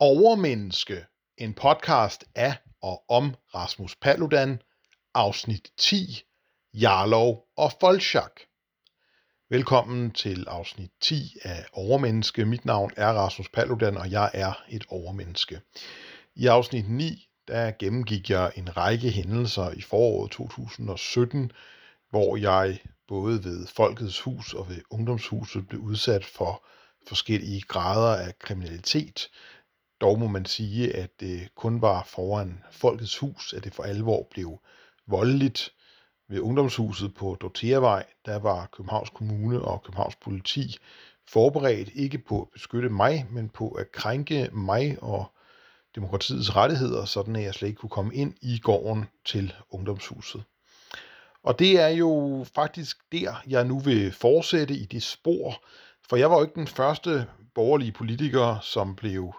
Overmenneske, 0.00 1.06
en 1.38 1.54
podcast 1.54 2.24
af 2.34 2.56
og 2.82 3.04
om 3.08 3.34
Rasmus 3.54 3.96
Paludan, 3.96 4.62
afsnit 5.14 5.70
10, 5.76 6.22
Jarlov 6.74 7.44
og 7.56 7.72
Folchak. 7.80 8.40
Velkommen 9.50 10.10
til 10.10 10.44
afsnit 10.48 10.90
10 11.00 11.36
af 11.42 11.66
Overmenneske. 11.72 12.44
Mit 12.44 12.64
navn 12.64 12.90
er 12.96 13.08
Rasmus 13.08 13.48
Paludan, 13.48 13.96
og 13.96 14.10
jeg 14.10 14.30
er 14.34 14.64
et 14.68 14.84
overmenneske. 14.88 15.60
I 16.34 16.46
afsnit 16.46 16.90
9, 16.90 17.28
der 17.48 17.70
gennemgik 17.78 18.30
jeg 18.30 18.52
en 18.56 18.76
række 18.76 19.10
hændelser 19.10 19.70
i 19.70 19.80
foråret 19.80 20.30
2017, 20.30 21.52
hvor 22.10 22.36
jeg 22.36 22.78
både 23.08 23.44
ved 23.44 23.66
Folkets 23.66 24.20
Hus 24.20 24.54
og 24.54 24.68
ved 24.68 24.82
Ungdomshuset 24.90 25.68
blev 25.68 25.80
udsat 25.80 26.24
for 26.24 26.64
forskellige 27.08 27.60
grader 27.60 28.26
af 28.26 28.38
kriminalitet, 28.38 29.28
dog 30.00 30.18
må 30.18 30.26
man 30.26 30.44
sige, 30.44 30.96
at 30.96 31.20
det 31.20 31.54
kun 31.54 31.82
var 31.82 32.04
foran 32.04 32.64
Folkets 32.70 33.18
Hus, 33.18 33.52
at 33.52 33.64
det 33.64 33.74
for 33.74 33.82
alvor 33.82 34.26
blev 34.30 34.60
voldeligt. 35.06 35.72
Ved 36.28 36.40
Ungdomshuset 36.40 37.14
på 37.14 37.36
Dorteavej, 37.40 38.04
der 38.26 38.38
var 38.38 38.68
Københavns 38.72 39.10
Kommune 39.10 39.62
og 39.62 39.82
Københavns 39.82 40.16
Politi 40.16 40.76
forberedt 41.28 41.90
ikke 41.94 42.18
på 42.18 42.42
at 42.42 42.48
beskytte 42.52 42.88
mig, 42.88 43.26
men 43.30 43.48
på 43.48 43.68
at 43.68 43.92
krænke 43.92 44.50
mig 44.52 44.96
og 45.02 45.32
demokratiets 45.94 46.56
rettigheder, 46.56 47.04
sådan 47.04 47.36
at 47.36 47.42
jeg 47.42 47.54
slet 47.54 47.68
ikke 47.68 47.78
kunne 47.78 47.90
komme 47.90 48.14
ind 48.14 48.34
i 48.42 48.58
gården 48.58 49.04
til 49.24 49.52
Ungdomshuset. 49.70 50.44
Og 51.42 51.58
det 51.58 51.80
er 51.80 51.88
jo 51.88 52.44
faktisk 52.54 52.96
der, 53.12 53.42
jeg 53.48 53.64
nu 53.64 53.78
vil 53.78 54.12
fortsætte 54.12 54.74
i 54.74 54.84
det 54.84 55.02
spor, 55.02 55.62
for 56.08 56.16
jeg 56.16 56.30
var 56.30 56.36
jo 56.36 56.42
ikke 56.42 56.54
den 56.54 56.66
første 56.66 57.26
borgerlige 57.54 57.92
politiker, 57.92 58.60
som 58.60 58.96
blev 58.96 59.34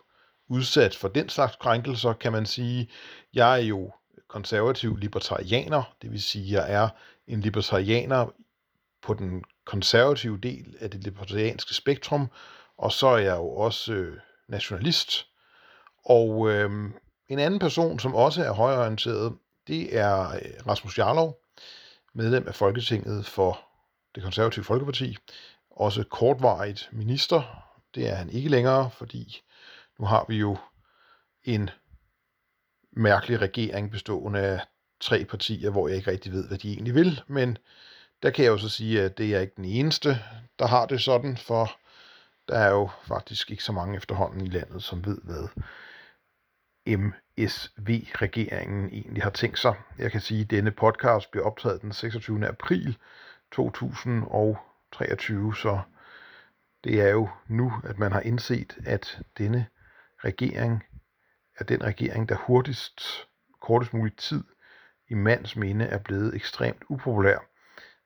udsat 0.50 0.96
for 0.96 1.08
den 1.08 1.30
slags 1.30 1.56
krænkelser, 1.56 2.14
kan 2.14 2.32
man 2.32 2.46
sige. 2.46 2.90
Jeg 3.34 3.54
er 3.54 3.64
jo 3.64 3.92
konservativ 4.28 4.98
libertarianer, 4.98 5.96
det 6.02 6.12
vil 6.12 6.22
sige, 6.22 6.54
jeg 6.54 6.74
er 6.74 6.90
en 7.28 7.42
libertarianer 7.42 8.28
på 9.02 9.14
den 9.14 9.44
konservative 9.66 10.38
del 10.38 10.76
af 10.80 10.92
det 10.92 11.04
libertarianske 11.04 11.74
spektrum, 11.74 12.28
og 12.78 12.92
så 12.92 13.08
er 13.08 13.18
jeg 13.18 13.36
jo 13.36 13.50
også 13.50 13.94
øh, 13.94 14.18
nationalist. 14.48 15.26
Og 16.06 16.50
øh, 16.50 16.72
en 17.28 17.40
anden 17.40 17.60
person, 17.60 18.00
som 18.00 18.16
også 18.16 18.44
er 18.44 18.52
højorienteret, 18.52 19.38
det 19.68 19.98
er 19.98 20.30
øh, 20.30 20.68
Rasmus 20.68 20.98
Jarlov, 20.98 21.42
medlem 22.14 22.48
af 22.48 22.56
Folketinget 22.56 23.26
for 23.26 23.60
det 24.16 24.24
konservative 24.24 24.66
Folkeparti, 24.66 25.18
også 25.72 26.04
kortvarigt 26.04 26.90
minister. 26.92 27.66
Det 27.96 28.10
er 28.10 28.16
han 28.16 28.30
ikke 28.30 28.50
længere, 28.50 28.90
fordi 28.92 29.42
nu 30.00 30.06
har 30.06 30.26
vi 30.28 30.38
jo 30.38 30.58
en 31.44 31.70
mærkelig 32.92 33.42
regering 33.42 33.92
bestående 33.92 34.40
af 34.40 34.62
tre 35.00 35.26
partier, 35.26 35.70
hvor 35.70 35.88
jeg 35.88 35.98
ikke 35.98 36.12
rigtig 36.12 36.32
ved, 36.32 36.48
hvad 36.48 36.58
de 36.58 36.74
egentlig 36.74 36.96
vil, 36.96 37.22
men 37.28 37.58
der 38.24 38.30
kan 38.30 38.46
jeg 38.46 38.52
jo 38.52 38.58
så 38.58 38.70
sige, 38.70 39.02
at 39.02 39.18
det 39.18 39.36
er 39.36 39.40
ikke 39.40 39.54
den 39.56 39.66
eneste, 39.66 40.20
der 40.60 40.68
har 40.68 40.86
det 40.86 41.02
sådan, 41.02 41.38
for 41.38 41.72
der 42.48 42.58
er 42.58 42.70
jo 42.70 42.90
faktisk 43.08 43.52
ikke 43.52 43.64
så 43.64 43.72
mange 43.72 43.98
efterhånden 43.98 44.42
i 44.42 44.50
landet, 44.50 44.84
som 44.84 45.06
ved, 45.06 45.18
hvad 45.24 45.48
MSV-regeringen 46.98 48.90
egentlig 48.90 49.24
har 49.24 49.30
tænkt 49.30 49.60
sig. 49.60 49.76
Jeg 49.98 50.12
kan 50.12 50.22
sige, 50.22 50.42
at 50.42 50.50
denne 50.50 50.72
podcast 50.72 51.32
bliver 51.32 51.46
optaget 51.46 51.82
den 51.82 51.94
26. 51.94 52.48
april 52.48 52.98
2023, 53.52 55.56
så 55.56 55.80
det 56.84 57.02
er 57.02 57.10
jo 57.10 57.30
nu, 57.48 57.74
at 57.84 58.00
man 58.00 58.12
har 58.12 58.22
indset, 58.22 58.78
at 58.86 59.22
denne 59.38 59.68
regering 60.26 60.84
er 61.60 61.64
den 61.64 61.84
regering, 61.84 62.30
der 62.30 62.36
hurtigst, 62.36 63.02
kortest 63.62 63.94
mulig 63.94 64.16
tid 64.18 64.44
i 65.10 65.14
mands 65.14 65.56
minde 65.56 65.86
er 65.86 65.98
blevet 65.98 66.36
ekstremt 66.36 66.84
upopulær. 66.90 67.38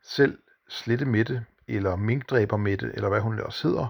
Selv 0.03 0.39
Slette 0.69 1.05
Mette, 1.05 1.45
eller 1.67 1.95
Minkdræber 1.95 2.57
Mette, 2.57 2.91
eller 2.93 3.09
hvad 3.09 3.21
hun 3.21 3.33
ellers 3.33 3.61
hedder, 3.61 3.87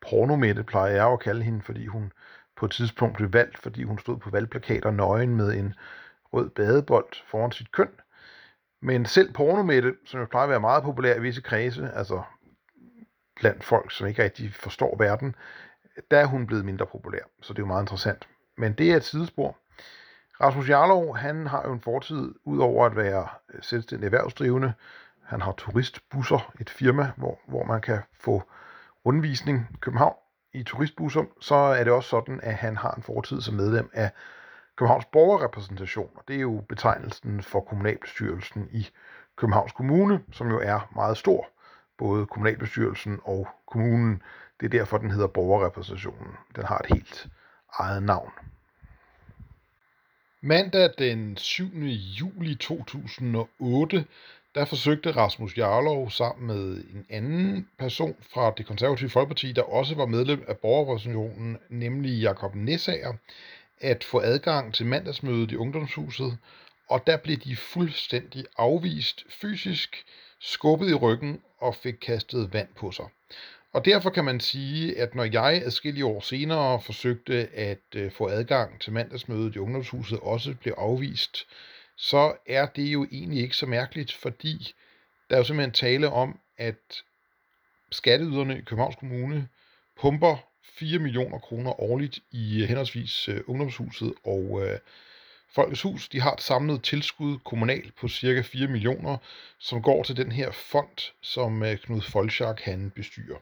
Porno 0.00 0.36
Mette 0.36 0.62
plejer 0.62 0.94
jeg 0.94 1.06
at 1.06 1.20
kalde 1.20 1.42
hende, 1.42 1.62
fordi 1.62 1.86
hun 1.86 2.12
på 2.56 2.66
et 2.66 2.72
tidspunkt 2.72 3.16
blev 3.16 3.32
valgt, 3.32 3.58
fordi 3.58 3.82
hun 3.82 3.98
stod 3.98 4.18
på 4.18 4.30
valgplakater 4.30 4.90
nøgen 4.90 5.36
med 5.36 5.52
en 5.52 5.74
rød 6.32 6.50
badebold 6.50 7.12
foran 7.26 7.52
sit 7.52 7.72
køn. 7.72 7.88
Men 8.82 9.06
selv 9.06 9.32
pornomette, 9.32 9.94
som 10.04 10.20
jo 10.20 10.26
plejer 10.26 10.44
at 10.44 10.50
være 10.50 10.60
meget 10.60 10.82
populær 10.82 11.16
i 11.16 11.20
visse 11.20 11.40
kredse, 11.40 11.90
altså 11.94 12.22
blandt 13.36 13.64
folk, 13.64 13.92
som 13.92 14.06
ikke 14.06 14.22
rigtig 14.24 14.54
forstår 14.54 14.96
verden, 14.98 15.34
der 16.10 16.18
er 16.18 16.26
hun 16.26 16.46
blevet 16.46 16.64
mindre 16.64 16.86
populær. 16.86 17.22
Så 17.42 17.52
det 17.52 17.58
er 17.58 17.62
jo 17.62 17.66
meget 17.66 17.82
interessant. 17.82 18.28
Men 18.56 18.72
det 18.72 18.92
er 18.92 18.96
et 18.96 19.04
sidespor. 19.04 19.56
Rasmus 20.40 20.68
Jarlov, 20.68 21.16
han 21.16 21.46
har 21.46 21.62
jo 21.66 21.72
en 21.72 21.80
fortid, 21.80 22.34
udover 22.44 22.86
at 22.86 22.96
være 22.96 23.28
øh, 23.54 23.62
selvstændig 23.62 24.06
erhvervsdrivende. 24.06 24.72
Han 25.22 25.42
har 25.42 25.52
turistbusser, 25.52 26.52
et 26.60 26.70
firma, 26.70 27.10
hvor, 27.16 27.38
hvor 27.46 27.64
man 27.64 27.80
kan 27.80 27.98
få 28.20 28.42
rundvisning 29.06 29.66
i 29.74 29.76
København 29.80 30.16
i 30.52 30.62
turistbusser. 30.62 31.24
Så 31.40 31.54
er 31.54 31.84
det 31.84 31.92
også 31.92 32.08
sådan, 32.08 32.40
at 32.42 32.54
han 32.54 32.76
har 32.76 32.90
en 32.90 33.02
fortid 33.02 33.40
som 33.40 33.54
medlem 33.54 33.90
af 33.92 34.10
Københavns 34.76 35.04
borgerrepræsentation. 35.04 36.10
Og 36.14 36.24
det 36.28 36.36
er 36.36 36.40
jo 36.40 36.64
betegnelsen 36.68 37.42
for 37.42 37.60
kommunalbestyrelsen 37.60 38.68
i 38.72 38.88
Københavns 39.36 39.72
Kommune, 39.72 40.20
som 40.32 40.48
jo 40.50 40.60
er 40.60 40.90
meget 40.94 41.16
stor. 41.16 41.48
Både 41.98 42.26
kommunalbestyrelsen 42.26 43.20
og 43.24 43.48
kommunen. 43.66 44.22
Det 44.64 44.74
er 44.74 44.78
derfor, 44.78 44.98
den 44.98 45.10
hedder 45.10 45.26
borgerrepræsentationen. 45.26 46.28
Den 46.56 46.64
har 46.64 46.78
et 46.78 46.86
helt 46.94 47.26
eget 47.72 48.02
navn. 48.02 48.30
Mandag 50.40 50.90
den 50.98 51.36
7. 51.36 51.64
juli 52.20 52.54
2008, 52.54 54.04
der 54.54 54.64
forsøgte 54.64 55.10
Rasmus 55.10 55.58
Jarlov 55.58 56.10
sammen 56.10 56.46
med 56.46 56.76
en 56.76 57.06
anden 57.10 57.68
person 57.78 58.16
fra 58.34 58.52
det 58.56 58.66
konservative 58.66 59.10
Folkeparti, 59.10 59.52
der 59.52 59.62
også 59.62 59.94
var 59.94 60.06
medlem 60.06 60.44
af 60.48 60.58
borgerrepræsentationen, 60.58 61.58
nemlig 61.68 62.20
Jakob 62.20 62.54
Nessager, 62.54 63.14
at 63.80 64.04
få 64.04 64.20
adgang 64.20 64.74
til 64.74 64.86
mandagsmødet 64.86 65.52
i 65.52 65.56
ungdomshuset, 65.56 66.38
og 66.88 67.06
der 67.06 67.16
blev 67.16 67.36
de 67.36 67.56
fuldstændig 67.56 68.44
afvist 68.58 69.24
fysisk, 69.40 70.04
skubbet 70.40 70.90
i 70.90 70.94
ryggen 70.94 71.42
og 71.58 71.74
fik 71.74 71.94
kastet 71.94 72.52
vand 72.52 72.68
på 72.76 72.90
sig. 72.90 73.06
Og 73.74 73.84
derfor 73.84 74.10
kan 74.10 74.24
man 74.24 74.40
sige, 74.40 74.98
at 74.98 75.14
når 75.14 75.24
jeg 75.24 75.62
adskillige 75.64 76.06
år 76.06 76.20
senere 76.20 76.80
forsøgte 76.80 77.48
at 77.54 77.82
øh, 77.94 78.12
få 78.12 78.28
adgang 78.28 78.80
til 78.80 78.92
mandagsmødet 78.92 79.54
i 79.54 79.58
ungdomshuset 79.58 80.20
også 80.20 80.54
blev 80.60 80.74
afvist, 80.78 81.46
så 81.96 82.36
er 82.46 82.66
det 82.66 82.82
jo 82.82 83.06
egentlig 83.12 83.42
ikke 83.42 83.56
så 83.56 83.66
mærkeligt, 83.66 84.12
fordi 84.12 84.74
der 85.30 85.36
er 85.36 85.40
jo 85.40 85.44
simpelthen 85.44 85.72
tale 85.72 86.08
om, 86.08 86.38
at 86.58 87.02
skatteyderne 87.90 88.58
i 88.58 88.60
Københavns 88.60 88.96
Kommune 88.96 89.48
pumper 90.00 90.36
4 90.78 90.98
millioner 90.98 91.38
kroner 91.38 91.80
årligt 91.80 92.18
i 92.30 92.62
øh, 92.62 92.68
henholdsvis 92.68 93.28
øh, 93.28 93.40
ungdomshuset 93.46 94.14
og 94.24 94.60
øh, 94.66 94.78
Folkets 95.54 95.82
Hus. 95.82 96.08
De 96.08 96.20
har 96.20 96.32
et 96.32 96.42
samlet 96.42 96.82
tilskud 96.82 97.38
kommunalt 97.38 97.96
på 97.96 98.08
cirka 98.08 98.42
4 98.42 98.68
millioner, 98.68 99.16
som 99.58 99.82
går 99.82 100.02
til 100.02 100.16
den 100.16 100.32
her 100.32 100.50
fond, 100.50 101.12
som 101.20 101.62
øh, 101.62 101.78
Knud 101.78 102.00
Folchak 102.00 102.60
han 102.60 102.90
bestyrer. 102.90 103.38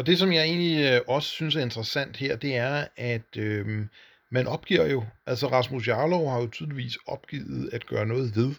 Og 0.00 0.06
det, 0.06 0.18
som 0.18 0.32
jeg 0.32 0.44
egentlig 0.44 0.92
øh, 0.92 1.00
også 1.08 1.28
synes 1.28 1.56
er 1.56 1.60
interessant 1.60 2.16
her, 2.16 2.36
det 2.36 2.56
er, 2.56 2.84
at 2.96 3.36
øh, 3.36 3.86
man 4.30 4.46
opgiver 4.46 4.86
jo, 4.86 5.04
altså 5.26 5.46
Rasmus 5.46 5.88
Jarlov 5.88 6.30
har 6.30 6.40
jo 6.40 6.46
tydeligvis 6.46 6.96
opgivet 7.06 7.70
at 7.72 7.86
gøre 7.86 8.06
noget 8.06 8.36
ved, 8.36 8.54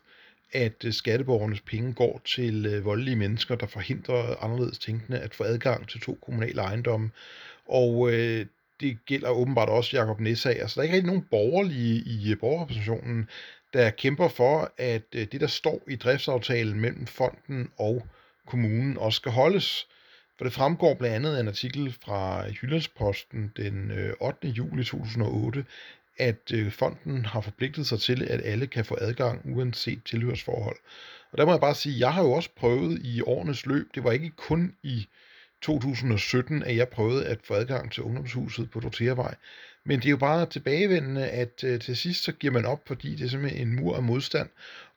at 0.52 0.86
øh, 0.86 0.94
skatteborgernes 0.94 1.62
penge 1.62 1.94
går 1.94 2.22
til 2.26 2.66
øh, 2.66 2.86
voldelige 2.86 3.16
mennesker, 3.16 3.56
der 3.56 3.68
forhindrer 3.68 4.44
anderledes 4.44 4.80
tænkende 4.80 5.20
at 5.20 5.36
få 5.36 5.44
adgang 5.44 5.90
til 5.90 6.02
to 6.02 6.18
kommunale 6.26 6.62
ejendomme. 6.62 7.12
Og 7.68 8.14
øh, 8.14 8.46
det 8.80 8.98
gælder 9.06 9.30
åbenbart 9.30 9.70
også 9.70 9.98
Jakob 9.98 10.20
Nessager. 10.20 10.68
Så 10.68 10.74
der 10.76 10.82
er 10.82 10.84
ikke 10.84 10.96
rigtig 10.96 11.08
nogen 11.08 11.28
borgerlige 11.32 12.04
i 12.06 12.32
øh, 12.32 12.40
borgerrepræsentationen, 12.40 13.30
der 13.74 13.90
kæmper 13.90 14.28
for, 14.28 14.72
at 14.78 15.14
det, 15.14 15.42
der 15.42 15.48
står 15.48 15.82
i 15.88 15.96
driftsaftalen 15.96 16.80
mellem 16.80 17.08
fonden 17.08 17.70
og 17.78 18.08
kommunen, 18.48 18.98
også 18.98 19.16
skal 19.16 19.32
holdes. 19.32 19.88
For 20.42 20.46
det 20.46 20.54
fremgår 20.54 20.94
blandt 20.94 21.16
andet 21.16 21.36
af 21.36 21.40
en 21.40 21.48
artikel 21.48 21.96
fra 22.02 22.46
Jyllandsposten 22.46 23.52
den 23.58 23.92
øh, 23.92 24.14
8. 24.20 24.48
Juli 24.48 24.84
2008, 24.84 25.66
at 26.18 26.52
øh, 26.54 26.72
fonden 26.72 27.26
har 27.26 27.42
forpligtet 27.42 27.88
sig 27.88 28.00
til, 28.00 28.24
at 28.24 28.42
alle 28.44 28.68
kan 28.68 28.86
få 28.86 28.98
adgang 29.02 29.42
uanset 29.56 30.04
tilhørsforhold. 30.06 30.76
Og 31.32 31.38
der 31.38 31.46
må 31.46 31.52
jeg 31.52 31.60
bare 31.60 31.76
sige, 31.76 31.96
at 31.96 32.00
jeg 32.00 32.14
har 32.14 32.24
jo 32.24 32.32
også 32.32 32.50
prøvet 32.56 33.02
i 33.04 33.22
årenes 33.22 33.66
løb, 33.66 33.88
det 33.96 34.04
var 34.04 34.12
ikke 34.12 34.30
kun 34.30 34.76
i 34.84 35.08
2017, 35.62 36.64
at 36.64 36.76
jeg 36.76 36.90
prøvede 36.90 37.26
at 37.26 37.40
få 37.44 37.54
adgang 37.54 37.92
til 37.92 38.04
ungdomshuset 38.04 38.72
på 38.72 38.80
Dorteavej. 38.80 39.36
Men 39.84 40.00
det 40.00 40.06
er 40.06 40.12
jo 40.12 40.18
bare 40.18 40.46
tilbagevendende, 40.46 41.28
at 41.28 41.64
øh, 41.64 41.80
til 41.80 41.98
sidst 41.98 42.24
så 42.24 42.32
giver 42.32 42.54
man 42.54 42.66
op, 42.66 42.88
fordi 42.88 43.16
det 43.16 43.26
er 43.26 43.30
simpelthen 43.30 43.68
en 43.68 43.76
mur 43.76 43.96
af 43.96 44.04
modstand. 44.04 44.50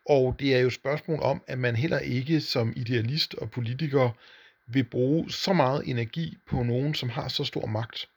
Og 0.06 0.36
det 0.38 0.54
er 0.54 0.58
jo 0.58 0.66
et 0.66 0.72
spørgsmål 0.72 1.20
om, 1.20 1.42
at 1.46 1.58
man 1.58 1.76
heller 1.76 1.98
ikke 1.98 2.40
som 2.40 2.72
idealist 2.76 3.34
og 3.34 3.50
politiker 3.50 4.10
vil 4.66 4.84
bruge 4.84 5.30
så 5.30 5.52
meget 5.52 5.82
energi 5.86 6.36
på 6.46 6.62
nogen, 6.62 6.94
som 6.94 7.08
har 7.08 7.28
så 7.28 7.44
stor 7.44 7.66
magt. 7.66 8.08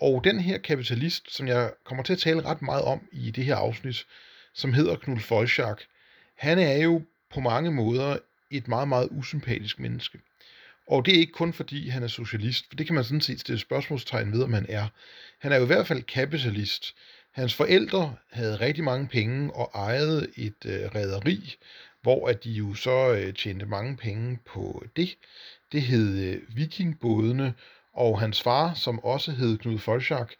Og 0.00 0.24
den 0.24 0.40
her 0.40 0.58
kapitalist, 0.58 1.34
som 1.34 1.48
jeg 1.48 1.72
kommer 1.84 2.04
til 2.04 2.12
at 2.12 2.18
tale 2.18 2.44
ret 2.44 2.62
meget 2.62 2.82
om 2.82 3.08
i 3.12 3.30
det 3.30 3.44
her 3.44 3.56
afsnit, 3.56 4.06
som 4.54 4.72
hedder 4.72 4.96
Knud 4.96 5.20
Folchak, 5.20 5.82
han 6.36 6.58
er 6.58 6.76
jo 6.76 7.02
på 7.34 7.40
mange 7.40 7.70
måder 7.70 8.18
et 8.50 8.68
meget, 8.68 8.88
meget 8.88 9.08
usympatisk 9.10 9.78
menneske. 9.80 10.18
Og 10.86 11.06
det 11.06 11.14
er 11.14 11.18
ikke 11.18 11.32
kun 11.32 11.52
fordi, 11.52 11.88
han 11.88 12.02
er 12.02 12.08
socialist, 12.08 12.68
for 12.68 12.76
det 12.76 12.86
kan 12.86 12.94
man 12.94 13.04
sådan 13.04 13.20
set 13.20 13.40
stille 13.40 13.58
spørgsmålstegn 13.58 14.32
ved, 14.32 14.42
om 14.42 14.52
han 14.52 14.66
er. 14.68 14.88
Han 15.38 15.52
er 15.52 15.56
jo 15.56 15.62
i 15.62 15.66
hvert 15.66 15.86
fald 15.86 16.02
kapitalist. 16.02 16.94
Hans 17.32 17.54
forældre 17.54 18.16
havde 18.30 18.60
rigtig 18.60 18.84
mange 18.84 19.08
penge 19.08 19.54
og 19.54 19.70
ejede 19.74 20.26
et 20.36 20.66
øh, 20.66 20.80
rederi, 20.94 21.56
hvor 22.02 22.28
at 22.28 22.44
de 22.44 22.50
jo 22.50 22.74
så 22.74 23.14
øh, 23.14 23.34
tjente 23.34 23.66
mange 23.66 23.96
penge 23.96 24.38
på 24.44 24.84
det. 24.96 25.16
Det 25.72 25.82
hed 25.82 26.18
øh, 26.18 26.56
Vikingbådene, 26.56 27.54
og 27.92 28.20
hans 28.20 28.42
far, 28.42 28.74
som 28.74 29.04
også 29.04 29.32
hed 29.32 29.58
Knud 29.58 29.78
Folchak, 29.78 30.32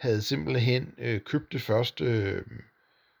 havde 0.00 0.22
simpelthen 0.22 0.94
øh, 0.98 1.20
købt 1.20 1.52
det 1.52 1.62
første 1.62 2.04
øh, 2.04 2.42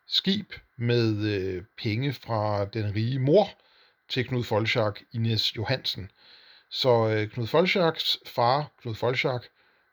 skib 0.06 0.52
med 0.76 1.24
øh, 1.24 1.64
penge 1.78 2.12
fra 2.12 2.64
den 2.64 2.94
rige 2.94 3.18
mor 3.18 3.48
til 4.08 4.26
Knud 4.26 4.44
Folchak, 4.44 5.00
Ines 5.12 5.56
Johansen. 5.56 6.10
Så 6.70 7.08
øh, 7.08 7.28
Knud 7.28 7.46
Folchaks 7.46 8.18
far, 8.26 8.72
Knud 8.82 8.94
Folchak, 8.94 9.42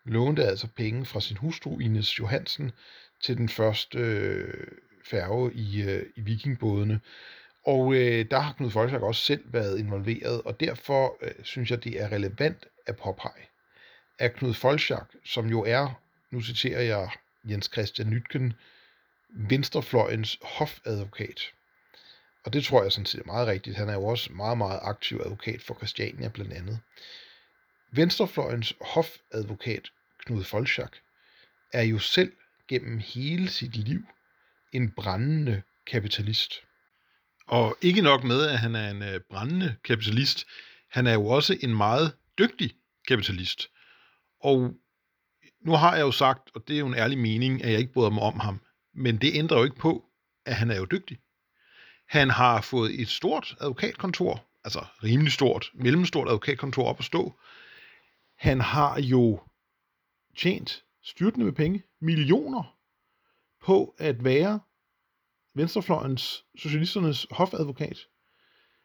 lånte 0.05 0.45
altså 0.45 0.67
penge 0.67 1.05
fra 1.05 1.21
sin 1.21 1.37
hustru 1.37 1.79
Ines 1.79 2.19
Johansen 2.19 2.71
til 3.21 3.37
den 3.37 3.49
første 3.49 3.99
øh, 3.99 4.67
færge 5.05 5.53
i, 5.53 5.81
øh, 5.81 6.05
i 6.15 6.21
vikingbådene. 6.21 6.99
Og 7.65 7.93
øh, 7.93 8.25
der 8.31 8.39
har 8.39 8.53
Knud 8.53 8.71
Folchak 8.71 9.01
også 9.01 9.21
selv 9.21 9.53
været 9.53 9.79
involveret, 9.79 10.41
og 10.41 10.59
derfor 10.59 11.17
øh, 11.21 11.31
synes 11.43 11.71
jeg, 11.71 11.83
det 11.83 12.01
er 12.01 12.11
relevant 12.11 12.65
at 12.85 12.97
påpege, 12.97 13.49
at 14.19 14.33
Knud 14.33 14.53
Folchak, 14.53 15.07
som 15.25 15.47
jo 15.47 15.63
er, 15.63 16.01
nu 16.31 16.41
citerer 16.41 16.81
jeg 16.81 17.09
Jens 17.43 17.69
Christian 17.73 18.09
Nytken, 18.09 18.53
venstrefløjens 19.29 20.39
hofadvokat. 20.41 21.41
Og 22.43 22.53
det 22.53 22.63
tror 22.63 22.83
jeg 22.83 22.91
sådan 22.91 23.05
set 23.05 23.21
er 23.21 23.25
meget 23.25 23.47
rigtigt. 23.47 23.77
Han 23.77 23.89
er 23.89 23.93
jo 23.93 24.05
også 24.05 24.33
meget, 24.33 24.57
meget 24.57 24.79
aktiv 24.83 25.21
advokat 25.25 25.61
for 25.61 25.73
Christiania 25.73 26.27
blandt 26.27 26.53
andet. 26.53 26.79
Venstrefløjens 27.91 28.73
hofadvokat 28.81 29.89
Knud 30.25 30.43
Folchak 30.43 30.91
er 31.73 31.83
jo 31.83 31.99
selv 31.99 32.33
gennem 32.67 32.97
hele 32.97 33.49
sit 33.49 33.75
liv 33.75 34.01
en 34.71 34.91
brændende 34.91 35.61
kapitalist. 35.85 36.53
Og 37.49 37.77
ikke 37.81 38.01
nok 38.01 38.23
med, 38.23 38.47
at 38.47 38.59
han 38.59 38.75
er 38.75 38.89
en 38.89 39.03
øh, 39.03 39.19
brændende 39.29 39.75
kapitalist, 39.83 40.47
han 40.91 41.07
er 41.07 41.13
jo 41.13 41.25
også 41.25 41.57
en 41.61 41.77
meget 41.77 42.15
dygtig 42.37 42.71
kapitalist. 43.07 43.67
Og 44.39 44.73
nu 45.65 45.71
har 45.71 45.95
jeg 45.95 46.01
jo 46.01 46.11
sagt, 46.11 46.49
og 46.55 46.63
det 46.67 46.75
er 46.75 46.79
jo 46.79 46.87
en 46.87 46.95
ærlig 46.95 47.17
mening, 47.17 47.63
at 47.63 47.71
jeg 47.71 47.79
ikke 47.79 47.93
bryder 47.93 48.09
mig 48.09 48.23
om 48.23 48.39
ham, 48.39 48.61
men 48.93 49.17
det 49.17 49.31
ændrer 49.33 49.57
jo 49.57 49.63
ikke 49.63 49.75
på, 49.75 50.05
at 50.45 50.55
han 50.55 50.71
er 50.71 50.77
jo 50.77 50.85
dygtig. 50.85 51.19
Han 52.07 52.29
har 52.29 52.61
fået 52.61 53.01
et 53.01 53.09
stort 53.09 53.55
advokatkontor, 53.61 54.45
altså 54.63 54.85
rimelig 55.03 55.31
stort, 55.31 55.71
mellemstort 55.73 56.27
advokatkontor 56.27 56.85
op 56.85 56.99
at 56.99 57.05
stå. 57.05 57.39
Han 58.37 58.61
har 58.61 58.99
jo 58.99 59.41
tjent 60.37 60.83
styrtende 61.03 61.45
med 61.45 61.53
penge, 61.53 61.83
millioner, 62.01 62.77
på 63.65 63.95
at 63.97 64.23
være 64.23 64.59
venstrefløjens, 65.59 66.45
socialisternes 66.57 67.27
hofadvokat. 67.31 67.99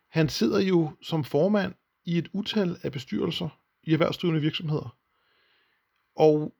Han 0.08 0.28
sidder 0.28 0.60
jo 0.60 0.90
som 1.02 1.24
formand 1.24 1.74
i 2.04 2.18
et 2.18 2.28
utal 2.32 2.76
af 2.82 2.92
bestyrelser 2.92 3.48
i 3.82 3.92
erhvervsdrivende 3.92 4.40
virksomheder. 4.40 4.96
Og 6.16 6.54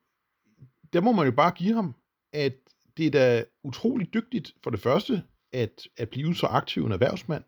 der 0.93 1.01
må 1.01 1.11
man 1.11 1.25
jo 1.25 1.31
bare 1.31 1.51
give 1.51 1.73
ham, 1.73 1.95
at 2.33 2.55
det 2.97 3.05
er 3.05 3.11
da 3.11 3.45
utroligt 3.63 4.13
dygtigt 4.13 4.53
for 4.63 4.69
det 4.69 4.79
første 4.79 5.23
at, 5.51 5.87
at 5.97 6.09
blive 6.09 6.35
så 6.35 6.47
aktiv 6.47 6.85
en 6.85 6.91
erhvervsmand, 6.91 7.43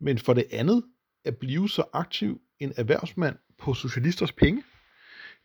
men 0.00 0.18
for 0.18 0.32
det 0.32 0.46
andet 0.50 0.84
at 1.24 1.36
blive 1.36 1.68
så 1.68 1.84
aktiv 1.92 2.40
en 2.58 2.72
erhvervsmand 2.76 3.36
på 3.58 3.74
socialisters 3.74 4.32
penge. 4.32 4.62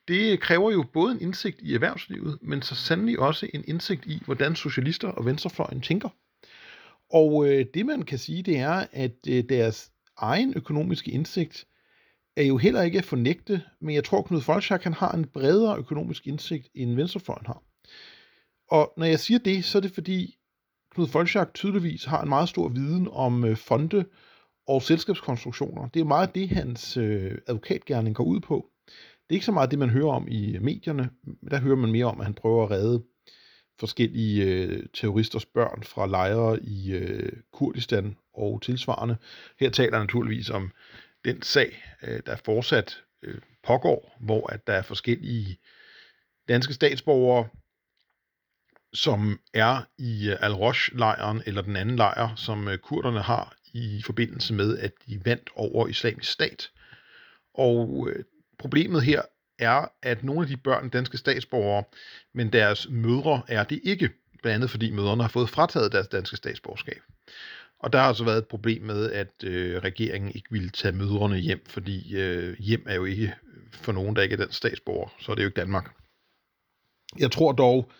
Det 0.07 0.39
kræver 0.39 0.71
jo 0.71 0.85
både 0.93 1.11
en 1.11 1.21
indsigt 1.21 1.61
i 1.61 1.73
erhvervslivet, 1.73 2.39
men 2.41 2.61
så 2.61 2.75
sandelig 2.75 3.19
også 3.19 3.49
en 3.53 3.63
indsigt 3.67 4.05
i, 4.05 4.21
hvordan 4.25 4.55
socialister 4.55 5.07
og 5.07 5.25
venstrefløjen 5.25 5.81
tænker. 5.81 6.09
Og 7.13 7.47
øh, 7.47 7.65
det 7.73 7.85
man 7.85 8.01
kan 8.01 8.17
sige, 8.17 8.43
det 8.43 8.57
er, 8.57 8.85
at 8.91 9.17
øh, 9.29 9.43
deres 9.49 9.91
egen 10.17 10.53
økonomiske 10.55 11.11
indsigt 11.11 11.65
er 12.37 12.43
jo 12.43 12.57
heller 12.57 12.81
ikke 12.81 12.97
at 12.97 13.05
fornægte, 13.05 13.61
men 13.81 13.95
jeg 13.95 14.03
tror, 14.03 14.21
Knud 14.21 14.41
Folchak 14.41 14.83
han 14.83 14.93
har 14.93 15.11
en 15.11 15.25
bredere 15.25 15.77
økonomisk 15.77 16.27
indsigt, 16.27 16.69
end 16.75 16.95
venstrefløjen 16.95 17.45
har. 17.45 17.63
Og 18.71 18.93
når 18.97 19.05
jeg 19.05 19.19
siger 19.19 19.39
det, 19.39 19.65
så 19.65 19.77
er 19.77 19.81
det 19.81 19.91
fordi, 19.91 20.37
Knud 20.91 21.07
Folchak 21.07 21.53
tydeligvis 21.53 22.05
har 22.05 22.21
en 22.21 22.29
meget 22.29 22.49
stor 22.49 22.69
viden 22.69 23.07
om 23.11 23.45
øh, 23.45 23.57
fonde 23.57 24.05
og 24.67 24.81
selskabskonstruktioner. 24.81 25.87
Det 25.87 25.99
er 25.99 26.05
meget 26.05 26.35
det, 26.35 26.49
hans 26.49 26.97
øh, 26.97 27.37
advokatgærning 27.47 28.15
går 28.15 28.23
ud 28.23 28.39
på. 28.39 28.69
Det 28.87 29.29
er 29.29 29.33
ikke 29.33 29.45
så 29.45 29.51
meget 29.51 29.71
det, 29.71 29.79
man 29.79 29.89
hører 29.89 30.11
om 30.11 30.27
i 30.27 30.57
medierne. 30.61 31.09
Der 31.51 31.59
hører 31.59 31.75
man 31.75 31.91
mere 31.91 32.05
om, 32.05 32.19
at 32.19 32.25
han 32.25 32.33
prøver 32.33 32.63
at 32.63 32.71
redde 32.71 33.03
forskellige 33.79 34.45
øh, 34.45 34.85
terroristers 34.93 35.45
børn 35.45 35.83
fra 35.83 36.07
lejre 36.07 36.59
i 36.63 36.91
øh, 36.93 37.31
Kurdistan 37.53 38.17
og 38.33 38.61
tilsvarende. 38.61 39.17
Her 39.59 39.69
taler 39.69 39.97
han 39.97 40.01
naturligvis 40.01 40.49
om 40.49 40.71
den 41.25 41.41
sag, 41.41 41.83
øh, 42.03 42.19
der 42.25 42.35
fortsat 42.35 43.03
øh, 43.23 43.41
pågår, 43.63 44.17
hvor 44.19 44.53
at 44.53 44.67
der 44.67 44.73
er 44.73 44.81
forskellige 44.81 45.57
danske 46.47 46.73
statsborgere, 46.73 47.47
som 48.93 49.39
er 49.53 49.81
i 49.97 50.29
øh, 50.29 50.37
Al-Rosh-lejren, 50.39 51.41
eller 51.45 51.61
den 51.61 51.75
anden 51.75 51.95
lejr, 51.95 52.35
som 52.35 52.67
øh, 52.67 52.77
kurderne 52.77 53.21
har 53.21 53.55
i 53.73 54.01
forbindelse 54.05 54.53
med, 54.53 54.77
at 54.77 54.91
de 55.07 55.21
vandt 55.25 55.49
over 55.55 55.87
islamisk 55.87 56.31
stat. 56.31 56.71
Og 57.53 58.09
øh, 58.09 58.23
problemet 58.59 59.03
her 59.03 59.21
er, 59.59 59.91
at 60.01 60.23
nogle 60.23 60.41
af 60.41 60.47
de 60.47 60.57
børn 60.57 60.89
danske 60.89 61.17
statsborgere, 61.17 61.83
men 62.33 62.53
deres 62.53 62.87
mødre 62.89 63.41
er 63.47 63.63
det 63.63 63.79
ikke, 63.83 64.09
blandt 64.41 64.55
andet 64.55 64.69
fordi 64.69 64.91
mødrene 64.91 65.23
har 65.23 65.29
fået 65.29 65.49
frataget 65.49 65.91
deres 65.91 66.07
danske 66.07 66.37
statsborgerskab. 66.37 67.01
Og 67.79 67.93
der 67.93 67.99
har 67.99 68.07
altså 68.07 68.23
været 68.23 68.37
et 68.37 68.47
problem 68.47 68.81
med, 68.81 69.11
at 69.11 69.43
øh, 69.43 69.77
regeringen 69.77 70.31
ikke 70.35 70.51
ville 70.51 70.69
tage 70.69 70.91
mødrene 70.91 71.37
hjem, 71.37 71.65
fordi 71.67 72.17
øh, 72.17 72.57
hjem 72.59 72.85
er 72.87 72.95
jo 72.95 73.05
ikke 73.05 73.25
øh, 73.25 73.63
for 73.71 73.91
nogen, 73.91 74.15
der 74.15 74.21
ikke 74.21 74.33
er 74.33 74.37
dansk 74.37 74.57
statsborger, 74.57 75.15
så 75.19 75.31
er 75.31 75.35
det 75.35 75.43
jo 75.43 75.47
ikke 75.47 75.59
Danmark. 75.59 75.95
Jeg 77.19 77.31
tror 77.31 77.51
dog, 77.51 77.91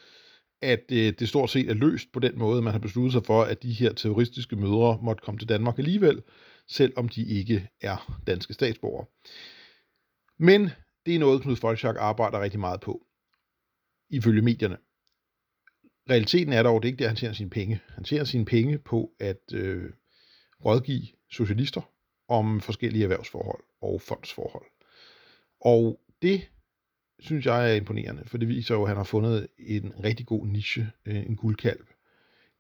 at 0.61 0.83
øh, 0.91 1.13
det 1.19 1.29
stort 1.29 1.50
set 1.50 1.69
er 1.69 1.74
løst 1.74 2.12
på 2.13 2.19
den 2.19 2.39
måde, 2.39 2.62
man 2.62 2.72
har 2.72 2.79
besluttet 2.79 3.13
sig 3.13 3.25
for, 3.25 3.43
at 3.43 3.63
de 3.63 3.72
her 3.74 3.93
terroristiske 3.93 4.55
mødre 4.55 5.00
måtte 5.01 5.22
komme 5.22 5.39
til 5.39 5.50
Danmark 5.50 5.77
alligevel, 5.79 6.22
selvom 6.67 7.10
de 7.10 7.25
ikke 7.25 7.69
er 7.81 8.19
danske 8.27 8.53
statsborgere. 8.53 9.05
Men 10.38 10.69
det 11.05 11.15
er 11.15 11.19
noget, 11.19 11.41
Knud 11.41 11.55
Folchak 11.55 11.95
arbejder 12.00 12.41
rigtig 12.41 12.60
meget 12.60 12.81
på, 12.81 13.05
ifølge 14.10 14.41
medierne. 14.41 14.77
Realiteten 16.10 16.53
er 16.53 16.63
dog, 16.63 16.81
det 16.83 16.88
er 16.88 16.91
ikke 16.91 17.03
der, 17.03 17.07
han 17.07 17.17
tjener 17.17 17.33
sine 17.33 17.50
penge. 17.50 17.81
Han 17.89 18.03
tjener 18.03 18.24
sine 18.24 18.45
penge 18.45 18.77
på 18.77 19.12
at 19.19 19.53
øh, 19.53 19.91
rådgive 20.65 21.07
socialister 21.29 21.81
om 22.27 22.62
forskellige 22.62 23.03
erhvervsforhold 23.03 23.63
og 23.81 24.01
fondsforhold. 24.01 24.65
Og 25.62 26.00
det 26.22 26.50
synes 27.19 27.45
jeg 27.45 27.72
er 27.72 27.75
imponerende, 27.75 28.24
for 28.25 28.38
det 28.38 28.48
viser 28.48 28.75
jo, 28.75 28.83
at 28.83 28.88
han 28.88 28.98
har 28.98 29.03
fundet 29.03 29.48
en 29.57 29.93
rigtig 30.03 30.25
god 30.25 30.48
niche, 30.48 30.91
øh, 31.05 31.15
en 31.15 31.36
guldkalv. 31.36 31.86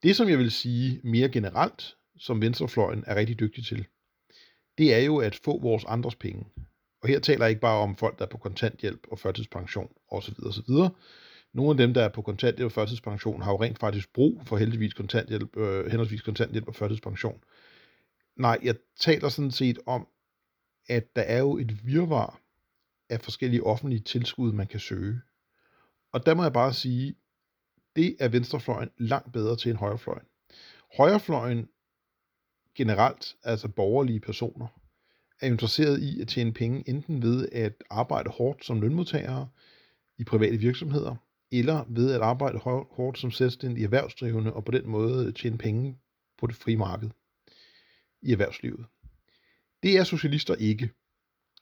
Det, 0.03 0.15
som 0.15 0.29
jeg 0.29 0.37
vil 0.37 0.51
sige 0.51 1.01
mere 1.03 1.29
generelt, 1.29 1.97
som 2.17 2.41
venstrefløjen 2.41 3.03
er 3.07 3.15
rigtig 3.15 3.39
dygtig 3.39 3.65
til, 3.65 3.85
det 4.77 4.93
er 4.93 4.99
jo 4.99 5.17
at 5.17 5.35
få 5.35 5.59
vores 5.61 5.83
andres 5.87 6.15
penge. 6.15 6.45
Og 7.03 7.09
her 7.09 7.19
taler 7.19 7.45
jeg 7.45 7.49
ikke 7.49 7.61
bare 7.61 7.77
om 7.77 7.95
folk, 7.95 8.19
der 8.19 8.25
er 8.25 8.29
på 8.29 8.37
kontanthjælp 8.37 9.07
og 9.11 9.19
førtidspension 9.19 9.91
osv. 10.07 10.33
osv. 10.45 10.73
Nogle 11.53 11.71
af 11.71 11.77
dem, 11.77 11.93
der 11.93 12.03
er 12.03 12.09
på 12.09 12.21
kontanthjælp 12.21 12.65
og 12.65 12.71
førtidspension, 12.71 13.41
har 13.41 13.51
jo 13.51 13.61
rent 13.61 13.79
faktisk 13.79 14.13
brug 14.13 14.41
for 14.45 14.57
heldigvis 14.57 14.93
kontanthjælp, 14.93 15.57
øh, 15.57 15.85
henholdsvis 15.85 16.21
kontanthjælp 16.21 16.67
og 16.67 16.75
førtidspension. 16.75 17.43
Nej, 18.35 18.59
jeg 18.63 18.75
taler 18.99 19.29
sådan 19.29 19.51
set 19.51 19.79
om, 19.85 20.07
at 20.89 21.15
der 21.15 21.21
er 21.21 21.39
jo 21.39 21.57
et 21.57 21.85
virvar 21.85 22.39
af 23.09 23.21
forskellige 23.21 23.63
offentlige 23.63 24.01
tilskud, 24.01 24.51
man 24.51 24.67
kan 24.67 24.79
søge. 24.79 25.21
Og 26.11 26.25
der 26.25 26.33
må 26.33 26.43
jeg 26.43 26.53
bare 26.53 26.73
sige, 26.73 27.15
det 27.95 28.15
er 28.19 28.27
venstrefløjen 28.27 28.89
langt 28.97 29.33
bedre 29.33 29.55
til 29.55 29.69
end 29.69 29.79
højrefløjen. 29.79 30.25
Højrefløjen 30.97 31.69
generelt, 32.75 33.35
altså 33.43 33.67
borgerlige 33.67 34.19
personer, 34.19 34.67
er 35.43 35.47
interesseret 35.47 36.01
i 36.01 36.21
at 36.21 36.27
tjene 36.27 36.53
penge 36.53 36.89
enten 36.89 37.21
ved 37.21 37.49
at 37.51 37.83
arbejde 37.89 38.29
hårdt 38.29 38.65
som 38.65 38.81
lønmodtagere 38.81 39.47
i 40.17 40.23
private 40.23 40.57
virksomheder, 40.57 41.15
eller 41.51 41.85
ved 41.89 42.13
at 42.13 42.21
arbejde 42.21 42.57
hårdt 42.57 43.19
som 43.19 43.31
selvstændige 43.31 43.83
erhvervsdrivende 43.83 44.53
og 44.53 44.65
på 44.65 44.71
den 44.71 44.87
måde 44.87 45.31
tjene 45.31 45.57
penge 45.57 45.97
på 46.37 46.47
det 46.47 46.55
frie 46.55 46.77
marked 46.77 47.09
i 48.21 48.31
erhvervslivet. 48.31 48.85
Det 49.83 49.97
er 49.97 50.03
socialister 50.03 50.55
ikke. 50.55 50.89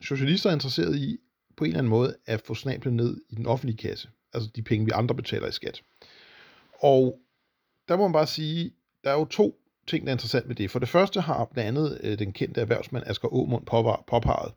Socialister 0.01 0.49
er 0.49 0.53
interesseret 0.53 0.95
i 0.95 1.17
på 1.57 1.63
en 1.63 1.67
eller 1.67 1.79
anden 1.79 1.89
måde 1.89 2.15
at 2.25 2.41
få 2.41 2.53
snablen 2.53 2.95
ned 2.95 3.21
i 3.29 3.35
den 3.35 3.45
offentlige 3.45 3.77
kasse. 3.77 4.09
altså 4.33 4.49
de 4.55 4.61
penge, 4.61 4.85
vi 4.85 4.91
andre 4.93 5.15
betaler 5.15 5.47
i 5.47 5.51
skat. 5.51 5.83
Og 6.83 7.19
der 7.87 7.97
må 7.97 8.03
man 8.03 8.13
bare 8.13 8.27
sige, 8.27 8.73
der 9.03 9.09
er 9.09 9.13
jo 9.13 9.25
to 9.25 9.61
ting, 9.87 10.05
der 10.05 10.11
er 10.11 10.15
interessant 10.15 10.47
med 10.47 10.55
det. 10.55 10.71
For 10.71 10.79
det 10.79 10.89
første 10.89 11.21
har 11.21 11.45
blandt 11.45 11.67
andet 11.67 11.99
øh, 12.03 12.19
den 12.19 12.33
kendte 12.33 12.61
erhvervsmand 12.61 13.03
Asger 13.07 13.27
Aumund 13.27 13.65
påpeget, 14.07 14.53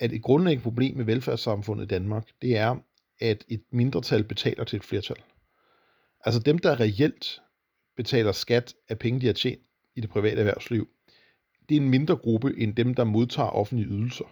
at 0.00 0.12
et 0.12 0.22
grundlæggende 0.22 0.62
problem 0.62 0.96
med 0.96 1.04
velfærdssamfundet 1.04 1.84
i 1.84 1.88
Danmark, 1.88 2.28
det 2.42 2.56
er, 2.56 2.76
at 3.20 3.44
et 3.48 3.62
mindretal 3.72 4.24
betaler 4.24 4.64
til 4.64 4.76
et 4.76 4.84
flertal. 4.84 5.16
Altså 6.24 6.40
dem, 6.40 6.58
der 6.58 6.80
reelt 6.80 7.42
betaler 7.96 8.32
skat 8.32 8.74
af 8.88 8.98
penge, 8.98 9.20
de 9.20 9.26
har 9.26 9.32
tjent 9.32 9.60
i 9.96 10.00
det 10.00 10.10
private 10.10 10.38
erhvervsliv, 10.38 10.88
det 11.68 11.76
er 11.76 11.80
en 11.80 11.90
mindre 11.90 12.16
gruppe 12.16 12.54
end 12.58 12.76
dem, 12.76 12.94
der 12.94 13.04
modtager 13.04 13.48
offentlige 13.48 13.88
ydelser. 13.88 14.24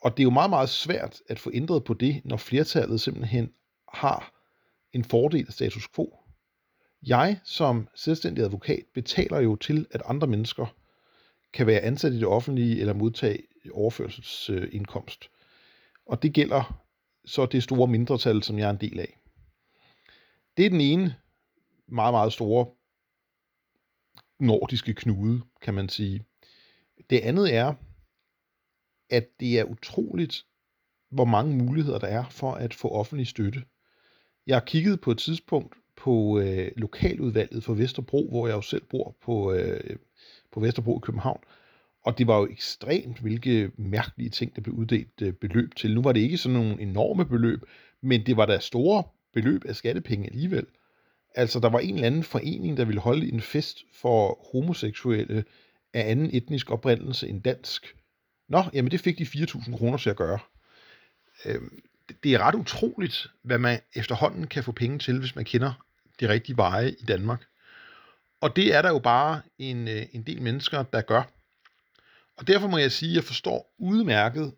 Og 0.00 0.16
det 0.16 0.20
er 0.20 0.24
jo 0.24 0.30
meget, 0.30 0.50
meget 0.50 0.68
svært 0.68 1.20
at 1.28 1.38
få 1.38 1.50
ændret 1.54 1.84
på 1.84 1.94
det, 1.94 2.20
når 2.24 2.36
flertallet 2.36 3.00
simpelthen 3.00 3.52
har 3.94 4.32
en 4.92 5.04
fordel 5.04 5.44
af 5.48 5.52
status 5.52 5.88
quo. 5.88 6.18
Jeg 7.02 7.40
som 7.44 7.88
selvstændig 7.94 8.44
advokat 8.44 8.84
betaler 8.94 9.40
jo 9.40 9.56
til, 9.56 9.86
at 9.90 10.02
andre 10.04 10.26
mennesker 10.26 10.66
kan 11.52 11.66
være 11.66 11.80
ansat 11.80 12.12
i 12.12 12.16
det 12.16 12.26
offentlige 12.26 12.80
eller 12.80 12.94
modtage 12.94 13.42
overførselsindkomst. 13.72 15.30
Og 16.06 16.22
det 16.22 16.32
gælder 16.32 16.82
så 17.24 17.46
det 17.46 17.62
store 17.62 17.88
mindretal, 17.88 18.42
som 18.42 18.58
jeg 18.58 18.66
er 18.66 18.70
en 18.70 18.80
del 18.80 19.00
af. 19.00 19.18
Det 20.56 20.66
er 20.66 20.70
den 20.70 20.80
ene 20.80 21.16
meget, 21.88 22.12
meget 22.12 22.32
store 22.32 22.66
nordiske 24.40 24.94
knude, 24.94 25.42
kan 25.62 25.74
man 25.74 25.88
sige. 25.88 26.24
Det 27.10 27.20
andet 27.20 27.54
er, 27.54 27.74
at 29.10 29.40
det 29.40 29.58
er 29.58 29.64
utroligt, 29.64 30.46
hvor 31.10 31.24
mange 31.24 31.56
muligheder 31.56 31.98
der 31.98 32.06
er 32.06 32.28
for 32.28 32.52
at 32.52 32.74
få 32.74 32.88
offentlig 32.88 33.26
støtte. 33.26 33.64
Jeg 34.46 34.56
har 34.56 34.64
kigget 34.64 35.00
på 35.00 35.10
et 35.10 35.18
tidspunkt 35.18 35.76
på 36.06 36.40
øh, 36.40 36.70
lokaludvalget 36.76 37.64
for 37.64 37.74
Vesterbro, 37.74 38.28
hvor 38.30 38.46
jeg 38.46 38.56
jo 38.56 38.62
selv 38.62 38.82
bor 38.90 39.16
på, 39.22 39.52
øh, 39.52 39.96
på 40.52 40.60
Vesterbro 40.60 40.98
i 40.98 41.02
København. 41.02 41.40
Og 42.04 42.18
det 42.18 42.26
var 42.26 42.38
jo 42.38 42.46
ekstremt, 42.50 43.18
hvilke 43.18 43.70
mærkelige 43.76 44.30
ting, 44.30 44.56
der 44.56 44.62
blev 44.62 44.74
uddelt 44.74 45.22
øh, 45.22 45.32
beløb 45.32 45.74
til. 45.74 45.94
Nu 45.94 46.02
var 46.02 46.12
det 46.12 46.20
ikke 46.20 46.38
sådan 46.38 46.58
nogle 46.58 46.82
enorme 46.82 47.26
beløb, 47.26 47.60
men 48.00 48.26
det 48.26 48.36
var 48.36 48.46
da 48.46 48.58
store 48.58 49.02
beløb 49.32 49.64
af 49.64 49.76
skattepenge 49.76 50.26
alligevel. 50.26 50.66
Altså, 51.34 51.60
der 51.60 51.68
var 51.68 51.78
en 51.78 51.94
eller 51.94 52.06
anden 52.06 52.22
forening, 52.22 52.76
der 52.76 52.84
ville 52.84 53.00
holde 53.00 53.32
en 53.32 53.40
fest 53.40 53.78
for 53.92 54.38
homoseksuelle 54.52 55.44
af 55.94 56.10
anden 56.10 56.30
etnisk 56.32 56.70
oprindelse 56.70 57.28
end 57.28 57.42
dansk. 57.42 57.96
Nå, 58.48 58.64
jamen 58.74 58.90
det 58.90 59.00
fik 59.00 59.18
de 59.18 59.24
4.000 59.24 59.76
kroner 59.76 59.98
til 59.98 60.10
at 60.10 60.16
gøre. 60.16 60.38
Øhm, 61.44 61.82
det 62.22 62.34
er 62.34 62.38
ret 62.38 62.54
utroligt, 62.54 63.26
hvad 63.42 63.58
man 63.58 63.80
efterhånden 63.94 64.46
kan 64.46 64.64
få 64.64 64.72
penge 64.72 64.98
til, 64.98 65.18
hvis 65.18 65.36
man 65.36 65.44
kender 65.44 65.85
de 66.20 66.28
rigtige 66.28 66.56
veje 66.56 66.90
i 66.90 67.04
Danmark. 67.08 67.44
Og 68.40 68.56
det 68.56 68.74
er 68.74 68.82
der 68.82 68.88
jo 68.88 68.98
bare 68.98 69.42
en, 69.58 69.88
øh, 69.88 70.06
en 70.12 70.22
del 70.22 70.42
mennesker, 70.42 70.82
der 70.82 71.00
gør. 71.00 71.22
Og 72.36 72.46
derfor 72.46 72.68
må 72.68 72.78
jeg 72.78 72.92
sige, 72.92 73.10
at 73.10 73.16
jeg 73.16 73.24
forstår 73.24 73.74
udmærket 73.78 74.54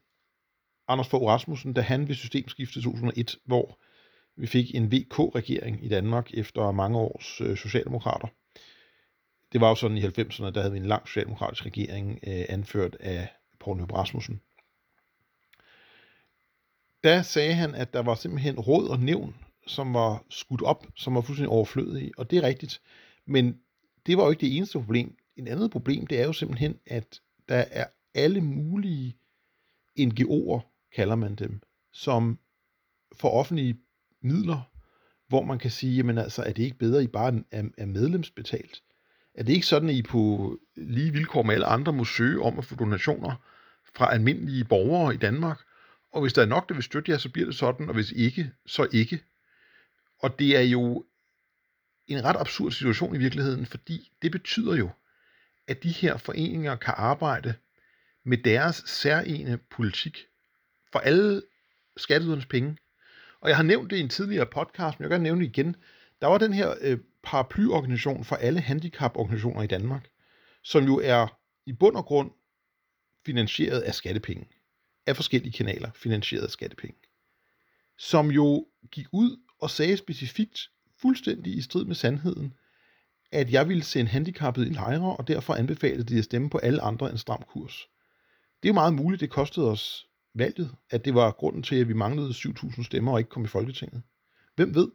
Anders 0.88 1.08
Fogh 1.08 1.26
Rasmussen, 1.26 1.72
da 1.72 1.80
han 1.80 2.08
ved 2.08 2.14
systemskiftet 2.14 2.82
2001, 2.82 3.36
hvor 3.44 3.78
vi 4.36 4.46
fik 4.46 4.74
en 4.74 4.92
VK-regering 4.92 5.84
i 5.84 5.88
Danmark 5.88 6.30
efter 6.34 6.70
mange 6.70 6.98
års 6.98 7.40
øh, 7.40 7.56
socialdemokrater. 7.56 8.28
Det 9.52 9.60
var 9.60 9.68
jo 9.68 9.74
sådan 9.74 9.96
i 9.96 10.06
90'erne, 10.06 10.50
der 10.50 10.60
havde 10.60 10.72
vi 10.72 10.78
en 10.78 10.86
lang 10.86 11.08
socialdemokratisk 11.08 11.66
regering, 11.66 12.18
øh, 12.26 12.44
anført 12.48 12.96
af 13.00 13.28
Poul 13.60 13.76
Nyrup 13.76 13.92
Rasmussen. 13.92 14.40
Der 17.04 17.22
sagde 17.22 17.54
han, 17.54 17.74
at 17.74 17.92
der 17.92 18.02
var 18.02 18.14
simpelthen 18.14 18.60
råd 18.60 18.88
og 18.88 19.00
nævn, 19.00 19.34
som 19.68 19.94
var 19.94 20.24
skudt 20.30 20.62
op, 20.62 20.86
som 20.96 21.14
var 21.14 21.20
fuldstændig 21.20 21.50
overflødige, 21.50 22.12
og 22.16 22.30
det 22.30 22.38
er 22.38 22.42
rigtigt. 22.42 22.80
Men 23.26 23.60
det 24.06 24.16
var 24.16 24.24
jo 24.24 24.30
ikke 24.30 24.40
det 24.40 24.56
eneste 24.56 24.78
problem. 24.78 25.16
En 25.36 25.48
andet 25.48 25.70
problem, 25.70 26.06
det 26.06 26.20
er 26.20 26.24
jo 26.26 26.32
simpelthen, 26.32 26.78
at 26.86 27.20
der 27.48 27.64
er 27.70 27.86
alle 28.14 28.40
mulige 28.40 29.16
NGO'er, 30.00 30.60
kalder 30.94 31.14
man 31.14 31.34
dem, 31.34 31.60
som 31.92 32.38
får 33.12 33.30
offentlige 33.30 33.78
midler, 34.22 34.70
hvor 35.28 35.44
man 35.44 35.58
kan 35.58 35.70
sige, 35.70 35.96
jamen 35.96 36.18
altså, 36.18 36.42
er 36.42 36.52
det 36.52 36.62
ikke 36.62 36.78
bedre, 36.78 36.98
at 36.98 37.04
I 37.04 37.06
bare 37.06 37.42
er, 37.50 37.64
er 37.78 37.86
medlemsbetalt? 37.86 38.82
Er 39.34 39.42
det 39.42 39.52
ikke 39.52 39.66
sådan, 39.66 39.88
at 39.88 39.94
I 39.94 40.02
på 40.02 40.56
lige 40.76 41.12
vilkår 41.12 41.42
med 41.42 41.54
alle 41.54 41.66
andre 41.66 41.92
må 41.92 42.04
søge 42.04 42.42
om 42.42 42.58
at 42.58 42.64
få 42.64 42.74
donationer 42.74 43.34
fra 43.94 44.12
almindelige 44.12 44.64
borgere 44.64 45.14
i 45.14 45.16
Danmark? 45.16 45.60
Og 46.12 46.20
hvis 46.20 46.32
der 46.32 46.42
er 46.42 46.46
nok, 46.46 46.68
der 46.68 46.74
vil 46.74 46.84
støtte 46.84 47.12
jer, 47.12 47.18
så 47.18 47.30
bliver 47.30 47.46
det 47.46 47.54
sådan, 47.54 47.88
og 47.88 47.94
hvis 47.94 48.12
ikke, 48.12 48.50
så 48.66 48.88
ikke. 48.92 49.20
Og 50.18 50.38
det 50.38 50.56
er 50.56 50.60
jo 50.60 51.04
en 52.06 52.24
ret 52.24 52.36
absurd 52.36 52.72
situation 52.72 53.14
i 53.14 53.18
virkeligheden, 53.18 53.66
fordi 53.66 54.12
det 54.22 54.32
betyder 54.32 54.76
jo, 54.76 54.90
at 55.68 55.82
de 55.82 55.90
her 55.90 56.16
foreninger 56.16 56.76
kan 56.76 56.94
arbejde 56.96 57.54
med 58.24 58.38
deres 58.38 58.76
særlige 58.86 59.58
politik 59.70 60.18
for 60.92 60.98
alle 60.98 61.42
skatteydernes 61.96 62.46
penge. 62.46 62.76
Og 63.40 63.48
jeg 63.48 63.56
har 63.56 63.62
nævnt 63.62 63.90
det 63.90 63.96
i 63.96 64.00
en 64.00 64.08
tidligere 64.08 64.46
podcast, 64.46 65.00
men 65.00 65.02
jeg 65.02 65.10
kan 65.10 65.22
nævne 65.22 65.40
det 65.40 65.46
igen. 65.46 65.76
Der 66.20 66.26
var 66.26 66.38
den 66.38 66.52
her 66.52 66.74
øh, 66.80 66.98
paraplyorganisation 67.22 68.24
for 68.24 68.36
alle 68.36 68.60
handicaporganisationer 68.60 69.62
i 69.62 69.66
Danmark, 69.66 70.08
som 70.62 70.84
jo 70.84 71.00
er 71.04 71.38
i 71.66 71.72
bund 71.72 71.96
og 71.96 72.04
grund 72.04 72.30
finansieret 73.26 73.80
af 73.80 73.94
skattepenge. 73.94 74.48
Af 75.06 75.16
forskellige 75.16 75.52
kanaler 75.52 75.90
finansieret 75.94 76.44
af 76.44 76.50
skattepenge. 76.50 76.98
Som 77.98 78.30
jo 78.30 78.66
gik 78.90 79.06
ud 79.12 79.36
og 79.58 79.70
sagde 79.70 79.96
specifikt, 79.96 80.70
fuldstændig 80.96 81.56
i 81.56 81.62
strid 81.62 81.84
med 81.84 81.94
sandheden, 81.94 82.54
at 83.32 83.52
jeg 83.52 83.68
ville 83.68 83.82
sende 83.82 84.10
handicappede 84.10 84.66
i 84.66 84.72
lejre, 84.72 85.16
og 85.16 85.28
derfor 85.28 85.54
anbefalede 85.54 86.04
de 86.04 86.18
at 86.18 86.24
stemme 86.24 86.50
på 86.50 86.58
alle 86.58 86.80
andre 86.80 87.10
end 87.10 87.18
stram 87.18 87.42
kurs. 87.42 87.88
Det 88.62 88.68
er 88.68 88.70
jo 88.70 88.74
meget 88.74 88.94
muligt, 88.94 89.20
det 89.20 89.30
kostede 89.30 89.70
os 89.70 90.06
valget, 90.34 90.74
at 90.90 91.04
det 91.04 91.14
var 91.14 91.30
grunden 91.30 91.62
til, 91.62 91.76
at 91.76 91.88
vi 91.88 91.92
manglede 91.92 92.30
7.000 92.30 92.84
stemmer 92.84 93.12
og 93.12 93.18
ikke 93.18 93.30
kom 93.30 93.44
i 93.44 93.48
Folketinget. 93.48 94.02
Hvem 94.56 94.74
ved? 94.74 94.88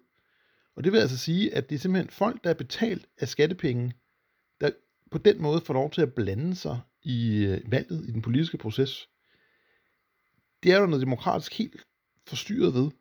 Og 0.76 0.84
det 0.84 0.92
vil 0.92 1.00
altså 1.00 1.18
sige, 1.18 1.56
at 1.56 1.70
det 1.70 1.76
er 1.76 1.80
simpelthen 1.80 2.10
folk, 2.10 2.44
der 2.44 2.50
er 2.50 2.54
betalt 2.54 3.08
af 3.18 3.28
skattepenge, 3.28 3.94
der 4.62 4.72
på 5.12 5.18
den 5.18 5.42
måde 5.42 5.62
får 5.62 5.74
lov 5.74 5.92
til 5.92 6.02
at 6.02 6.14
blande 6.14 6.56
sig 6.56 6.80
i 7.04 7.46
øh, 7.46 7.72
valget, 7.72 8.10
i 8.10 8.12
den 8.12 8.22
politiske 8.22 8.58
proces. 8.58 9.10
Det 10.64 10.72
er 10.72 10.80
jo 10.80 10.86
noget 10.86 11.02
demokratisk 11.02 11.54
helt 11.54 11.86
forstyrret 12.28 12.74
ved. 12.74 12.92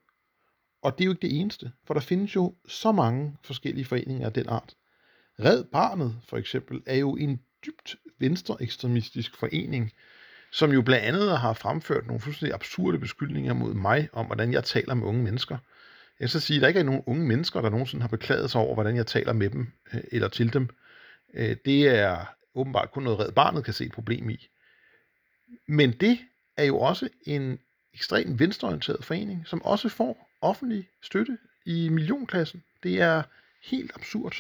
Og 0.82 0.98
det 0.98 1.04
er 1.04 1.06
jo 1.06 1.12
ikke 1.12 1.22
det 1.22 1.40
eneste, 1.40 1.72
for 1.86 1.94
der 1.94 2.00
findes 2.00 2.36
jo 2.36 2.54
så 2.68 2.92
mange 2.92 3.36
forskellige 3.42 3.84
foreninger 3.84 4.26
af 4.26 4.32
den 4.32 4.48
art. 4.48 4.74
Red 5.40 5.64
Barnet 5.64 6.20
for 6.28 6.36
eksempel 6.36 6.82
er 6.86 6.96
jo 6.96 7.16
en 7.16 7.40
dybt 7.66 7.96
venstreekstremistisk 8.18 9.36
forening, 9.36 9.92
som 10.52 10.72
jo 10.72 10.82
blandt 10.82 11.04
andet 11.04 11.38
har 11.38 11.52
fremført 11.52 12.06
nogle 12.06 12.20
fuldstændig 12.20 12.54
absurde 12.54 12.98
beskyldninger 12.98 13.52
mod 13.54 13.74
mig 13.74 14.08
om, 14.12 14.26
hvordan 14.26 14.52
jeg 14.52 14.64
taler 14.64 14.94
med 14.94 15.06
unge 15.06 15.22
mennesker. 15.22 15.58
Jeg 16.20 16.28
skal 16.28 16.40
sige, 16.40 16.56
at 16.56 16.62
der 16.62 16.68
ikke 16.68 16.80
er 16.80 16.84
nogen 16.84 17.02
unge 17.06 17.26
mennesker, 17.26 17.60
der 17.60 17.70
nogensinde 17.70 18.02
har 18.02 18.08
beklaget 18.08 18.50
sig 18.50 18.60
over, 18.60 18.74
hvordan 18.74 18.96
jeg 18.96 19.06
taler 19.06 19.32
med 19.32 19.50
dem 19.50 19.72
øh, 19.94 20.00
eller 20.12 20.28
til 20.28 20.52
dem. 20.52 20.68
Øh, 21.34 21.56
det 21.64 21.88
er 21.88 22.24
åbenbart 22.54 22.90
kun 22.90 23.02
noget 23.02 23.18
Red 23.18 23.32
Barnet 23.32 23.64
kan 23.64 23.74
se 23.74 23.84
et 23.84 23.92
problem 23.92 24.30
i. 24.30 24.48
Men 25.68 25.92
det 25.92 26.18
er 26.56 26.64
jo 26.64 26.78
også 26.78 27.08
en 27.26 27.58
ekstremt 27.94 28.38
venstreorienteret 28.38 29.04
forening, 29.04 29.46
som 29.46 29.62
også 29.62 29.88
får 29.88 30.31
offentlig 30.42 30.88
støtte 31.02 31.38
i 31.66 31.88
millionklassen. 31.88 32.62
Det 32.82 33.00
er 33.00 33.22
helt 33.62 33.90
absurd. 33.94 34.34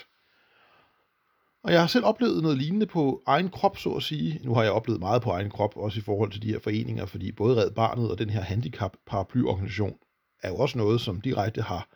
Og 1.64 1.72
jeg 1.72 1.80
har 1.80 1.86
selv 1.86 2.04
oplevet 2.04 2.42
noget 2.42 2.58
lignende 2.58 2.86
på 2.86 3.22
egen 3.26 3.50
krop, 3.50 3.78
så 3.78 3.90
at 3.90 4.02
sige. 4.02 4.40
Nu 4.44 4.54
har 4.54 4.62
jeg 4.62 4.72
oplevet 4.72 5.00
meget 5.00 5.22
på 5.22 5.30
egen 5.30 5.50
krop, 5.50 5.76
også 5.76 5.98
i 5.98 6.02
forhold 6.02 6.32
til 6.32 6.42
de 6.42 6.52
her 6.52 6.58
foreninger, 6.58 7.06
fordi 7.06 7.32
både 7.32 7.56
Red 7.56 7.70
Barnet 7.70 8.10
og 8.10 8.18
den 8.18 8.30
her 8.30 8.40
handicap 8.40 8.96
paraplyorganisation 9.06 9.98
er 10.42 10.48
jo 10.48 10.56
også 10.56 10.78
noget, 10.78 11.00
som 11.00 11.20
direkte 11.20 11.62
har 11.62 11.88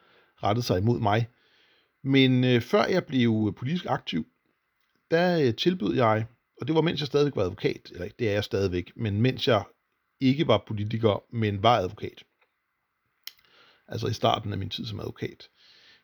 rettet 0.42 0.64
sig 0.64 0.78
imod 0.78 1.00
mig. 1.00 1.28
Men 2.04 2.44
øh, 2.44 2.60
før 2.60 2.84
jeg 2.84 3.04
blev 3.04 3.54
politisk 3.56 3.86
aktiv, 3.88 4.26
der 5.10 5.40
øh, 5.40 5.54
tilbød 5.54 5.94
jeg, 5.94 6.26
og 6.60 6.66
det 6.66 6.75
var 6.75 6.80
mens 6.80 7.00
jeg 7.00 7.06
stadigvæk 7.06 7.36
var 7.36 7.42
advokat, 7.42 7.90
eller 7.92 8.08
det 8.18 8.28
er 8.28 8.32
jeg 8.32 8.44
stadigvæk, 8.44 8.92
men 8.96 9.20
mens 9.20 9.48
jeg 9.48 9.62
ikke 10.20 10.46
var 10.46 10.64
politiker, 10.66 11.22
men 11.32 11.62
var 11.62 11.76
advokat. 11.76 12.22
Altså 13.88 14.06
i 14.06 14.12
starten 14.12 14.52
af 14.52 14.58
min 14.58 14.70
tid 14.70 14.86
som 14.86 15.00
advokat. 15.00 15.48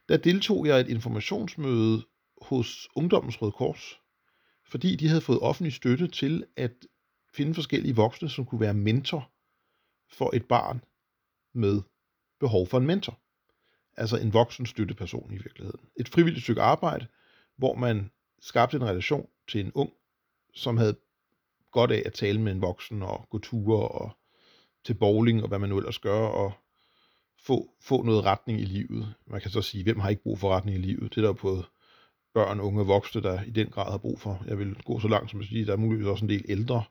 Der 0.08 0.16
deltog 0.16 0.66
jeg 0.66 0.78
i 0.78 0.80
et 0.80 0.88
informationsmøde 0.88 2.06
hos 2.42 2.88
Ungdommens 2.94 3.42
Røde 3.42 3.52
Kors, 3.52 4.00
fordi 4.64 4.96
de 4.96 5.08
havde 5.08 5.20
fået 5.20 5.40
offentlig 5.40 5.72
støtte 5.72 6.08
til 6.08 6.44
at 6.56 6.72
finde 7.34 7.54
forskellige 7.54 7.96
voksne, 7.96 8.28
som 8.28 8.46
kunne 8.46 8.60
være 8.60 8.74
mentor 8.74 9.30
for 10.08 10.30
et 10.34 10.44
barn 10.44 10.84
med 11.54 11.82
behov 12.40 12.66
for 12.66 12.78
en 12.78 12.86
mentor. 12.86 13.18
Altså 13.96 14.16
en 14.16 14.32
voksen 14.32 14.66
støtteperson 14.66 15.32
i 15.32 15.38
virkeligheden. 15.38 15.80
Et 15.96 16.08
frivilligt 16.08 16.42
stykke 16.42 16.62
arbejde, 16.62 17.06
hvor 17.56 17.74
man 17.74 18.10
skabte 18.40 18.76
en 18.76 18.84
relation 18.84 19.28
til 19.48 19.60
en 19.60 19.72
ung, 19.74 19.92
som 20.54 20.76
havde 20.76 20.96
godt 21.70 21.90
af 21.90 22.02
at 22.06 22.12
tale 22.12 22.40
med 22.40 22.52
en 22.52 22.62
voksen 22.62 23.02
og 23.02 23.26
gå 23.30 23.38
ture 23.38 23.88
og 23.88 24.10
til 24.84 24.94
bowling 24.94 25.42
og 25.42 25.48
hvad 25.48 25.58
man 25.58 25.68
nu 25.68 25.78
ellers 25.78 25.98
gør, 25.98 26.26
og 26.26 26.52
få, 27.42 27.74
få 27.80 28.02
noget 28.02 28.24
retning 28.24 28.60
i 28.60 28.64
livet. 28.64 29.14
Man 29.26 29.40
kan 29.40 29.50
så 29.50 29.62
sige, 29.62 29.84
hvem 29.84 30.00
har 30.00 30.10
ikke 30.10 30.22
brug 30.22 30.38
for 30.38 30.56
retning 30.56 30.78
i 30.78 30.80
livet? 30.80 31.14
Det 31.14 31.22
er 31.22 31.26
der 31.26 31.32
på 31.32 31.62
børn, 32.34 32.60
unge 32.60 32.80
og 32.80 32.86
voksne, 32.86 33.22
der 33.22 33.42
i 33.42 33.50
den 33.50 33.70
grad 33.70 33.90
har 33.90 33.98
brug 33.98 34.20
for. 34.20 34.44
Jeg 34.46 34.58
vil 34.58 34.82
gå 34.84 35.00
så 35.00 35.08
langt 35.08 35.30
som 35.30 35.40
at 35.40 35.46
sige, 35.46 35.60
at 35.60 35.66
der 35.66 35.72
er 35.72 35.76
muligvis 35.76 36.06
også 36.06 36.24
en 36.24 36.28
del 36.28 36.44
ældre, 36.48 36.84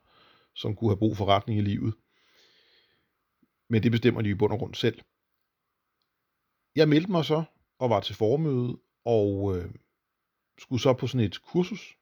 som 0.54 0.76
kunne 0.76 0.90
have 0.90 0.98
brug 0.98 1.16
for 1.16 1.26
retning 1.26 1.58
i 1.58 1.62
livet. 1.62 1.94
Men 3.68 3.82
det 3.82 3.90
bestemmer 3.90 4.22
de 4.22 4.30
i 4.30 4.34
bund 4.34 4.52
og 4.52 4.58
grund 4.58 4.74
selv. 4.74 5.00
Jeg 6.76 6.88
meldte 6.88 7.10
mig 7.10 7.24
så 7.24 7.44
og 7.78 7.90
var 7.90 8.00
til 8.00 8.14
formøde 8.14 8.78
og 9.04 9.58
øh, 9.58 9.70
skulle 10.58 10.82
så 10.82 10.92
på 10.92 11.06
sådan 11.06 11.26
et 11.26 11.42
kursus. 11.42 11.96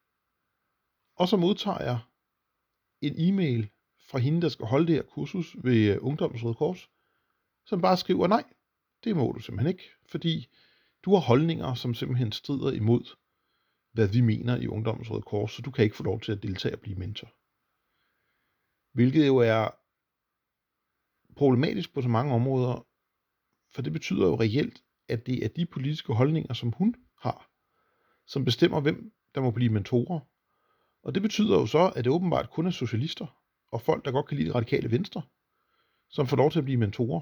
Og 1.17 1.29
så 1.29 1.37
modtager 1.37 1.83
jeg 1.83 1.99
en 3.01 3.15
e-mail 3.19 3.71
fra 4.01 4.19
hende, 4.19 4.43
der 4.43 4.49
skal 4.49 4.67
holde 4.67 4.87
det 4.87 4.95
her 4.95 5.03
kursus 5.03 5.57
ved 5.65 5.95
øh, 5.95 5.99
Ungdommens 6.01 6.45
Røde 6.45 6.55
Kors, 6.55 6.91
som 7.65 7.81
bare 7.81 7.97
skriver, 7.97 8.27
nej, 8.27 8.45
det 9.05 9.17
må 9.17 9.33
du 9.33 9.41
simpelthen 9.41 9.69
ikke, 9.69 9.91
fordi 10.11 10.49
du 11.05 11.15
har 11.15 11.21
holdninger, 11.21 11.75
som 11.75 11.95
simpelthen 11.95 12.33
strider 12.33 12.73
imod, 12.73 13.17
hvad 13.93 14.09
vi 14.09 14.21
mener 14.21 14.57
i 14.57 14.67
Ungdommens 14.67 15.11
Røde 15.11 15.23
Kors, 15.23 15.53
så 15.53 15.63
du 15.63 15.71
kan 15.71 15.85
ikke 15.85 15.97
få 15.97 16.03
lov 16.03 16.21
til 16.21 16.33
at 16.33 16.43
deltage 16.43 16.75
og 16.75 16.81
blive 16.81 16.97
mentor. 16.97 17.29
Hvilket 18.93 19.27
jo 19.27 19.37
er 19.37 19.69
problematisk 21.37 21.95
på 21.95 22.03
så 22.03 22.09
mange 22.09 22.35
områder, 22.35 22.87
for 23.75 23.83
det 23.83 23.93
betyder 23.93 24.27
jo 24.27 24.41
reelt, 24.41 24.83
at 25.09 25.27
det 25.27 25.45
er 25.45 25.49
de 25.49 25.67
politiske 25.67 26.13
holdninger, 26.13 26.55
som 26.55 26.73
hun 26.73 26.95
har, 27.21 27.51
som 28.27 28.45
bestemmer, 28.45 28.81
hvem 28.81 29.13
der 29.35 29.41
må 29.41 29.51
blive 29.51 29.73
mentorer. 29.73 30.21
Og 31.03 31.15
det 31.15 31.23
betyder 31.23 31.59
jo 31.59 31.67
så, 31.67 31.93
at 31.97 32.05
det 32.05 32.13
åbenbart 32.13 32.51
kun 32.51 32.67
er 32.67 32.71
socialister 32.71 33.27
og 33.71 33.83
folk, 33.83 34.05
der 34.05 34.13
godt 34.13 34.27
kan 34.27 34.37
lide 34.37 34.47
det 34.47 34.55
radikale 34.55 34.91
venstre, 34.91 35.23
som 36.09 36.27
får 36.27 36.37
lov 36.37 36.51
til 36.51 36.59
at 36.59 36.65
blive 36.65 36.79
mentorer, 36.79 37.21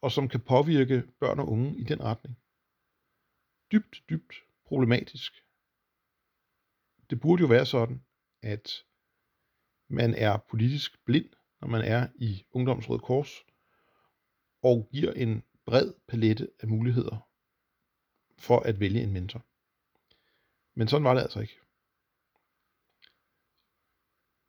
og 0.00 0.12
som 0.12 0.28
kan 0.28 0.40
påvirke 0.40 1.02
børn 1.20 1.38
og 1.38 1.48
unge 1.48 1.78
i 1.78 1.84
den 1.84 2.02
retning. 2.02 2.38
Dybt, 3.72 4.02
dybt 4.10 4.34
problematisk. 4.64 5.44
Det 7.10 7.20
burde 7.20 7.40
jo 7.40 7.46
være 7.46 7.66
sådan, 7.66 8.04
at 8.42 8.84
man 9.88 10.14
er 10.14 10.36
politisk 10.36 11.04
blind, 11.04 11.30
når 11.60 11.68
man 11.68 11.80
er 11.80 12.08
i 12.14 12.44
Ungdomsrød 12.50 12.98
Kors, 12.98 13.44
og 14.62 14.88
giver 14.92 15.12
en 15.12 15.42
bred 15.64 15.92
palette 16.08 16.50
af 16.60 16.68
muligheder 16.68 17.28
for 18.38 18.60
at 18.60 18.80
vælge 18.80 19.02
en 19.02 19.12
mentor. 19.12 19.44
Men 20.74 20.88
sådan 20.88 21.04
var 21.04 21.14
det 21.14 21.20
altså 21.20 21.40
ikke. 21.40 21.58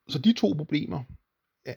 Så 0.07 0.19
de 0.19 0.33
to 0.33 0.53
problemer 0.53 1.03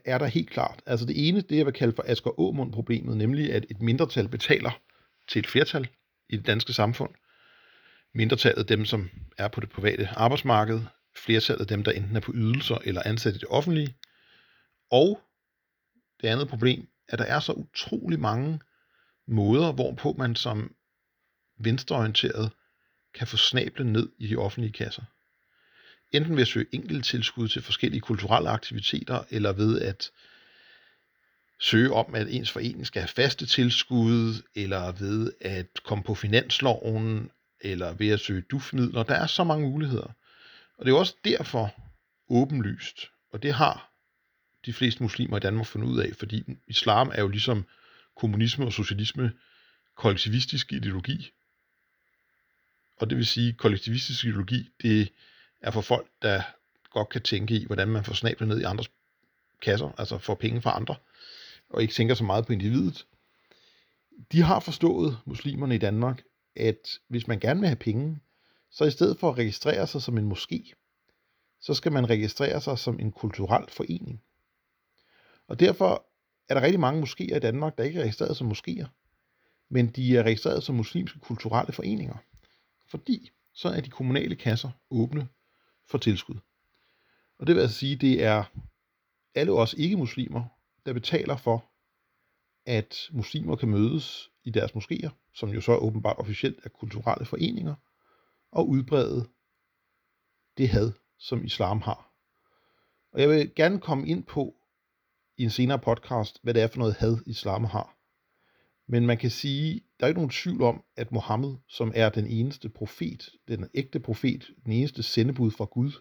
er 0.04 0.18
der 0.18 0.26
helt 0.26 0.50
klart. 0.50 0.82
Altså 0.86 1.06
det 1.06 1.28
ene, 1.28 1.40
det 1.40 1.56
jeg 1.56 1.66
vil 1.66 1.74
kalde 1.74 1.92
for 1.96 2.04
Asger 2.06 2.30
Aumund 2.30 2.72
problemet, 2.72 3.16
nemlig 3.16 3.52
at 3.52 3.66
et 3.70 3.82
mindretal 3.82 4.28
betaler 4.28 4.80
til 5.28 5.38
et 5.38 5.46
flertal 5.46 5.88
i 6.28 6.36
det 6.36 6.46
danske 6.46 6.72
samfund. 6.72 7.10
Mindretallet 8.14 8.68
dem, 8.68 8.84
som 8.84 9.10
er 9.38 9.48
på 9.48 9.60
det 9.60 9.70
private 9.70 10.08
arbejdsmarked, 10.08 10.80
flertallet 11.16 11.68
dem, 11.68 11.84
der 11.84 11.92
enten 11.92 12.16
er 12.16 12.20
på 12.20 12.32
ydelser 12.34 12.78
eller 12.84 13.02
ansat 13.04 13.34
i 13.34 13.38
det 13.38 13.48
offentlige. 13.48 13.96
Og 14.90 15.20
det 16.20 16.28
andet 16.28 16.48
problem, 16.48 16.88
at 17.08 17.18
der 17.18 17.24
er 17.24 17.40
så 17.40 17.52
utrolig 17.52 18.20
mange 18.20 18.60
måder, 19.26 19.72
hvorpå 19.72 20.14
man 20.18 20.36
som 20.36 20.74
venstreorienteret 21.58 22.50
kan 23.14 23.26
få 23.26 23.36
snablen 23.36 23.92
ned 23.92 24.08
i 24.18 24.26
de 24.26 24.36
offentlige 24.36 24.72
kasser. 24.72 25.02
Enten 26.12 26.36
ved 26.36 26.42
at 26.42 26.48
søge 26.48 26.66
enkelt 26.72 27.04
tilskud 27.04 27.48
til 27.48 27.62
forskellige 27.62 28.00
kulturelle 28.00 28.48
aktiviteter, 28.48 29.24
eller 29.30 29.52
ved 29.52 29.80
at 29.80 30.10
søge 31.60 31.92
om, 31.92 32.14
at 32.14 32.26
ens 32.30 32.50
forening 32.50 32.86
skal 32.86 33.02
have 33.02 33.08
faste 33.08 33.46
tilskud, 33.46 34.42
eller 34.54 34.92
ved 34.92 35.32
at 35.40 35.66
komme 35.84 36.04
på 36.04 36.14
finansloven, 36.14 37.30
eller 37.60 37.92
ved 37.92 38.08
at 38.08 38.20
søge 38.20 38.42
dufmidler. 38.42 39.02
Der 39.02 39.14
er 39.14 39.26
så 39.26 39.44
mange 39.44 39.70
muligheder. 39.70 40.12
Og 40.78 40.84
det 40.86 40.92
er 40.92 40.96
også 40.96 41.16
derfor 41.24 41.74
åbenlyst, 42.28 43.10
og 43.32 43.42
det 43.42 43.54
har 43.54 43.90
de 44.66 44.72
fleste 44.72 45.02
muslimer 45.02 45.36
i 45.36 45.40
Danmark 45.40 45.66
fundet 45.66 45.88
ud 45.88 45.98
af, 45.98 46.10
fordi 46.18 46.44
islam 46.66 47.10
er 47.14 47.20
jo 47.20 47.28
ligesom 47.28 47.66
kommunisme 48.16 48.64
og 48.66 48.72
socialisme 48.72 49.32
kollektivistisk 49.94 50.72
ideologi. 50.72 51.30
Og 52.96 53.10
det 53.10 53.18
vil 53.18 53.26
sige, 53.26 53.52
kollektivistisk 53.52 54.24
ideologi, 54.24 54.70
det 54.82 55.12
er 55.62 55.70
for 55.70 55.80
folk, 55.80 56.08
der 56.22 56.42
godt 56.90 57.08
kan 57.08 57.22
tænke 57.22 57.54
i, 57.54 57.66
hvordan 57.66 57.88
man 57.88 58.04
får 58.04 58.12
snablet 58.12 58.48
ned 58.48 58.60
i 58.60 58.64
andres 58.64 58.90
kasser, 59.62 59.92
altså 59.98 60.18
får 60.18 60.34
penge 60.34 60.62
fra 60.62 60.76
andre, 60.76 60.94
og 61.70 61.82
ikke 61.82 61.94
tænker 61.94 62.14
så 62.14 62.24
meget 62.24 62.46
på 62.46 62.52
individet. 62.52 63.06
De 64.32 64.42
har 64.42 64.60
forstået, 64.60 65.18
muslimerne 65.24 65.74
i 65.74 65.78
Danmark, 65.78 66.22
at 66.56 66.98
hvis 67.08 67.26
man 67.26 67.40
gerne 67.40 67.60
vil 67.60 67.68
have 67.68 67.76
penge, 67.76 68.20
så 68.70 68.84
i 68.84 68.90
stedet 68.90 69.18
for 69.18 69.30
at 69.30 69.38
registrere 69.38 69.86
sig 69.86 70.02
som 70.02 70.18
en 70.18 70.32
moské, 70.32 70.72
så 71.60 71.74
skal 71.74 71.92
man 71.92 72.10
registrere 72.10 72.60
sig 72.60 72.78
som 72.78 73.00
en 73.00 73.12
kulturel 73.12 73.70
forening. 73.70 74.22
Og 75.48 75.60
derfor 75.60 76.06
er 76.48 76.54
der 76.54 76.62
rigtig 76.62 76.80
mange 76.80 77.02
moskéer 77.02 77.36
i 77.36 77.40
Danmark, 77.40 77.78
der 77.78 77.84
ikke 77.84 77.98
er 77.98 78.02
registreret 78.02 78.36
som 78.36 78.52
moskéer, 78.52 78.86
men 79.68 79.88
de 79.88 80.16
er 80.16 80.22
registreret 80.22 80.62
som 80.62 80.74
muslimske 80.74 81.18
kulturelle 81.18 81.72
foreninger, 81.72 82.16
fordi 82.86 83.30
så 83.52 83.68
er 83.68 83.80
de 83.80 83.90
kommunale 83.90 84.36
kasser 84.36 84.70
åbne 84.90 85.28
for 85.86 85.98
tilskud. 85.98 86.36
Og 87.38 87.46
det 87.46 87.54
vil 87.54 87.62
altså 87.62 87.76
sige, 87.76 87.96
det 87.96 88.24
er 88.24 88.44
alle 89.34 89.52
os 89.52 89.74
ikke-muslimer, 89.78 90.44
der 90.86 90.92
betaler 90.92 91.36
for, 91.36 91.64
at 92.66 93.08
muslimer 93.12 93.56
kan 93.56 93.68
mødes 93.68 94.30
i 94.44 94.50
deres 94.50 94.70
moskéer, 94.72 95.10
som 95.34 95.48
jo 95.48 95.60
så 95.60 95.76
åbenbart 95.76 96.18
officielt 96.18 96.60
er 96.64 96.68
kulturelle 96.68 97.26
foreninger, 97.26 97.74
og 98.52 98.68
udbrede 98.68 99.28
det 100.58 100.68
had, 100.68 100.92
som 101.18 101.44
islam 101.44 101.80
har. 101.80 102.12
Og 103.12 103.20
jeg 103.20 103.28
vil 103.28 103.54
gerne 103.54 103.80
komme 103.80 104.08
ind 104.08 104.24
på 104.24 104.54
i 105.36 105.42
en 105.42 105.50
senere 105.50 105.78
podcast, 105.78 106.38
hvad 106.42 106.54
det 106.54 106.62
er 106.62 106.66
for 106.66 106.78
noget 106.78 106.94
had, 106.94 107.16
islam 107.26 107.64
har. 107.64 107.96
Men 108.86 109.06
man 109.06 109.18
kan 109.18 109.30
sige, 109.30 109.80
der 110.02 110.06
er 110.06 110.08
ikke 110.08 110.18
nogen 110.18 110.30
tvivl 110.30 110.62
om, 110.62 110.84
at 110.96 111.12
Mohammed, 111.12 111.56
som 111.68 111.92
er 111.94 112.08
den 112.08 112.26
eneste 112.26 112.68
profet, 112.68 113.30
den 113.48 113.68
ægte 113.74 114.00
profet, 114.00 114.50
den 114.64 114.72
eneste 114.72 115.02
sendebud 115.02 115.50
fra 115.50 115.64
Gud 115.64 115.92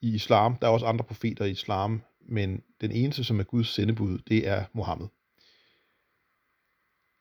i 0.00 0.14
islam, 0.14 0.56
der 0.56 0.66
er 0.66 0.70
også 0.70 0.86
andre 0.86 1.04
profeter 1.04 1.44
i 1.44 1.50
islam, 1.50 2.02
men 2.20 2.62
den 2.80 2.92
eneste, 2.92 3.24
som 3.24 3.40
er 3.40 3.44
Guds 3.44 3.68
sendebud, 3.68 4.18
det 4.18 4.48
er 4.48 4.64
Mohammed. 4.72 5.06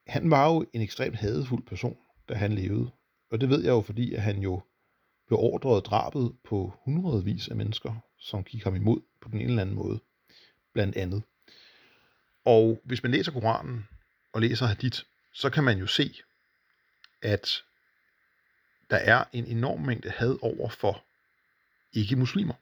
Han 0.07 0.31
var 0.31 0.53
jo 0.53 0.65
en 0.73 0.81
ekstremt 0.81 1.15
hadefuld 1.15 1.63
person, 1.63 1.97
da 2.29 2.33
han 2.33 2.53
levede. 2.53 2.91
Og 3.31 3.41
det 3.41 3.49
ved 3.49 3.63
jeg 3.63 3.71
jo, 3.71 3.81
fordi 3.81 4.13
at 4.13 4.21
han 4.21 4.39
jo 4.39 4.61
beordrede 5.27 5.81
drabet 5.81 6.35
på 6.43 6.73
hundredvis 6.85 7.47
af 7.47 7.55
mennesker, 7.55 7.93
som 8.17 8.43
gik 8.43 8.63
ham 8.63 8.75
imod 8.75 9.01
på 9.21 9.29
den 9.29 9.39
ene 9.39 9.49
eller 9.49 9.61
anden 9.61 9.75
måde, 9.75 9.99
blandt 10.73 10.95
andet. 10.95 11.23
Og 12.45 12.81
hvis 12.83 13.03
man 13.03 13.11
læser 13.11 13.31
Koranen 13.31 13.87
og 14.33 14.41
læser 14.41 14.65
Hadith, 14.65 15.01
så 15.35 15.49
kan 15.49 15.63
man 15.63 15.77
jo 15.77 15.87
se, 15.87 16.21
at 17.21 17.63
der 18.89 18.97
er 18.97 19.23
en 19.33 19.45
enorm 19.45 19.81
mængde 19.81 20.09
had 20.09 20.37
over 20.41 20.69
for 20.69 21.03
ikke-muslimer. 21.93 22.53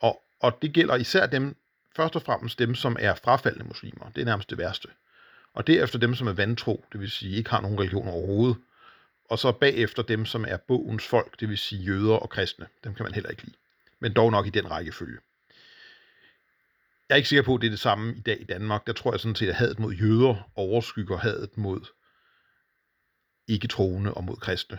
Og, 0.00 0.22
og 0.40 0.58
det 0.62 0.72
gælder 0.72 0.96
især 0.96 1.26
dem, 1.26 1.56
først 1.96 2.16
og 2.16 2.22
fremmest 2.22 2.58
dem, 2.58 2.74
som 2.74 2.96
er 3.00 3.14
frafaldende 3.14 3.64
muslimer. 3.64 4.10
Det 4.10 4.20
er 4.20 4.24
nærmest 4.24 4.50
det 4.50 4.58
værste. 4.58 4.88
Og 5.54 5.66
derefter 5.66 5.98
dem, 5.98 6.14
som 6.14 6.26
er 6.26 6.32
vantro, 6.32 6.84
det 6.92 7.00
vil 7.00 7.10
sige 7.10 7.36
ikke 7.36 7.50
har 7.50 7.60
nogen 7.60 7.78
religion 7.78 8.08
overhovedet. 8.08 8.56
Og 9.24 9.38
så 9.38 9.52
bagefter 9.52 10.02
dem, 10.02 10.26
som 10.26 10.44
er 10.48 10.56
bogens 10.56 11.06
folk, 11.06 11.40
det 11.40 11.48
vil 11.48 11.58
sige 11.58 11.82
jøder 11.82 12.14
og 12.14 12.30
kristne. 12.30 12.66
Dem 12.84 12.94
kan 12.94 13.04
man 13.04 13.14
heller 13.14 13.30
ikke 13.30 13.42
lide. 13.42 13.56
Men 13.98 14.12
dog 14.12 14.30
nok 14.30 14.46
i 14.46 14.50
den 14.50 14.70
rækkefølge. 14.70 15.18
Jeg 17.10 17.14
er 17.14 17.16
ikke 17.16 17.28
sikker 17.28 17.42
på, 17.42 17.54
at 17.54 17.60
det 17.60 17.66
er 17.66 17.70
det 17.70 17.80
samme 17.80 18.14
i 18.16 18.20
dag 18.20 18.40
i 18.40 18.44
Danmark. 18.44 18.86
Der 18.86 18.92
tror 18.92 19.12
jeg 19.12 19.20
sådan 19.20 19.34
set, 19.34 19.48
at 19.48 19.54
hadet 19.54 19.78
mod 19.78 19.92
jøder 19.92 20.50
overskygger 20.54 21.16
hadet 21.16 21.58
mod 21.58 21.80
ikke 23.48 23.68
troende 23.68 24.14
og 24.14 24.24
mod 24.24 24.36
kristne. 24.36 24.78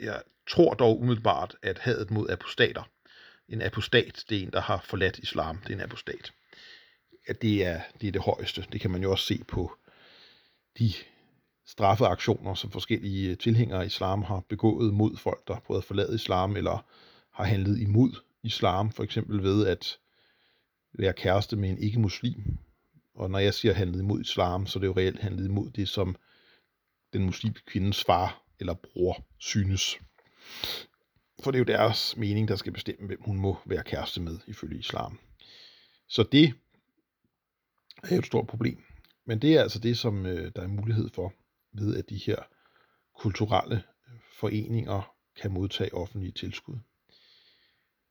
Jeg 0.00 0.22
tror 0.48 0.74
dog 0.74 1.00
umiddelbart, 1.00 1.56
at 1.62 1.78
hadet 1.78 2.10
mod 2.10 2.30
apostater, 2.30 2.90
en 3.48 3.62
apostat, 3.62 4.24
det 4.28 4.38
er 4.38 4.42
en, 4.42 4.50
der 4.50 4.60
har 4.60 4.84
forladt 4.84 5.18
islam, 5.18 5.56
det 5.56 5.70
er 5.70 5.74
en 5.74 5.80
apostat. 5.80 6.32
At 7.26 7.42
det 7.42 7.66
er, 7.66 7.80
det 8.00 8.08
er 8.08 8.12
det 8.12 8.22
højeste. 8.22 8.66
Det 8.72 8.80
kan 8.80 8.90
man 8.90 9.02
jo 9.02 9.10
også 9.10 9.24
se 9.24 9.44
på 9.48 9.72
de 10.78 10.92
straffeaktioner, 11.66 12.54
som 12.54 12.70
forskellige 12.70 13.30
øh, 13.30 13.38
tilhængere 13.38 13.82
af 13.82 13.86
islam 13.86 14.22
har 14.22 14.40
begået 14.48 14.94
mod 14.94 15.16
folk, 15.16 15.48
der 15.48 15.54
har 15.54 15.60
prøvet 15.60 15.80
at 15.80 15.86
forlade 15.86 16.14
islam, 16.14 16.56
eller 16.56 16.86
har 17.32 17.44
handlet 17.44 17.80
imod 17.80 18.12
islam, 18.42 18.92
for 18.92 19.02
eksempel 19.02 19.42
ved 19.42 19.66
at 19.66 19.98
være 20.94 21.12
kæreste 21.12 21.56
med 21.56 21.70
en 21.70 21.78
ikke-muslim. 21.78 22.58
Og 23.14 23.30
når 23.30 23.38
jeg 23.38 23.54
siger 23.54 23.74
handlet 23.74 24.00
imod 24.00 24.20
islam, 24.20 24.66
så 24.66 24.78
er 24.78 24.80
det 24.80 24.86
jo 24.86 24.96
reelt 24.96 25.20
handlet 25.20 25.44
imod 25.44 25.70
det, 25.70 25.88
som 25.88 26.16
den 27.12 27.24
muslimske 27.24 27.66
kvindes 27.66 28.04
far 28.04 28.42
eller 28.60 28.74
bror 28.74 29.24
synes. 29.38 29.98
For 31.42 31.50
det 31.50 31.54
er 31.54 31.58
jo 31.58 31.78
deres 31.78 32.16
mening, 32.16 32.48
der 32.48 32.56
skal 32.56 32.72
bestemme, 32.72 33.06
hvem 33.06 33.22
hun 33.22 33.38
må 33.38 33.58
være 33.66 33.82
kæreste 33.82 34.20
med, 34.20 34.38
ifølge 34.46 34.78
islam. 34.78 35.18
Så 36.08 36.22
det 36.22 36.54
er 38.02 38.14
jo 38.14 38.18
et 38.18 38.26
stort 38.26 38.46
problem. 38.46 38.84
Men 39.24 39.42
det 39.42 39.56
er 39.56 39.62
altså 39.62 39.78
det, 39.78 39.98
som 39.98 40.26
øh, 40.26 40.52
der 40.56 40.62
er 40.62 40.66
mulighed 40.66 41.08
for 41.14 41.32
ved, 41.72 41.96
at 41.96 42.10
de 42.10 42.16
her 42.16 42.36
kulturelle 43.18 43.76
øh, 43.76 44.18
foreninger 44.32 45.14
kan 45.36 45.52
modtage 45.52 45.94
offentlige 45.94 46.32
tilskud. 46.32 46.76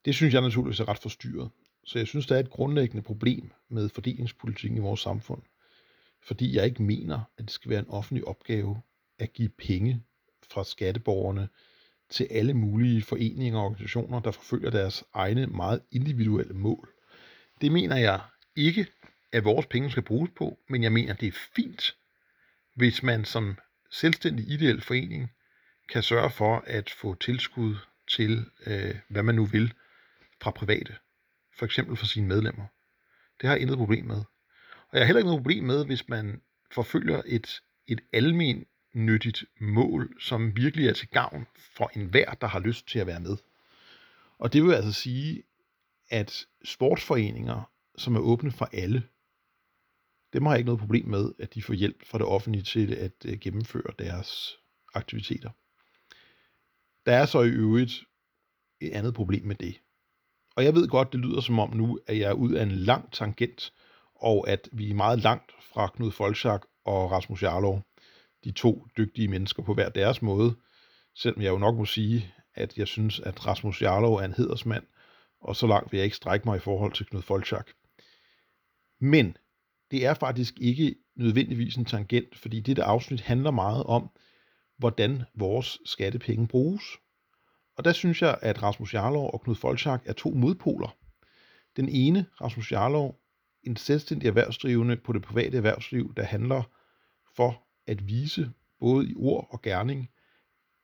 Det 0.05 0.15
synes 0.15 0.33
jeg 0.33 0.41
naturligvis 0.41 0.79
er 0.79 0.87
ret 0.87 0.99
forstyrret. 0.99 1.51
Så 1.83 1.99
jeg 1.99 2.07
synes, 2.07 2.27
der 2.27 2.35
er 2.35 2.39
et 2.39 2.49
grundlæggende 2.49 3.03
problem 3.03 3.51
med 3.69 3.89
fordelingspolitikken 3.89 4.77
i 4.77 4.81
vores 4.81 4.99
samfund. 4.99 5.41
Fordi 6.21 6.55
jeg 6.55 6.65
ikke 6.65 6.83
mener, 6.83 7.19
at 7.37 7.45
det 7.45 7.51
skal 7.51 7.71
være 7.71 7.79
en 7.79 7.89
offentlig 7.89 8.27
opgave 8.27 8.81
at 9.19 9.33
give 9.33 9.49
penge 9.49 10.03
fra 10.51 10.63
skatteborgerne 10.63 11.49
til 12.09 12.27
alle 12.31 12.53
mulige 12.53 13.01
foreninger 13.01 13.59
og 13.59 13.65
organisationer, 13.65 14.19
der 14.19 14.31
forfølger 14.31 14.69
deres 14.69 15.03
egne 15.13 15.47
meget 15.47 15.81
individuelle 15.91 16.53
mål. 16.53 16.89
Det 17.61 17.71
mener 17.71 17.95
jeg 17.95 18.21
ikke, 18.55 18.87
at 19.31 19.43
vores 19.43 19.65
penge 19.65 19.91
skal 19.91 20.03
bruges 20.03 20.31
på, 20.35 20.59
men 20.69 20.83
jeg 20.83 20.91
mener, 20.91 21.13
det 21.13 21.27
er 21.27 21.37
fint, 21.55 21.95
hvis 22.75 23.03
man 23.03 23.25
som 23.25 23.57
selvstændig 23.91 24.49
ideel 24.49 24.81
forening 24.81 25.31
kan 25.89 26.03
sørge 26.03 26.29
for 26.29 26.63
at 26.67 26.89
få 26.89 27.15
tilskud 27.15 27.75
til, 28.07 28.45
øh, 28.65 28.95
hvad 29.07 29.23
man 29.23 29.35
nu 29.35 29.45
vil, 29.45 29.73
fra 30.41 30.51
private. 30.51 30.95
For 31.57 31.65
eksempel 31.65 31.97
for 31.97 32.05
sine 32.05 32.27
medlemmer. 32.27 32.65
Det 33.41 33.47
har 33.47 33.55
jeg 33.55 33.61
intet 33.61 33.77
problem 33.77 34.05
med. 34.05 34.23
Og 34.89 34.93
jeg 34.97 35.01
har 35.01 35.05
heller 35.05 35.19
ikke 35.19 35.29
noget 35.29 35.43
problem 35.43 35.63
med, 35.63 35.85
hvis 35.85 36.09
man 36.09 36.41
forfølger 36.71 37.21
et, 37.25 37.61
et 37.87 38.01
almen 38.13 38.65
nyttigt 38.93 39.43
mål, 39.59 40.21
som 40.21 40.55
virkelig 40.55 40.87
er 40.87 40.93
til 40.93 41.07
gavn 41.07 41.47
for 41.75 41.91
enhver, 41.95 42.33
der 42.33 42.47
har 42.47 42.59
lyst 42.59 42.87
til 42.87 42.99
at 42.99 43.07
være 43.07 43.19
med. 43.19 43.37
Og 44.37 44.53
det 44.53 44.63
vil 44.63 44.73
altså 44.73 44.91
sige, 44.91 45.43
at 46.09 46.45
sportsforeninger, 46.63 47.71
som 47.97 48.15
er 48.15 48.19
åbne 48.19 48.51
for 48.51 48.69
alle, 48.73 49.03
dem 50.33 50.43
har 50.43 50.51
jeg 50.51 50.59
ikke 50.59 50.65
noget 50.65 50.79
problem 50.79 51.05
med, 51.05 51.31
at 51.39 51.53
de 51.53 51.63
får 51.63 51.73
hjælp 51.73 52.05
fra 52.05 52.17
det 52.17 52.27
offentlige 52.27 52.63
til 52.63 52.93
at 52.93 53.25
øh, 53.25 53.39
gennemføre 53.39 53.93
deres 53.99 54.57
aktiviteter. 54.93 55.49
Der 57.05 57.15
er 57.15 57.25
så 57.25 57.41
i 57.41 57.49
øvrigt 57.49 58.03
et 58.81 58.91
andet 58.91 59.13
problem 59.13 59.45
med 59.45 59.55
det. 59.55 59.79
Og 60.55 60.63
jeg 60.63 60.75
ved 60.75 60.87
godt, 60.87 61.11
det 61.11 61.19
lyder 61.19 61.41
som 61.41 61.59
om 61.59 61.75
nu, 61.75 61.99
at 62.07 62.19
jeg 62.19 62.29
er 62.29 62.33
ud 62.33 62.51
af 62.51 62.63
en 62.63 62.71
lang 62.71 63.11
tangent, 63.11 63.73
og 64.15 64.49
at 64.49 64.69
vi 64.71 64.89
er 64.89 64.93
meget 64.93 65.19
langt 65.19 65.51
fra 65.73 65.87
Knud 65.87 66.11
Folchak 66.11 66.65
og 66.85 67.11
Rasmus 67.11 67.43
Jarlov, 67.43 67.81
de 68.43 68.51
to 68.51 68.87
dygtige 68.97 69.27
mennesker 69.27 69.63
på 69.63 69.73
hver 69.73 69.89
deres 69.89 70.21
måde, 70.21 70.55
selvom 71.15 71.41
jeg 71.41 71.49
jo 71.49 71.57
nok 71.57 71.75
må 71.75 71.85
sige, 71.85 72.33
at 72.55 72.77
jeg 72.77 72.87
synes, 72.87 73.19
at 73.19 73.47
Rasmus 73.47 73.81
Jarlov 73.81 74.15
er 74.15 74.25
en 74.25 74.33
hedersmand, 74.33 74.83
og 75.41 75.55
så 75.55 75.67
langt 75.67 75.91
vil 75.91 75.97
jeg 75.97 76.05
ikke 76.05 76.15
strække 76.15 76.47
mig 76.47 76.57
i 76.57 76.59
forhold 76.59 76.91
til 76.91 77.05
Knud 77.05 77.21
Folchak. 77.21 77.67
Men 78.99 79.37
det 79.91 80.05
er 80.05 80.13
faktisk 80.13 80.53
ikke 80.59 80.95
nødvendigvis 81.15 81.75
en 81.75 81.85
tangent, 81.85 82.37
fordi 82.37 82.59
dette 82.59 82.83
afsnit 82.83 83.21
handler 83.21 83.51
meget 83.51 83.83
om, 83.83 84.09
hvordan 84.77 85.23
vores 85.35 85.79
skattepenge 85.85 86.47
bruges. 86.47 86.83
Og 87.75 87.85
der 87.85 87.93
synes 87.93 88.21
jeg, 88.21 88.37
at 88.41 88.63
Rasmus 88.63 88.93
Jarlov 88.93 89.29
og 89.33 89.41
Knud 89.41 89.55
Folchak 89.55 90.01
er 90.05 90.13
to 90.13 90.29
modpoler. 90.29 90.97
Den 91.75 91.89
ene, 91.89 92.25
Rasmus 92.41 92.71
Jarlov, 92.71 93.19
en 93.63 93.75
selvstændig 93.75 94.27
erhvervsdrivende 94.27 94.97
på 94.97 95.13
det 95.13 95.21
private 95.21 95.57
erhvervsliv, 95.57 96.15
der 96.15 96.23
handler 96.23 96.63
for 97.35 97.67
at 97.87 98.07
vise, 98.07 98.51
både 98.79 99.09
i 99.09 99.13
ord 99.15 99.47
og 99.49 99.61
gerning, 99.61 100.09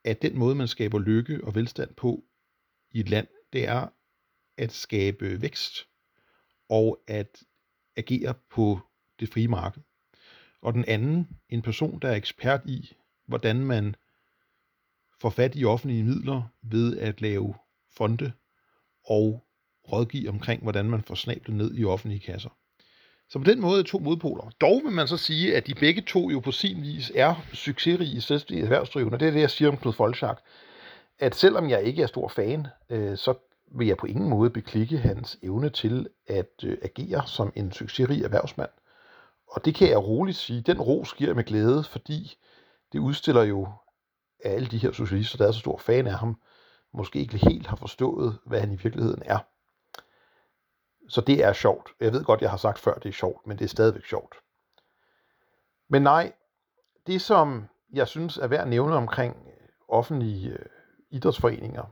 at 0.03 0.21
den 0.21 0.37
måde, 0.37 0.55
man 0.55 0.67
skaber 0.67 0.99
lykke 0.99 1.43
og 1.43 1.55
velstand 1.55 1.95
på 1.95 2.23
i 2.91 2.99
et 2.99 3.09
land, 3.09 3.27
det 3.53 3.67
er 3.67 3.87
at 4.57 4.71
skabe 4.71 5.41
vækst 5.41 5.87
og 6.69 6.99
at 7.07 7.43
agere 7.95 8.33
på 8.51 8.79
det 9.19 9.29
frie 9.29 9.47
marked. 9.47 9.81
Og 10.61 10.73
den 10.73 10.85
anden, 10.85 11.27
en 11.49 11.61
person, 11.61 11.99
der 11.99 12.09
er 12.09 12.15
ekspert 12.15 12.61
i, 12.65 12.93
hvordan 13.25 13.65
man 13.65 13.95
får 15.21 15.29
fat 15.29 15.55
i 15.55 15.65
offentlige 15.65 16.03
midler 16.03 16.41
ved 16.63 16.97
at 16.97 17.21
lave 17.21 17.55
fonde 17.97 18.31
og 19.05 19.43
rådgive 19.91 20.29
omkring, 20.29 20.63
hvordan 20.63 20.89
man 20.89 21.01
får 21.01 21.15
snablet 21.15 21.55
ned 21.55 21.77
i 21.77 21.85
offentlige 21.85 22.19
kasser. 22.19 22.49
Så 23.29 23.39
på 23.39 23.45
den 23.45 23.61
måde 23.61 23.79
er 23.79 23.83
to 23.83 23.99
modpoler. 23.99 24.49
Dog 24.61 24.81
vil 24.83 24.91
man 24.91 25.07
så 25.07 25.17
sige, 25.17 25.55
at 25.55 25.67
de 25.67 25.73
begge 25.73 26.01
to 26.01 26.29
jo 26.29 26.39
på 26.39 26.51
sin 26.51 26.81
vis 26.81 27.11
er 27.15 27.45
succesrige 27.53 28.21
selvstændige 28.21 28.63
erhvervsdrivende. 28.63 29.19
Det 29.19 29.27
er 29.27 29.31
det, 29.31 29.41
jeg 29.41 29.49
siger 29.49 29.69
om 29.69 29.77
Knud 29.77 29.93
Folchak. 29.93 30.39
At 31.19 31.35
selvom 31.35 31.69
jeg 31.69 31.83
ikke 31.83 32.03
er 32.03 32.07
stor 32.07 32.27
fan, 32.27 32.67
øh, 32.89 33.17
så 33.17 33.33
vil 33.77 33.87
jeg 33.87 33.97
på 33.97 34.05
ingen 34.05 34.29
måde 34.29 34.49
beklikke 34.49 34.97
hans 34.97 35.37
evne 35.43 35.69
til 35.69 36.07
at 36.27 36.63
øh, 36.63 36.77
agere 36.81 37.27
som 37.27 37.51
en 37.55 37.71
succesrig 37.71 38.23
erhvervsmand. 38.23 38.69
Og 39.47 39.65
det 39.65 39.75
kan 39.75 39.89
jeg 39.89 40.07
roligt 40.07 40.37
sige, 40.37 40.61
den 40.61 40.81
ros 40.81 41.13
giver 41.13 41.33
med 41.33 41.43
glæde, 41.43 41.83
fordi 41.83 42.35
det 42.93 42.99
udstiller 42.99 43.43
jo, 43.43 43.67
alle 44.43 44.67
de 44.67 44.77
her 44.77 44.91
socialister, 44.91 45.37
der 45.37 45.47
er 45.47 45.51
så 45.51 45.59
stor 45.59 45.77
fan 45.77 46.07
af 46.07 46.13
ham, 46.13 46.41
måske 46.91 47.19
ikke 47.19 47.37
helt 47.37 47.67
har 47.67 47.75
forstået, 47.75 48.39
hvad 48.45 48.59
han 48.59 48.71
i 48.71 48.75
virkeligheden 48.75 49.21
er. 49.25 49.39
Så 51.09 51.21
det 51.21 51.43
er 51.43 51.53
sjovt. 51.53 51.89
Jeg 51.99 52.13
ved 52.13 52.23
godt, 52.23 52.41
jeg 52.41 52.49
har 52.49 52.57
sagt 52.57 52.79
før, 52.79 52.93
det 52.93 53.09
er 53.09 53.13
sjovt, 53.13 53.47
men 53.47 53.57
det 53.57 53.65
er 53.65 53.69
stadigvæk 53.69 54.05
sjovt. 54.05 54.35
Men 55.87 56.01
nej, 56.01 56.33
det 57.07 57.21
som 57.21 57.67
jeg 57.93 58.07
synes 58.07 58.37
er 58.37 58.47
værd 58.47 58.61
at 58.61 58.67
nævne 58.67 58.95
omkring 58.95 59.35
øh, 59.47 59.67
offentlige 59.87 60.49
øh, 60.49 60.65
idrætsforeninger, 61.09 61.83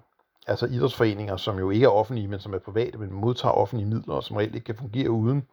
altså 0.47 0.65
idrætsforeninger, 0.65 1.37
som 1.37 1.59
jo 1.59 1.69
ikke 1.69 1.85
er 1.85 1.89
offentlige, 1.89 2.27
men 2.27 2.39
som 2.39 2.53
er 2.53 2.59
private, 2.59 2.97
men 2.97 3.13
modtager 3.13 3.53
offentlige 3.53 3.89
midler, 3.89 4.15
og 4.15 4.23
som 4.23 4.37
reelt 4.37 4.55
ikke 4.55 4.65
kan 4.65 4.75
fungere 4.75 5.09
uden, 5.09 5.47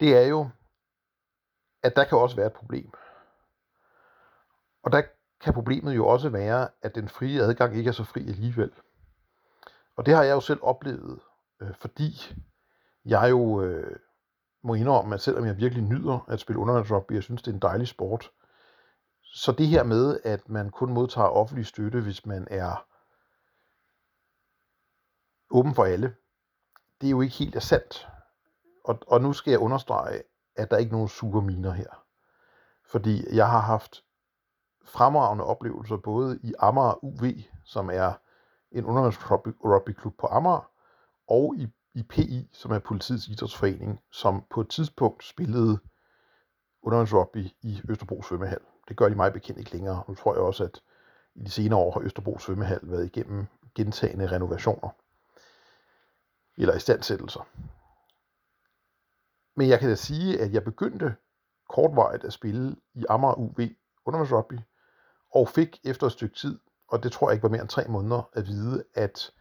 det 0.00 0.16
er 0.16 0.26
jo, 0.26 0.48
at 1.82 1.96
der 1.96 2.04
kan 2.04 2.18
også 2.18 2.36
være 2.36 2.46
et 2.46 2.52
problem. 2.52 2.92
Og 4.82 4.92
der 4.92 5.02
kan 5.40 5.54
problemet 5.54 5.96
jo 5.96 6.06
også 6.06 6.28
være, 6.28 6.68
at 6.82 6.94
den 6.94 7.08
frie 7.08 7.42
adgang 7.42 7.76
ikke 7.76 7.88
er 7.88 7.92
så 7.92 8.04
fri 8.04 8.28
alligevel. 8.28 8.72
Og 9.96 10.06
det 10.06 10.14
har 10.14 10.22
jeg 10.22 10.34
jo 10.34 10.40
selv 10.40 10.60
oplevet, 10.62 11.20
øh, 11.62 11.74
fordi 11.74 12.34
jeg 13.04 13.30
jo 13.30 13.62
øh, 13.62 13.96
må 14.62 14.74
indrømme, 14.74 15.14
at 15.14 15.20
selvom 15.20 15.46
jeg 15.46 15.56
virkelig 15.56 15.84
nyder 15.84 16.26
at 16.28 16.40
spille 16.40 16.60
undervandsrugby, 16.60 17.12
jeg 17.12 17.22
synes, 17.22 17.42
det 17.42 17.50
er 17.50 17.54
en 17.54 17.62
dejlig 17.62 17.88
sport, 17.88 18.30
så 19.22 19.52
det 19.52 19.66
her 19.66 19.82
med, 19.82 20.20
at 20.24 20.48
man 20.48 20.70
kun 20.70 20.92
modtager 20.92 21.28
offentlig 21.28 21.66
støtte, 21.66 22.00
hvis 22.00 22.26
man 22.26 22.46
er 22.50 22.86
åben 25.50 25.74
for 25.74 25.84
alle, 25.84 26.14
det 27.00 27.06
er 27.06 27.10
jo 27.10 27.20
ikke 27.20 27.34
helt 27.34 27.56
er 27.56 27.60
sandt. 27.60 28.08
Og, 28.84 28.98
og 29.06 29.20
nu 29.20 29.32
skal 29.32 29.50
jeg 29.50 29.60
understrege, 29.60 30.22
at 30.56 30.70
der 30.70 30.76
er 30.76 30.80
ikke 30.80 30.92
nogen 30.92 31.46
miner 31.46 31.70
her. 31.70 32.04
Fordi 32.90 33.36
jeg 33.36 33.50
har 33.50 33.60
haft 33.60 34.04
fremragende 34.90 35.44
oplevelser 35.44 35.96
både 35.96 36.38
i 36.42 36.54
Amager 36.58 37.04
UV, 37.04 37.24
som 37.64 37.90
er 37.90 38.12
en 38.72 38.84
undervandsrugbyklub 38.84 40.18
på 40.18 40.26
Amager, 40.26 40.70
og 41.28 41.54
i, 41.56 41.68
i 41.94 42.02
PI, 42.02 42.48
som 42.52 42.70
er 42.70 42.78
politiets 42.78 43.28
idrætsforening, 43.28 44.00
som 44.12 44.44
på 44.50 44.60
et 44.60 44.68
tidspunkt 44.68 45.24
spillede 45.24 45.78
undervandsrugby 46.82 47.48
i 47.62 47.80
Østerbro 47.88 48.22
svømmehal. 48.22 48.60
Det 48.88 48.96
gør 48.96 49.08
de 49.08 49.14
mig 49.14 49.32
bekendt 49.32 49.58
ikke 49.58 49.72
længere. 49.72 50.04
Nu 50.08 50.14
tror 50.14 50.34
jeg 50.34 50.42
også, 50.42 50.64
at 50.64 50.82
i 51.34 51.44
de 51.44 51.50
senere 51.50 51.78
år 51.78 51.92
har 51.92 52.00
Østerbro 52.00 52.38
svømmehal 52.38 52.80
været 52.82 53.04
igennem 53.04 53.46
gentagende 53.74 54.30
renovationer 54.30 54.90
eller 56.56 56.74
istandsættelser. 56.74 57.48
Men 59.56 59.68
jeg 59.68 59.78
kan 59.80 59.88
da 59.88 59.94
sige, 59.94 60.40
at 60.40 60.52
jeg 60.52 60.64
begyndte 60.64 61.14
kortvarigt 61.68 62.24
at 62.24 62.32
spille 62.32 62.76
i 62.94 63.04
Amager 63.08 63.34
UV 63.34 63.58
undervandsrugby, 64.04 64.58
og 65.34 65.48
fik 65.48 65.80
efter 65.84 66.06
et 66.06 66.12
stykke 66.12 66.34
tid, 66.34 66.58
og 66.88 67.02
det 67.02 67.12
tror 67.12 67.28
jeg 67.28 67.34
ikke 67.34 67.42
var 67.42 67.48
mere 67.48 67.60
end 67.60 67.68
tre 67.68 67.88
måneder, 67.88 68.30
at 68.32 68.46
vide, 68.46 68.84
at 68.94 69.32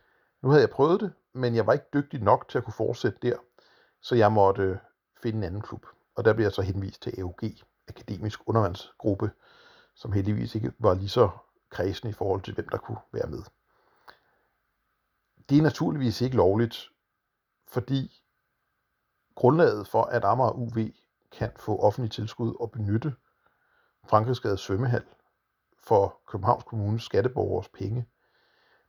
nu 0.42 0.50
havde 0.50 0.62
jeg 0.62 0.70
prøvet 0.70 1.02
det, 1.02 1.14
men 1.34 1.56
jeg 1.56 1.68
var 1.68 1.74
ikke 1.74 1.86
dygtig 1.94 2.22
nok 2.22 2.50
til 2.50 2.58
at 2.58 2.64
kunne 2.64 2.74
fortsætte 2.74 3.20
der, 3.22 3.38
så 4.02 4.16
jeg 4.16 4.32
måtte 4.32 4.62
øh, 4.62 4.78
finde 5.24 5.38
en 5.38 5.44
anden 5.44 5.62
klub. 5.62 5.86
Og 6.16 6.26
der 6.26 6.34
blev 6.34 6.46
jeg 6.46 6.54
så 6.54 6.62
henvist 6.62 7.02
til 7.02 7.22
AUG, 7.22 7.40
Akademisk 7.88 8.40
Undervandsgruppe, 8.46 9.32
som 9.96 10.12
heldigvis 10.12 10.56
ikke 10.56 10.74
var 10.80 10.94
lige 10.94 11.10
så 11.10 11.30
kredsen 11.70 12.10
i 12.10 12.14
forhold 12.14 12.42
til, 12.42 12.54
hvem 12.54 12.70
der 12.70 12.78
kunne 12.78 12.98
være 13.12 13.28
med. 13.28 13.44
Det 15.50 15.58
er 15.58 15.62
naturligvis 15.62 16.22
ikke 16.22 16.36
lovligt, 16.36 16.90
fordi 17.68 18.22
grundlaget 19.36 19.88
for, 19.88 20.04
at 20.04 20.24
Amager 20.24 20.52
UV 20.52 20.78
kan 21.32 21.52
få 21.58 21.80
offentlig 21.80 22.12
tilskud 22.12 22.56
og 22.60 22.72
benytte 22.72 23.14
Frankrigsgade 24.10 24.58
svømmehal 24.58 25.04
for 25.90 26.22
Københavns 26.28 26.64
Kommunes 26.64 27.04
skatteborgers 27.04 27.70
penge, 27.70 28.06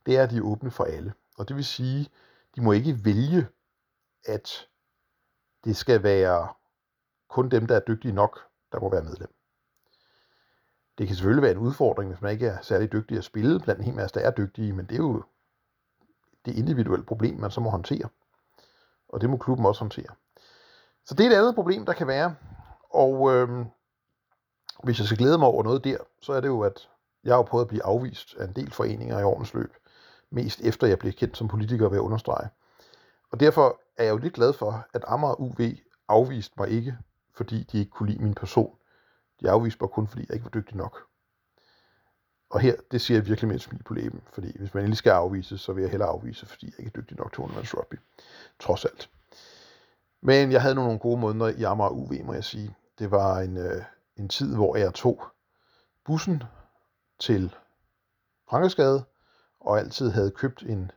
det 0.07 0.17
er, 0.17 0.23
at 0.23 0.31
de 0.31 0.37
er 0.37 0.43
åbne 0.43 0.71
for 0.71 0.85
alle. 0.85 1.13
Og 1.39 1.49
det 1.49 1.57
vil 1.57 1.65
sige, 1.65 2.11
de 2.57 2.61
må 2.61 2.73
ikke 2.73 3.05
vælge, 3.05 3.47
at 4.25 4.69
det 5.65 5.77
skal 5.77 6.03
være 6.03 6.49
kun 7.29 7.49
dem, 7.49 7.67
der 7.67 7.77
er 7.77 7.81
dygtige 7.81 8.13
nok, 8.13 8.41
der 8.73 8.81
må 8.81 8.91
være 8.91 9.03
medlem. 9.03 9.35
Det 10.99 11.07
kan 11.07 11.17
selvfølgelig 11.17 11.43
være 11.43 11.53
en 11.53 11.59
udfordring, 11.59 12.11
hvis 12.11 12.23
man 12.23 12.33
ikke 12.33 12.47
er 12.47 12.61
særlig 12.63 12.93
dygtig 12.93 13.19
at 13.19 13.25
spille 13.25 13.61
blandt 13.61 13.79
en 13.79 13.85
hel 13.85 13.95
masse, 13.95 14.21
der 14.21 14.27
er 14.27 14.31
dygtige, 14.31 14.73
men 14.73 14.87
det 14.87 14.93
er 14.93 15.03
jo 15.03 15.23
det 16.45 16.59
individuelle 16.59 17.07
problem, 17.07 17.41
man 17.41 17.51
så 17.51 17.61
må 17.61 17.71
håndtere. 17.71 18.09
Og 19.09 19.21
det 19.21 19.31
må 19.31 19.37
klubben 19.37 19.67
også 19.67 19.81
håndtere. 19.81 20.15
Så 21.05 21.15
det 21.15 21.27
er 21.27 21.31
et 21.31 21.35
andet 21.35 21.55
problem, 21.55 21.87
der 21.87 21.93
kan 21.93 22.07
være. 22.07 22.37
Og 22.91 23.35
øh, 23.35 23.67
hvis 24.85 24.99
jeg 24.99 25.07
skal 25.07 25.19
glæde 25.19 25.39
mig 25.39 25.49
over 25.49 25.63
noget 25.63 25.85
der, 25.85 25.99
så 26.21 26.33
er 26.33 26.41
det 26.41 26.49
jo, 26.49 26.61
at 26.61 26.90
jeg 27.25 27.35
har 27.35 27.43
prøvet 27.43 27.65
at 27.65 27.69
blive 27.69 27.85
afvist 27.85 28.37
af 28.39 28.45
en 28.45 28.53
del 28.53 28.71
foreninger 28.71 29.19
i 29.19 29.23
årens 29.23 29.55
løb. 29.55 29.75
Mest 30.31 30.61
efter 30.61 30.87
jeg 30.87 30.99
blev 30.99 31.13
kendt 31.13 31.37
som 31.37 31.49
politiker 31.49 31.89
ved 31.89 31.99
at 31.99 32.03
understrege. 32.03 32.49
Og 33.33 33.41
derfor 33.41 33.81
er 33.97 34.05
jeg 34.05 34.11
jo 34.11 34.17
lidt 34.17 34.35
glad 34.35 34.53
for, 34.53 34.87
at 34.95 35.05
Amager 35.07 35.41
UV 35.41 35.61
afviste 36.09 36.55
mig 36.59 36.69
ikke, 36.69 36.99
fordi 37.35 37.63
de 37.63 37.79
ikke 37.79 37.91
kunne 37.91 38.11
lide 38.11 38.23
min 38.23 38.35
person. 38.35 38.77
De 39.41 39.51
afviste 39.51 39.79
mig 39.81 39.91
kun, 39.91 40.07
fordi 40.07 40.27
jeg 40.29 40.35
ikke 40.35 40.45
var 40.45 40.51
dygtig 40.51 40.77
nok. 40.77 40.99
Og 42.51 42.61
her, 42.61 42.75
det 42.91 43.01
siger 43.01 43.19
jeg 43.19 43.27
virkelig 43.27 43.49
med 43.49 43.57
et 43.57 43.63
smil 43.63 43.83
på 43.83 43.95
læben, 43.95 44.23
fordi 44.33 44.59
hvis 44.59 44.75
man 44.75 44.83
endelig 44.83 44.97
skal 44.97 45.11
afvise, 45.11 45.59
så 45.59 45.73
vil 45.73 45.83
jeg 45.83 45.91
hellere 45.91 46.09
afvise, 46.09 46.47
fordi 46.47 46.67
jeg 46.67 46.75
ikke 46.79 46.89
er 46.89 47.01
dygtig 47.01 47.19
nok 47.19 47.33
til 47.33 47.43
undervands 47.43 47.75
rugby. 47.75 47.95
Trods 48.61 48.85
alt. 48.85 49.11
Men 50.23 50.53
jeg 50.53 50.63
havde 50.63 50.75
nogle 50.75 50.99
gode 50.99 51.21
måneder 51.21 51.49
i 51.49 51.63
Amager 51.63 51.91
UV, 51.91 52.13
må 52.25 52.33
jeg 52.33 52.45
sige. 52.45 52.75
Det 52.99 53.11
var 53.11 53.41
en, 53.41 53.57
øh, 53.57 53.83
en 54.17 54.29
tid, 54.29 54.55
hvor 54.55 54.77
jeg 54.77 54.95
tog 54.95 55.23
bussen 56.05 56.43
til 57.21 57.55
Frankersgade, 58.49 59.05
og 59.61 59.79
altid 59.79 60.11
havde 60.11 60.31
købt 60.31 60.63
en 60.63 60.91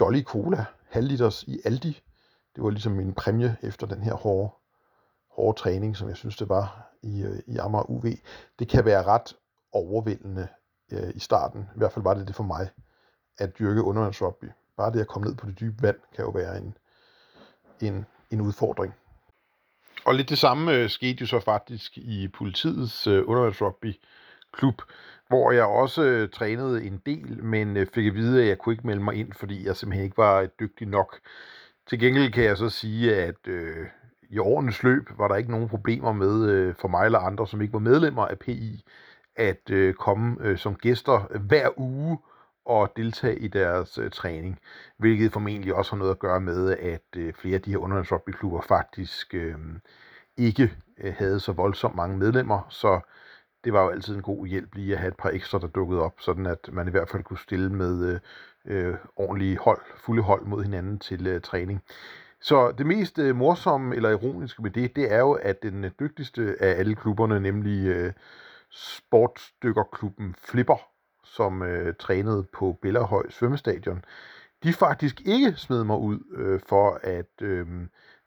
Jolly 0.00 0.22
Cola 0.22 0.64
halvliters 0.88 1.42
i 1.42 1.60
Aldi. 1.64 2.00
Det 2.56 2.64
var 2.64 2.70
ligesom 2.70 2.92
min 2.92 3.14
præmie 3.14 3.56
efter 3.62 3.86
den 3.86 4.02
her 4.02 4.14
hårde, 4.14 4.50
hårde 5.30 5.58
træning, 5.58 5.96
som 5.96 6.08
jeg 6.08 6.16
synes, 6.16 6.36
det 6.36 6.48
var 6.48 6.90
i, 7.02 7.22
øh, 7.22 7.38
i 7.46 7.56
Amager 7.56 7.90
UV. 7.90 8.04
Det 8.58 8.68
kan 8.68 8.84
være 8.84 9.02
ret 9.02 9.36
overvældende 9.72 10.48
øh, 10.92 11.10
i 11.14 11.18
starten. 11.18 11.60
I 11.74 11.78
hvert 11.78 11.92
fald 11.92 12.02
var 12.02 12.14
det 12.14 12.28
det 12.28 12.36
for 12.36 12.44
mig, 12.44 12.70
at 13.38 13.58
dyrke 13.58 13.82
undervandsrugby. 13.82 14.50
Bare 14.76 14.92
det 14.92 15.00
at 15.00 15.08
komme 15.08 15.28
ned 15.28 15.36
på 15.36 15.46
det 15.46 15.60
dybe 15.60 15.82
vand, 15.82 15.96
kan 16.16 16.24
jo 16.24 16.30
være 16.30 16.58
en, 16.58 16.76
en, 17.80 18.06
en 18.30 18.40
udfordring. 18.40 18.94
Og 20.04 20.14
lidt 20.14 20.28
det 20.28 20.38
samme 20.38 20.72
øh, 20.72 20.90
skete 20.90 21.20
jo 21.20 21.26
så 21.26 21.40
faktisk 21.40 21.98
i 21.98 22.28
politiets 22.28 23.06
øh, 23.06 23.28
undervandsrugby 23.28 23.94
klub, 24.52 24.82
hvor 25.28 25.52
jeg 25.52 25.64
også 25.64 26.02
øh, 26.02 26.28
trænede 26.28 26.84
en 26.84 27.02
del, 27.06 27.44
men 27.44 27.76
øh, 27.76 27.86
fik 27.94 28.06
at 28.06 28.14
vide, 28.14 28.42
at 28.42 28.48
jeg 28.48 28.58
kunne 28.58 28.72
ikke 28.72 28.86
melde 28.86 29.02
mig 29.02 29.14
ind, 29.14 29.32
fordi 29.32 29.66
jeg 29.66 29.76
simpelthen 29.76 30.04
ikke 30.04 30.18
var 30.18 30.40
øh, 30.40 30.48
dygtig 30.60 30.88
nok. 30.88 31.18
Til 31.88 31.98
gengæld 31.98 32.32
kan 32.32 32.44
jeg 32.44 32.56
så 32.56 32.68
sige, 32.68 33.16
at 33.16 33.48
øh, 33.48 33.86
i 34.30 34.38
årenes 34.38 34.82
løb 34.82 35.10
var 35.18 35.28
der 35.28 35.36
ikke 35.36 35.50
nogen 35.50 35.68
problemer 35.68 36.12
med 36.12 36.50
øh, 36.50 36.74
for 36.74 36.88
mig 36.88 37.04
eller 37.04 37.18
andre, 37.18 37.46
som 37.46 37.60
ikke 37.60 37.72
var 37.72 37.78
medlemmer 37.78 38.26
af 38.26 38.38
PI, 38.38 38.84
at 39.36 39.70
øh, 39.70 39.94
komme 39.94 40.36
øh, 40.40 40.58
som 40.58 40.74
gæster 40.74 41.38
hver 41.38 41.78
uge 41.78 42.18
og 42.64 42.92
deltage 42.96 43.38
i 43.38 43.48
deres 43.48 43.98
øh, 43.98 44.10
træning, 44.10 44.58
hvilket 44.98 45.32
formentlig 45.32 45.74
også 45.74 45.92
har 45.92 45.98
noget 45.98 46.10
at 46.10 46.18
gøre 46.18 46.40
med, 46.40 46.76
at 46.76 47.16
øh, 47.16 47.32
flere 47.32 47.54
af 47.54 47.62
de 47.62 47.70
her 47.70 47.78
underlandsrugbyklubber 47.78 48.60
faktisk 48.60 49.34
øh, 49.34 49.54
ikke 50.36 50.72
øh, 50.98 51.14
havde 51.18 51.40
så 51.40 51.52
voldsomt 51.52 51.96
mange 51.96 52.18
medlemmer, 52.18 52.66
så 52.68 53.00
det 53.64 53.72
var 53.72 53.82
jo 53.82 53.88
altid 53.88 54.14
en 54.14 54.22
god 54.22 54.46
hjælp 54.46 54.74
lige 54.74 54.92
at 54.92 54.98
have 54.98 55.08
et 55.08 55.16
par 55.16 55.30
ekstra, 55.30 55.58
der 55.58 55.66
dukkede 55.66 56.02
op, 56.02 56.14
sådan 56.20 56.46
at 56.46 56.68
man 56.72 56.88
i 56.88 56.90
hvert 56.90 57.08
fald 57.08 57.22
kunne 57.22 57.38
stille 57.38 57.70
med 57.70 58.06
øh, 58.06 58.20
øh, 58.64 58.94
ordentlige 59.16 59.58
hold, 59.58 59.80
fulde 59.96 60.22
hold 60.22 60.46
mod 60.46 60.62
hinanden 60.62 60.98
til 60.98 61.26
øh, 61.26 61.40
træning. 61.40 61.82
Så 62.40 62.72
det 62.78 62.86
mest 62.86 63.18
øh, 63.18 63.36
morsomme 63.36 63.96
eller 63.96 64.10
ironiske 64.10 64.62
med 64.62 64.70
det, 64.70 64.96
det 64.96 65.12
er 65.12 65.18
jo, 65.18 65.32
at 65.32 65.62
den 65.62 65.84
øh, 65.84 65.90
dygtigste 66.00 66.56
af 66.60 66.78
alle 66.78 66.94
klubberne, 66.94 67.40
nemlig 67.40 67.86
øh, 67.86 68.12
sportsdykkerklubben 68.70 70.34
Flipper, 70.38 70.88
som 71.24 71.62
øh, 71.62 71.94
trænede 71.98 72.46
på 72.52 72.78
Bellerhøj 72.82 73.30
svømmestadion, 73.30 74.04
de 74.62 74.72
faktisk 74.72 75.20
ikke 75.24 75.54
smed 75.56 75.84
mig 75.84 75.98
ud 75.98 76.18
øh, 76.36 76.60
for 76.68 77.00
at 77.02 77.42
øh, 77.42 77.66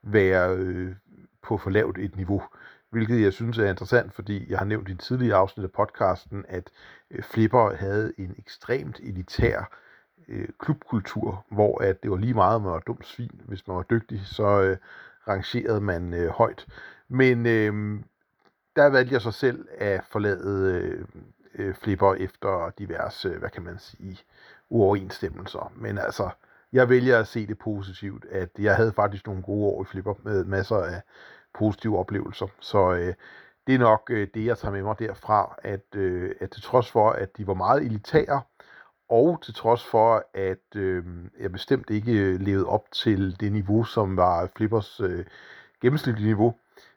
være 0.04 0.56
øh, 0.56 0.96
på 1.44 1.58
for 1.58 1.70
lavt 1.70 1.98
et 1.98 2.16
niveau. 2.16 2.44
Hvilket 2.94 3.22
jeg 3.22 3.34
synes 3.34 3.58
er 3.58 3.70
interessant, 3.70 4.14
fordi 4.14 4.52
jeg 4.52 4.58
har 4.58 4.66
nævnt 4.66 4.90
i 4.90 4.92
en 4.92 4.98
tidligere 4.98 5.38
afsnit 5.38 5.64
af 5.64 5.72
podcasten, 5.72 6.46
at 6.48 6.70
øh, 7.12 7.24
Flipper 7.24 7.76
havde 7.76 8.14
en 8.18 8.36
ekstremt 8.38 9.00
elitær 9.04 9.78
øh, 10.28 10.48
klubkultur, 10.60 11.46
hvor 11.52 11.82
at 11.84 12.04
det 12.04 12.12
var 12.12 12.18
lige 12.18 12.34
meget, 12.34 12.56
om 12.56 12.62
man 12.62 12.72
var 12.72 12.80
dumt 12.80 13.06
svin. 13.06 13.42
Hvis 13.46 13.68
man 13.68 13.78
var 13.78 13.84
dygtig, 13.84 14.22
så 14.26 14.62
øh, 14.62 14.78
rangerede 15.28 15.82
man 15.82 16.14
øh, 16.14 16.30
højt. 16.30 16.66
Men 17.10 17.46
øh, 17.46 18.00
der 18.76 18.90
valgte 18.90 19.14
jeg 19.14 19.22
så 19.22 19.32
selv 19.32 19.68
at 19.78 20.02
forlade 20.12 20.72
øh, 20.74 21.06
øh, 21.56 21.76
Flipper 21.76 22.14
efter 22.14 22.72
diverse, 22.78 23.30
hvad 23.30 23.50
kan 23.50 23.64
man 23.64 23.80
sige, 23.80 24.20
uoverensstemmelser. 24.70 25.72
Men 25.76 25.98
altså, 25.98 26.30
jeg 26.74 26.90
vælger 26.90 27.20
at 27.20 27.28
se 27.28 27.48
det 27.48 27.58
positivt, 27.58 28.26
at 28.32 28.50
jeg 28.60 28.76
havde 28.76 28.92
faktisk 28.92 29.28
nogle 29.28 29.42
gode 29.44 29.66
år 29.66 29.84
i 29.84 29.86
Flipper 29.86 30.14
med 30.24 30.46
masser 30.46 30.78
af 30.78 31.02
positive 31.54 32.00
oplevelser. 32.00 32.48
Så 32.60 32.94
øh, 32.94 33.14
det 33.68 33.76
er 33.76 33.80
nok 33.80 34.10
øh, 34.10 34.28
det, 34.34 34.46
jeg 34.46 34.58
tager 34.58 34.72
med 34.72 34.84
mig 34.84 35.00
derfra, 35.00 35.56
at, 35.64 35.96
øh, 35.96 36.36
at 36.40 36.52
til 36.52 36.62
trods 36.62 36.92
for, 36.92 37.10
at 37.10 37.38
de 37.38 37.48
var 37.48 37.54
meget 37.54 37.84
elitære, 37.84 38.42
og 39.10 39.40
til 39.42 39.54
trods 39.54 39.86
for, 39.86 40.26
at 40.34 40.76
øh, 40.76 41.04
jeg 41.40 41.52
bestemt 41.52 41.90
ikke 41.90 42.12
øh, 42.12 42.40
levede 42.40 42.66
op 42.66 42.92
til 42.92 43.40
det 43.40 43.52
niveau, 43.52 43.84
som 43.84 44.18
var 44.18 44.50
Flippers 44.56 45.00
øh, 45.00 45.26
gennemsnitlige 45.82 46.28
niveau, 46.28 46.56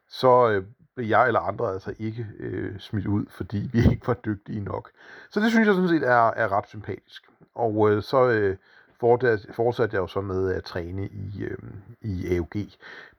så 0.09 0.51
øh, 0.51 0.65
blev 0.97 1.07
jeg 1.07 1.27
eller 1.27 1.41
andre 1.41 1.73
altså 1.73 1.95
ikke 1.99 2.27
øh, 2.39 2.79
smidt 2.79 3.07
ud, 3.07 3.27
fordi 3.31 3.71
vi 3.73 3.79
ikke 3.79 4.07
var 4.07 4.15
dygtige 4.15 4.61
nok. 4.61 4.91
Så 5.31 5.41
det 5.41 5.51
synes 5.51 5.67
jeg 5.67 5.75
sådan 5.75 5.89
set 5.89 6.03
er, 6.03 6.31
er 6.31 6.53
ret 6.53 6.69
sympatisk. 6.69 7.23
Og 7.55 7.91
øh, 7.91 8.03
så 8.03 8.29
øh, 8.29 8.57
fortsatte 9.55 9.95
jeg 9.95 10.01
jo 10.01 10.07
så 10.07 10.21
med 10.21 10.55
at 10.55 10.65
træne 10.65 11.09
i, 11.09 11.45
øh, 11.45 11.59
i 12.01 12.37
AUG 12.37 12.55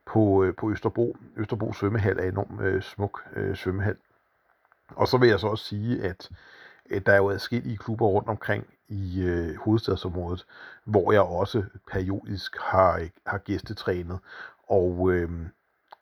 på, 0.07 0.43
øh, 0.43 0.55
på 0.55 0.71
Østerbro. 0.71 1.17
Østerbro 1.35 1.73
svømmehal 1.73 2.19
er 2.19 2.23
en 2.23 2.29
enormt 2.29 2.61
øh, 2.61 2.81
smuk 2.81 3.23
øh, 3.35 3.55
svømmehal. 3.55 3.95
Og 4.89 5.07
så 5.07 5.17
vil 5.17 5.29
jeg 5.29 5.39
så 5.39 5.47
også 5.47 5.65
sige, 5.65 6.03
at 6.03 6.29
øh, 6.89 7.01
der 7.05 7.11
er 7.11 7.17
jo 7.17 7.29
adskillige 7.29 7.77
klubber 7.77 8.05
rundt 8.05 8.29
omkring 8.29 8.67
i 8.87 9.21
øh, 9.21 9.55
hovedstadsområdet, 9.55 10.45
hvor 10.83 11.11
jeg 11.11 11.21
også 11.21 11.63
periodisk 11.91 12.57
har, 12.59 13.07
har 13.25 13.37
gæstetrænet. 13.37 14.19
Og, 14.67 15.11
øh, 15.11 15.29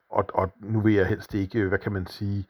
og, 0.10 0.26
og 0.34 0.52
nu 0.60 0.80
vil 0.80 0.94
jeg 0.94 1.08
helst 1.08 1.34
ikke, 1.34 1.64
hvad 1.64 1.80
kan 1.80 1.92
man 1.92 2.08
sige, 2.08 2.46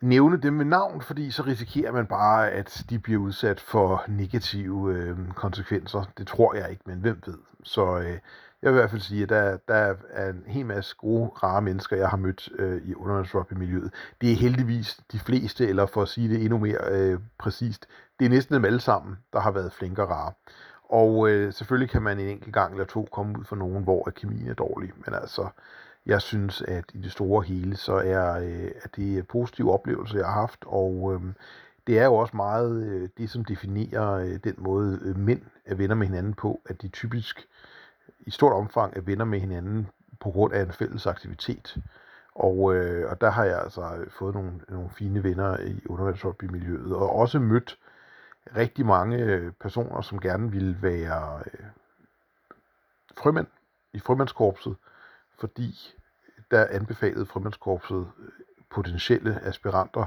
nævne 0.00 0.36
dem 0.36 0.52
med 0.52 0.64
navn, 0.64 1.02
fordi 1.02 1.30
så 1.30 1.42
risikerer 1.42 1.92
man 1.92 2.06
bare, 2.06 2.50
at 2.50 2.84
de 2.90 2.98
bliver 2.98 3.20
udsat 3.20 3.60
for 3.60 4.04
negative 4.08 4.94
øh, 4.94 5.16
konsekvenser. 5.34 6.04
Det 6.18 6.26
tror 6.26 6.54
jeg 6.54 6.70
ikke, 6.70 6.82
men 6.86 7.00
hvem 7.00 7.22
ved. 7.26 7.38
Så 7.62 7.98
øh, 7.98 8.18
jeg 8.64 8.72
vil 8.72 8.78
i 8.78 8.80
hvert 8.80 8.90
fald 8.90 9.00
sige, 9.00 9.22
at 9.22 9.28
der, 9.28 9.56
der 9.68 9.94
er 10.10 10.30
en 10.30 10.44
hel 10.46 10.66
masse 10.66 10.96
gode, 10.98 11.28
rare 11.28 11.62
mennesker, 11.62 11.96
jeg 11.96 12.08
har 12.08 12.16
mødt 12.16 12.48
øh, 12.58 12.82
i 12.84 12.94
undervandsrugby-miljøet. 12.94 13.90
Det 14.20 14.32
er 14.32 14.36
heldigvis 14.36 15.00
de 15.12 15.18
fleste, 15.18 15.68
eller 15.68 15.86
for 15.86 16.02
at 16.02 16.08
sige 16.08 16.28
det 16.28 16.40
endnu 16.40 16.58
mere 16.58 16.78
øh, 16.90 17.18
præcist, 17.38 17.86
det 18.18 18.24
er 18.24 18.28
næsten 18.28 18.54
dem 18.54 18.64
alle 18.64 18.80
sammen, 18.80 19.16
der 19.32 19.40
har 19.40 19.50
været 19.50 19.72
flinke 19.72 20.02
og 20.02 20.10
rare. 20.10 20.32
Og 20.88 21.30
øh, 21.30 21.52
selvfølgelig 21.52 21.90
kan 21.90 22.02
man 22.02 22.20
en 22.20 22.28
enkelt 22.28 22.54
gang 22.54 22.72
eller 22.72 22.84
to 22.84 23.08
komme 23.12 23.38
ud 23.38 23.44
for 23.44 23.56
nogen, 23.56 23.84
hvor 23.84 24.12
kemien 24.16 24.48
er 24.48 24.54
dårlig, 24.54 24.92
men 25.06 25.14
altså, 25.14 25.48
jeg 26.06 26.22
synes, 26.22 26.62
at 26.62 26.84
i 26.94 26.98
det 26.98 27.12
store 27.12 27.42
hele, 27.42 27.76
så 27.76 27.94
er, 27.94 28.38
øh, 28.38 28.70
at 28.82 28.96
det 28.96 29.18
er 29.18 29.22
positive 29.22 29.72
oplevelser, 29.72 30.18
jeg 30.18 30.26
har 30.26 30.40
haft, 30.40 30.64
og 30.66 31.14
øh, 31.14 31.32
det 31.86 31.98
er 31.98 32.04
jo 32.04 32.14
også 32.14 32.36
meget 32.36 32.86
øh, 32.86 33.08
det, 33.18 33.30
som 33.30 33.44
definerer 33.44 34.12
øh, 34.12 34.38
den 34.44 34.54
måde, 34.58 34.98
øh, 35.02 35.18
mænd 35.18 35.42
er 35.64 35.74
venner 35.74 35.94
med 35.94 36.06
hinanden 36.06 36.34
på, 36.34 36.60
at 36.66 36.82
de 36.82 36.88
typisk 36.88 37.48
i 38.26 38.30
stort 38.30 38.52
omfang 38.52 38.96
er 38.96 39.00
venner 39.00 39.24
med 39.24 39.40
hinanden 39.40 39.88
på 40.20 40.30
grund 40.30 40.52
af 40.52 40.62
en 40.62 40.72
fælles 40.72 41.06
aktivitet. 41.06 41.76
Og, 42.34 42.74
øh, 42.74 43.10
og 43.10 43.20
der 43.20 43.30
har 43.30 43.44
jeg 43.44 43.60
altså 43.60 43.94
øh, 43.96 44.10
fået 44.10 44.34
nogle, 44.34 44.60
nogle 44.68 44.90
fine 44.90 45.22
venner 45.22 45.60
i 45.60 45.86
undervandsrugby-miljøet, 45.86 46.94
og 46.94 47.16
også 47.16 47.38
mødt 47.38 47.78
rigtig 48.56 48.86
mange 48.86 49.16
øh, 49.18 49.52
personer, 49.52 50.00
som 50.00 50.20
gerne 50.20 50.50
ville 50.50 50.78
være 50.82 51.42
øh, 51.46 51.66
frømænd 53.16 53.46
i 53.92 53.98
frømandskorpset, 53.98 54.76
fordi 55.40 55.94
der 56.50 56.66
anbefalede 56.70 57.26
frømandskorpset 57.26 58.10
øh, 58.18 58.28
potentielle 58.70 59.40
aspiranter 59.42 60.06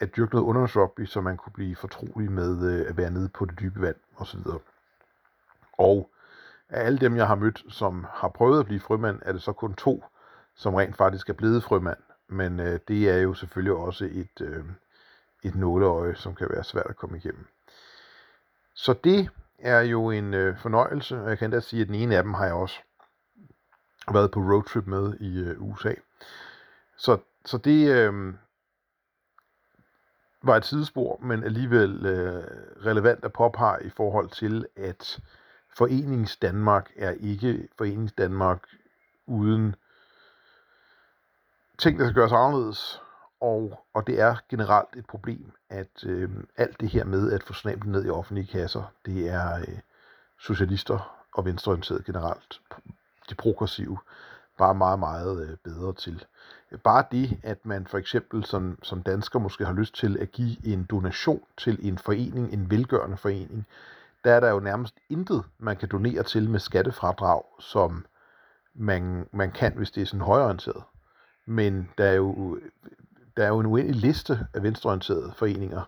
at 0.00 0.16
dyrke 0.16 0.34
noget 0.34 0.46
undervandsrugby, 0.46 1.04
så 1.04 1.20
man 1.20 1.36
kunne 1.36 1.52
blive 1.52 1.76
fortrolig 1.76 2.32
med 2.32 2.80
øh, 2.80 2.86
at 2.88 2.96
være 2.96 3.10
nede 3.10 3.28
på 3.28 3.44
det 3.44 3.60
dybe 3.60 3.80
vand 3.80 3.96
osv. 4.16 4.40
Og 5.72 6.10
af 6.68 6.86
alle 6.86 6.98
dem, 6.98 7.16
jeg 7.16 7.26
har 7.26 7.34
mødt, 7.34 7.64
som 7.68 8.06
har 8.10 8.28
prøvet 8.28 8.60
at 8.60 8.66
blive 8.66 8.80
frømand, 8.80 9.18
er 9.22 9.32
det 9.32 9.42
så 9.42 9.52
kun 9.52 9.74
to, 9.74 10.04
som 10.54 10.74
rent 10.74 10.96
faktisk 10.96 11.28
er 11.28 11.32
blevet 11.32 11.64
frømand. 11.64 11.98
Men 12.28 12.60
øh, 12.60 12.80
det 12.88 13.10
er 13.10 13.18
jo 13.18 13.34
selvfølgelig 13.34 13.72
også 13.72 14.04
et, 14.04 14.40
øh, 14.40 14.64
et 15.42 15.54
nåleøje, 15.54 16.14
som 16.14 16.34
kan 16.34 16.48
være 16.50 16.64
svært 16.64 16.86
at 16.88 16.96
komme 16.96 17.16
igennem. 17.16 17.46
Så 18.74 18.94
det 19.04 19.28
er 19.58 19.80
jo 19.80 20.10
en 20.10 20.34
øh, 20.34 20.58
fornøjelse, 20.58 21.22
og 21.22 21.28
jeg 21.28 21.38
kan 21.38 21.50
da 21.50 21.60
sige, 21.60 21.82
at 21.82 21.86
den 21.86 21.94
ene 21.94 22.16
af 22.16 22.22
dem 22.22 22.34
har 22.34 22.44
jeg 22.44 22.54
også 22.54 22.78
været 24.12 24.30
på 24.30 24.40
roadtrip 24.40 24.86
med 24.86 25.14
i 25.20 25.38
øh, 25.38 25.62
USA. 25.62 25.94
Så, 26.96 27.18
så 27.44 27.58
det 27.58 27.90
øh, 27.94 28.34
var 30.42 30.56
et 30.56 30.64
sidespor, 30.64 31.18
men 31.22 31.44
alligevel 31.44 32.06
øh, 32.06 32.44
relevant 32.86 33.24
at 33.24 33.32
påpege 33.32 33.86
i 33.86 33.90
forhold 33.90 34.28
til, 34.28 34.66
at 34.76 35.18
øh, 35.18 35.45
Danmark 36.42 36.90
er 36.96 37.10
ikke 37.10 37.68
Forenings 37.76 38.12
Danmark 38.12 38.62
uden 39.26 39.76
ting, 41.78 41.98
der 41.98 42.04
skal 42.04 42.14
gøres 42.14 42.32
anderledes, 42.32 43.00
og, 43.40 43.84
og 43.94 44.06
det 44.06 44.20
er 44.20 44.36
generelt 44.48 44.96
et 44.96 45.06
problem, 45.06 45.52
at 45.68 46.04
øh, 46.04 46.30
alt 46.56 46.80
det 46.80 46.88
her 46.88 47.04
med 47.04 47.32
at 47.32 47.42
få 47.42 47.52
snablen 47.52 47.92
ned 47.92 48.04
i 48.04 48.10
offentlige 48.10 48.46
kasser, 48.46 48.92
det 49.06 49.28
er 49.28 49.58
øh, 49.58 49.78
socialister 50.38 51.26
og 51.32 51.44
venstreorienterede 51.44 52.02
generelt, 52.02 52.60
de 53.30 53.34
progressive, 53.34 53.98
bare 54.58 54.74
meget, 54.74 54.98
meget 54.98 55.48
øh, 55.48 55.56
bedre 55.64 55.94
til. 55.94 56.24
Bare 56.84 57.04
det, 57.10 57.38
at 57.42 57.66
man 57.66 57.86
for 57.86 57.98
eksempel 57.98 58.44
som, 58.44 58.78
som 58.82 59.02
dansker 59.02 59.38
måske 59.38 59.64
har 59.64 59.72
lyst 59.72 59.94
til 59.94 60.18
at 60.18 60.32
give 60.32 60.66
en 60.66 60.84
donation 60.84 61.42
til 61.56 61.78
en 61.88 61.98
forening, 61.98 62.52
en 62.52 62.70
velgørende 62.70 63.16
forening, 63.16 63.66
der 64.26 64.32
er 64.32 64.40
der 64.40 64.50
jo 64.50 64.60
nærmest 64.60 64.94
intet, 65.10 65.44
man 65.58 65.76
kan 65.76 65.88
donere 65.88 66.22
til 66.22 66.50
med 66.50 66.60
skattefradrag, 66.60 67.42
som 67.60 68.06
man, 68.74 69.28
man 69.32 69.50
kan, 69.50 69.72
hvis 69.76 69.90
det 69.90 70.02
er 70.02 70.06
sådan 70.06 70.20
højorienteret. 70.20 70.82
Men 71.46 71.90
der 71.98 72.04
er 72.04 72.14
jo, 72.14 72.60
der 73.36 73.44
er 73.44 73.48
jo 73.48 73.60
en 73.60 73.66
uendelig 73.66 74.00
liste 74.00 74.46
af 74.54 74.62
venstreorienterede 74.62 75.32
foreninger, 75.36 75.82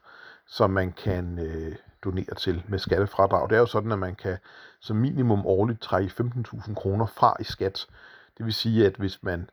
som 0.47 0.71
man 0.71 0.93
kan 0.93 1.39
øh, 1.39 1.77
donere 2.05 2.35
til 2.35 2.65
med 2.69 2.79
skattefradrag. 2.79 3.51
Det 3.51 3.57
er 3.57 3.61
jo 3.61 3.67
sådan, 3.67 3.93
at 3.93 3.99
man 3.99 4.15
kan 4.15 4.39
som 4.81 4.97
minimum 4.97 5.47
årligt 5.47 5.81
trække 5.81 6.13
15.000 6.21 6.75
kroner 6.75 7.07
fra 7.07 7.37
i 7.41 7.45
skat. 7.45 7.87
Det 8.39 8.47
vil 8.47 8.55
sige, 8.55 8.87
at 8.87 8.97
hvis 8.97 9.23
man 9.23 9.51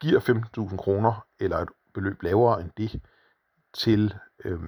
giver 0.00 0.20
15.000 0.70 0.76
kroner 0.76 1.26
eller 1.40 1.58
et 1.58 1.68
beløb 1.94 2.22
lavere 2.22 2.60
end 2.60 2.70
det 2.76 3.02
til 3.74 4.14
øh, 4.44 4.60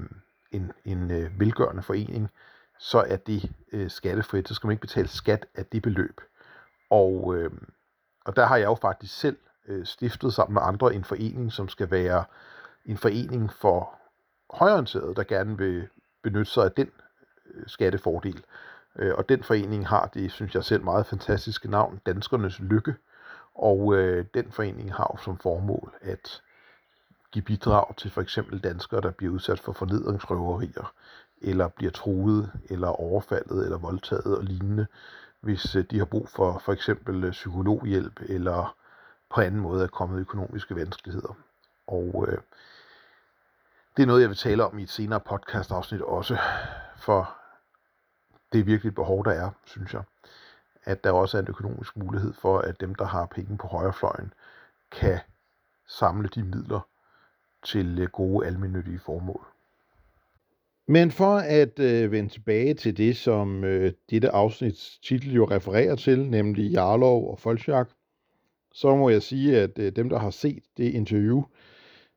en, 0.50 0.72
en 0.85 1.11
øh, 1.11 1.40
velgørende 1.40 1.83
forening, 1.83 2.30
så 2.80 2.98
er 2.98 3.16
det 3.16 3.52
øh, 3.72 3.90
skattefrit. 3.90 4.48
Så 4.48 4.54
skal 4.54 4.66
man 4.66 4.72
ikke 4.72 4.80
betale 4.80 5.08
skat 5.08 5.46
af 5.54 5.66
det 5.66 5.82
beløb. 5.82 6.20
Og, 6.90 7.34
øh, 7.36 7.50
og 8.24 8.36
der 8.36 8.46
har 8.46 8.56
jeg 8.56 8.66
jo 8.66 8.74
faktisk 8.74 9.18
selv 9.18 9.36
øh, 9.68 9.86
stiftet 9.86 10.34
sammen 10.34 10.54
med 10.54 10.62
andre 10.64 10.94
en 10.94 11.04
forening, 11.04 11.52
som 11.52 11.68
skal 11.68 11.90
være 11.90 12.24
en 12.84 12.96
forening 12.96 13.52
for 13.52 13.98
højorienterede, 14.50 15.14
der 15.14 15.24
gerne 15.24 15.58
vil 15.58 15.88
benytte 16.22 16.52
sig 16.52 16.64
af 16.64 16.72
den 16.72 16.90
øh, 17.54 17.62
skattefordel. 17.66 18.44
Øh, 18.96 19.14
og 19.14 19.28
den 19.28 19.42
forening 19.42 19.88
har 19.88 20.10
det, 20.14 20.32
synes 20.32 20.54
jeg 20.54 20.64
selv, 20.64 20.84
meget 20.84 21.06
fantastiske 21.06 21.70
navn, 21.70 22.00
Danskernes 22.06 22.60
Lykke. 22.60 22.94
Og 23.54 23.94
øh, 23.94 24.24
den 24.34 24.52
forening 24.52 24.94
har 24.94 25.10
jo 25.14 25.22
som 25.24 25.38
formål 25.38 25.94
at 26.00 26.42
give 27.32 27.42
bidrag 27.42 27.96
til 27.96 28.10
for 28.10 28.20
eksempel 28.20 28.58
danskere, 28.58 29.00
der 29.00 29.10
bliver 29.10 29.32
udsat 29.32 29.60
for 29.60 29.72
fornedringsrøverier, 29.72 30.92
eller 31.40 31.68
bliver 31.68 31.92
truet, 31.92 32.53
eller 32.70 32.88
overfaldet, 32.88 33.64
eller 33.64 33.79
voldtaget 33.79 34.37
og 34.38 34.44
lignende, 34.44 34.87
hvis 35.40 35.76
øh, 35.76 35.85
de 35.90 35.98
har 35.98 36.05
brug 36.05 36.29
for 36.29 36.59
for 36.59 36.72
eksempel 36.72 37.24
øh, 37.24 37.31
psykologhjælp, 37.31 38.20
eller 38.29 38.76
på 39.31 39.40
anden 39.40 39.61
måde 39.61 39.83
er 39.83 39.88
kommet 39.88 40.20
økonomiske 40.20 40.76
vanskeligheder. 40.76 41.37
Og 41.87 42.24
øh, 42.29 42.38
det 43.96 44.03
er 44.03 44.07
noget, 44.07 44.20
jeg 44.20 44.29
vil 44.29 44.37
tale 44.37 44.64
om 44.64 44.79
i 44.79 44.83
et 44.83 44.90
senere 44.90 45.20
podcast-afsnit 45.20 46.03
også, 46.03 46.38
for 46.96 47.37
det 48.53 48.61
er 48.61 48.64
virkelig 48.64 48.88
et 48.88 48.94
behov, 48.94 49.24
der 49.24 49.31
er, 49.31 49.50
synes 49.64 49.94
jeg. 49.94 50.03
At 50.85 51.05
der 51.05 51.12
også 51.12 51.37
er 51.37 51.42
en 51.42 51.48
økonomisk 51.48 51.96
mulighed 51.96 52.33
for, 52.33 52.59
at 52.59 52.81
dem, 52.81 52.94
der 52.94 53.05
har 53.05 53.26
penge 53.26 53.59
på 53.59 53.66
højrefløjen, 53.66 54.33
kan 54.90 55.20
samle 55.87 56.29
de 56.29 56.42
midler 56.42 56.81
til 57.62 57.98
øh, 57.98 58.09
gode 58.09 58.46
almindelige 58.46 58.98
formål. 58.98 59.46
Men 60.90 61.11
for 61.11 61.37
at 61.37 61.79
øh, 61.79 62.12
vende 62.12 62.31
tilbage 62.31 62.74
til 62.74 62.96
det, 62.96 63.16
som 63.16 63.64
øh, 63.64 63.92
dette 64.11 64.31
afsnits 64.31 64.98
titel 64.98 65.35
jo 65.35 65.44
refererer 65.44 65.94
til, 65.94 66.31
nemlig 66.31 66.72
Jarlov 66.72 67.31
og 67.31 67.38
Folchak, 67.38 67.88
så 68.72 68.96
må 68.96 69.11
jeg 69.11 69.22
sige, 69.22 69.61
at 69.61 69.79
øh, 69.79 69.92
dem, 69.96 70.09
der 70.09 70.18
har 70.18 70.31
set 70.31 70.62
det 70.76 70.94
interview, 70.94 71.42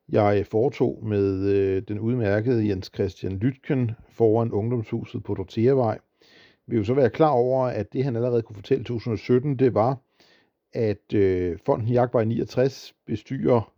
jeg 0.08 0.46
foretog 0.46 1.06
med 1.06 1.46
øh, 1.46 1.82
den 1.88 1.98
udmærkede 1.98 2.68
Jens 2.68 2.90
Christian 2.94 3.38
Lytken 3.38 3.90
foran 4.08 4.52
ungdomshuset 4.52 5.24
på 5.24 5.34
Dorteavej, 5.34 5.98
vil 6.66 6.78
jo 6.78 6.84
så 6.84 6.94
være 6.94 7.10
klar 7.10 7.30
over, 7.30 7.66
at 7.66 7.92
det 7.92 8.04
han 8.04 8.16
allerede 8.16 8.42
kunne 8.42 8.56
fortælle 8.56 8.80
i 8.80 8.84
2017, 8.84 9.58
det 9.58 9.74
var, 9.74 9.98
at 10.72 11.14
øh, 11.14 11.58
Fonden 11.66 11.88
Jagtvej 11.88 12.24
69 12.24 12.94
bestyrer 13.06 13.73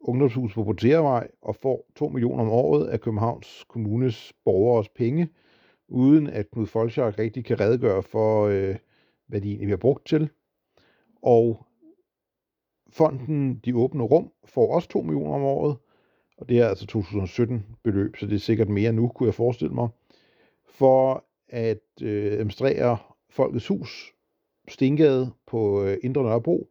ungdomshus 0.00 0.54
på 0.54 0.64
Portervej 0.64 1.28
og 1.42 1.56
får 1.56 1.86
2 1.96 2.08
millioner 2.08 2.42
om 2.42 2.50
året 2.50 2.86
af 2.86 3.00
Københavns 3.00 3.64
Kommunes 3.68 4.32
borgeres 4.44 4.88
penge, 4.88 5.28
uden 5.88 6.26
at 6.26 6.50
Knud 6.50 6.66
Folchak 6.66 7.18
rigtig 7.18 7.44
kan 7.44 7.60
redegøre 7.60 8.02
for, 8.02 8.46
øh, 8.46 8.76
hvad 9.26 9.40
de 9.40 9.48
egentlig 9.48 9.66
bliver 9.66 9.76
brugt 9.76 10.06
til. 10.06 10.30
Og 11.22 11.66
fonden 12.90 13.60
De 13.64 13.76
Åbne 13.76 14.02
Rum 14.02 14.32
får 14.44 14.74
også 14.74 14.88
2 14.88 15.02
millioner 15.02 15.34
om 15.34 15.42
året, 15.42 15.76
og 16.38 16.48
det 16.48 16.58
er 16.58 16.68
altså 16.68 16.86
2017 16.86 17.66
beløb, 17.84 18.16
så 18.16 18.26
det 18.26 18.34
er 18.34 18.38
sikkert 18.38 18.68
mere 18.68 18.92
nu, 18.92 19.08
kunne 19.08 19.26
jeg 19.26 19.34
forestille 19.34 19.74
mig, 19.74 19.88
for 20.64 21.24
at 21.48 21.82
øh, 22.02 22.32
administrere 22.32 22.98
Folkets 23.30 23.66
Hus, 23.66 24.12
Stengade 24.68 25.30
på 25.46 25.84
øh, 25.84 25.98
Indre 26.02 26.22
Nørrebro, 26.22 26.68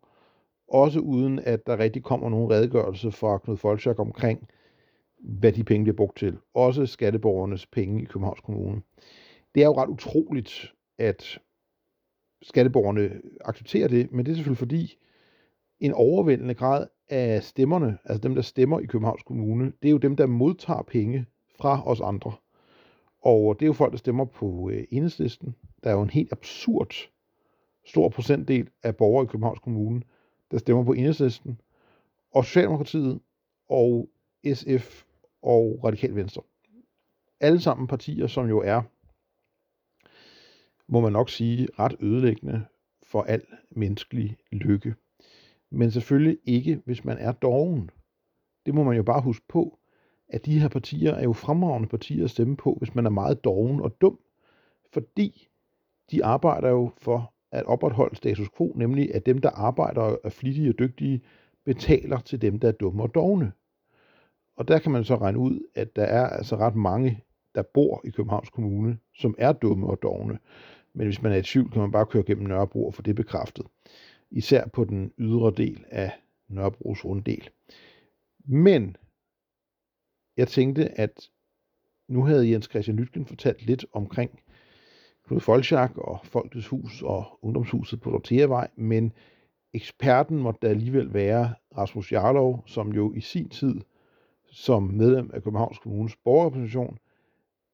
også 0.67 0.99
uden 0.99 1.39
at 1.39 1.67
der 1.67 1.79
rigtig 1.79 2.03
kommer 2.03 2.29
nogen 2.29 2.51
redegørelse 2.51 3.11
fra 3.11 3.37
Knud 3.37 3.57
Folchak 3.57 3.99
omkring, 3.99 4.47
hvad 5.19 5.51
de 5.51 5.63
penge 5.63 5.83
bliver 5.83 5.95
brugt 5.95 6.17
til. 6.17 6.37
Også 6.53 6.85
skatteborgernes 6.85 7.65
penge 7.65 8.01
i 8.01 8.05
Københavns 8.05 8.41
Kommune. 8.41 8.81
Det 9.55 9.63
er 9.63 9.67
jo 9.67 9.77
ret 9.77 9.89
utroligt, 9.89 10.73
at 10.97 11.39
skatteborgerne 12.41 13.21
accepterer 13.45 13.87
det, 13.87 14.11
men 14.11 14.25
det 14.25 14.31
er 14.31 14.35
selvfølgelig 14.35 14.57
fordi, 14.57 14.97
en 15.79 15.93
overvældende 15.93 16.53
grad 16.53 16.87
af 17.09 17.43
stemmerne, 17.43 17.97
altså 18.05 18.21
dem, 18.21 18.35
der 18.35 18.41
stemmer 18.41 18.79
i 18.79 18.85
Københavns 18.85 19.23
Kommune, 19.23 19.65
det 19.81 19.87
er 19.87 19.91
jo 19.91 19.97
dem, 19.97 20.15
der 20.15 20.25
modtager 20.25 20.81
penge 20.81 21.25
fra 21.59 21.87
os 21.87 22.01
andre. 22.01 22.31
Og 23.21 23.59
det 23.59 23.65
er 23.65 23.67
jo 23.67 23.73
folk, 23.73 23.91
der 23.91 23.97
stemmer 23.97 24.25
på 24.25 24.69
øh, 24.69 24.83
enhedslisten. 24.91 25.55
Der 25.83 25.89
er 25.89 25.93
jo 25.93 26.01
en 26.01 26.09
helt 26.09 26.31
absurd 26.31 26.93
stor 27.85 28.09
procentdel 28.09 28.69
af 28.83 28.95
borgere 28.95 29.23
i 29.23 29.27
Københavns 29.27 29.59
Kommune, 29.59 30.01
der 30.51 30.57
stemmer 30.57 30.83
på 30.83 30.93
enhedslisten, 30.93 31.61
og 32.31 32.45
Socialdemokratiet, 32.45 33.19
og 33.69 34.09
SF 34.53 35.03
og 35.41 35.79
Radikal 35.83 36.15
Venstre. 36.15 36.41
Alle 37.39 37.61
sammen 37.61 37.87
partier, 37.87 38.27
som 38.27 38.49
jo 38.49 38.59
er, 38.59 38.81
må 40.87 40.99
man 40.99 41.13
nok 41.13 41.29
sige, 41.29 41.67
ret 41.79 41.95
ødelæggende 41.99 42.65
for 43.03 43.21
al 43.21 43.41
menneskelig 43.69 44.37
lykke. 44.51 44.95
Men 45.69 45.91
selvfølgelig 45.91 46.37
ikke, 46.45 46.81
hvis 46.85 47.05
man 47.05 47.17
er 47.17 47.31
doven. 47.31 47.89
Det 48.65 48.75
må 48.75 48.83
man 48.83 48.97
jo 48.97 49.03
bare 49.03 49.21
huske 49.21 49.45
på, 49.47 49.79
at 50.29 50.45
de 50.45 50.59
her 50.59 50.67
partier 50.67 51.13
er 51.13 51.23
jo 51.23 51.33
fremragende 51.33 51.89
partier 51.89 52.23
at 52.23 52.29
stemme 52.29 52.57
på, 52.57 52.73
hvis 52.73 52.95
man 52.95 53.05
er 53.05 53.09
meget 53.09 53.43
doven 53.43 53.81
og 53.81 54.01
dum. 54.01 54.19
Fordi 54.93 55.47
de 56.11 56.25
arbejder 56.25 56.69
jo 56.69 56.91
for 56.97 57.33
at 57.57 57.65
opretholde 57.65 58.15
status 58.15 58.49
quo, 58.57 58.73
nemlig 58.75 59.15
at 59.15 59.25
dem, 59.25 59.37
der 59.37 59.49
arbejder 59.49 60.01
og 60.01 60.21
er 60.23 60.29
flittige 60.29 60.69
og 60.69 60.79
dygtige, 60.79 61.21
betaler 61.65 62.19
til 62.19 62.41
dem, 62.41 62.59
der 62.59 62.67
er 62.67 62.71
dumme 62.71 63.03
og 63.03 63.15
dogne. 63.15 63.51
Og 64.55 64.67
der 64.67 64.79
kan 64.79 64.91
man 64.91 65.03
så 65.03 65.15
regne 65.15 65.39
ud, 65.39 65.59
at 65.75 65.95
der 65.95 66.03
er 66.03 66.27
altså 66.27 66.55
ret 66.55 66.75
mange, 66.75 67.23
der 67.55 67.61
bor 67.61 68.01
i 68.03 68.09
Københavns 68.09 68.49
Kommune, 68.49 68.97
som 69.15 69.35
er 69.37 69.53
dumme 69.53 69.87
og 69.87 70.01
dogne. 70.01 70.39
Men 70.93 71.07
hvis 71.07 71.21
man 71.21 71.31
er 71.31 71.35
i 71.35 71.41
tvivl, 71.41 71.71
kan 71.71 71.81
man 71.81 71.91
bare 71.91 72.05
køre 72.05 72.23
gennem 72.23 72.47
Nørrebro 72.47 72.87
og 72.87 72.93
få 72.93 73.01
det 73.01 73.15
bekræftet 73.15 73.65
især 74.31 74.67
på 74.67 74.83
den 74.83 75.11
ydre 75.17 75.53
del 75.57 75.85
af 75.89 76.11
Nørrebros 76.47 77.05
runddel. 77.05 77.49
Men 78.45 78.97
jeg 80.37 80.47
tænkte, 80.47 80.99
at 80.99 81.29
nu 82.07 82.23
havde 82.23 82.51
Jens 82.51 82.65
Christian 82.65 82.97
Lytgen 82.97 83.25
fortalt 83.25 83.65
lidt 83.65 83.85
omkring 83.93 84.39
Knud 85.27 85.39
Folchak 85.39 85.97
og 85.97 86.19
Folkets 86.23 86.67
Hus 86.67 87.01
og 87.01 87.39
Ungdomshuset 87.41 88.01
på 88.01 88.11
Dorteavej, 88.11 88.67
men 88.75 89.13
eksperten 89.73 90.37
måtte 90.37 90.59
da 90.61 90.67
alligevel 90.67 91.13
være 91.13 91.53
Rasmus 91.77 92.11
Jarlov, 92.11 92.63
som 92.65 92.93
jo 92.93 93.13
i 93.13 93.21
sin 93.21 93.49
tid 93.49 93.81
som 94.51 94.83
medlem 94.83 95.31
af 95.33 95.43
Københavns 95.43 95.79
Kommunes 95.79 96.15
borgerrepræsentation 96.15 96.97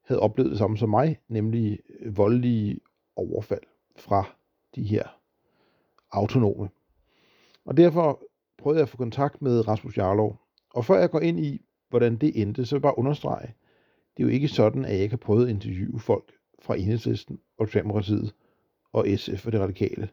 havde 0.05 0.21
oplevet 0.21 0.51
det 0.51 0.57
samme 0.57 0.77
som 0.77 0.89
mig, 0.89 1.19
nemlig 1.27 1.79
voldelige 2.05 2.79
overfald 3.15 3.63
fra 3.97 4.25
de 4.75 4.83
her 4.83 5.03
autonome. 6.11 6.69
Og 7.65 7.77
derfor 7.77 8.23
prøvede 8.57 8.77
jeg 8.77 8.83
at 8.83 8.89
få 8.89 8.97
kontakt 8.97 9.41
med 9.41 9.67
Rasmus 9.67 9.97
Jarlov. 9.97 10.39
Og 10.73 10.85
før 10.85 10.99
jeg 10.99 11.09
går 11.09 11.19
ind 11.19 11.39
i, 11.39 11.65
hvordan 11.89 12.15
det 12.15 12.41
endte, 12.41 12.65
så 12.65 12.75
vil 12.75 12.79
jeg 12.79 12.81
bare 12.81 12.97
understrege, 12.97 13.53
det 14.17 14.23
er 14.23 14.27
jo 14.27 14.33
ikke 14.33 14.47
sådan, 14.47 14.85
at 14.85 14.93
jeg 14.93 14.99
ikke 14.99 15.13
har 15.13 15.17
prøvet 15.17 15.43
at 15.43 15.49
interviewe 15.49 15.99
folk 15.99 16.31
fra 16.63 16.77
Enhedslisten 16.77 17.39
og 17.57 17.67
Socialdemokratiet 17.67 18.33
og 18.93 19.07
SF 19.15 19.45
og 19.45 19.51
det 19.51 19.61
radikale. 19.61 20.09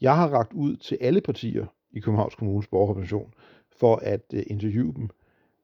Jeg 0.00 0.16
har 0.16 0.28
ragt 0.28 0.52
ud 0.52 0.76
til 0.76 0.98
alle 1.00 1.20
partier 1.20 1.66
i 1.92 2.00
Københavns 2.00 2.34
Kommunes 2.34 2.66
borgerrepræsentation 2.66 3.34
for 3.78 3.96
at 3.96 4.24
øh, 4.32 4.42
interviewe 4.46 4.94
dem. 4.94 5.08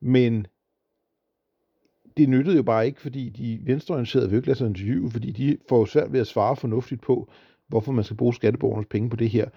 Men 0.00 0.46
det 2.16 2.28
nyttede 2.28 2.56
jo 2.56 2.62
bare 2.62 2.86
ikke, 2.86 3.00
fordi 3.00 3.28
de 3.28 3.60
venstreorienterede 3.62 4.30
vil 4.30 4.36
ikke 4.36 4.48
lade 4.48 4.58
sig 4.58 4.66
interviewe, 4.66 5.10
fordi 5.10 5.30
de 5.30 5.58
får 5.68 5.78
jo 5.78 5.86
svært 5.86 6.12
ved 6.12 6.20
at 6.20 6.26
svare 6.26 6.56
fornuftigt 6.56 7.00
på, 7.00 7.30
hvorfor 7.68 7.92
man 7.92 8.04
skal 8.04 8.16
bruge 8.16 8.34
skatteborgernes 8.34 8.86
penge 8.90 9.10
på 9.10 9.16
det 9.16 9.30
her. 9.30 9.48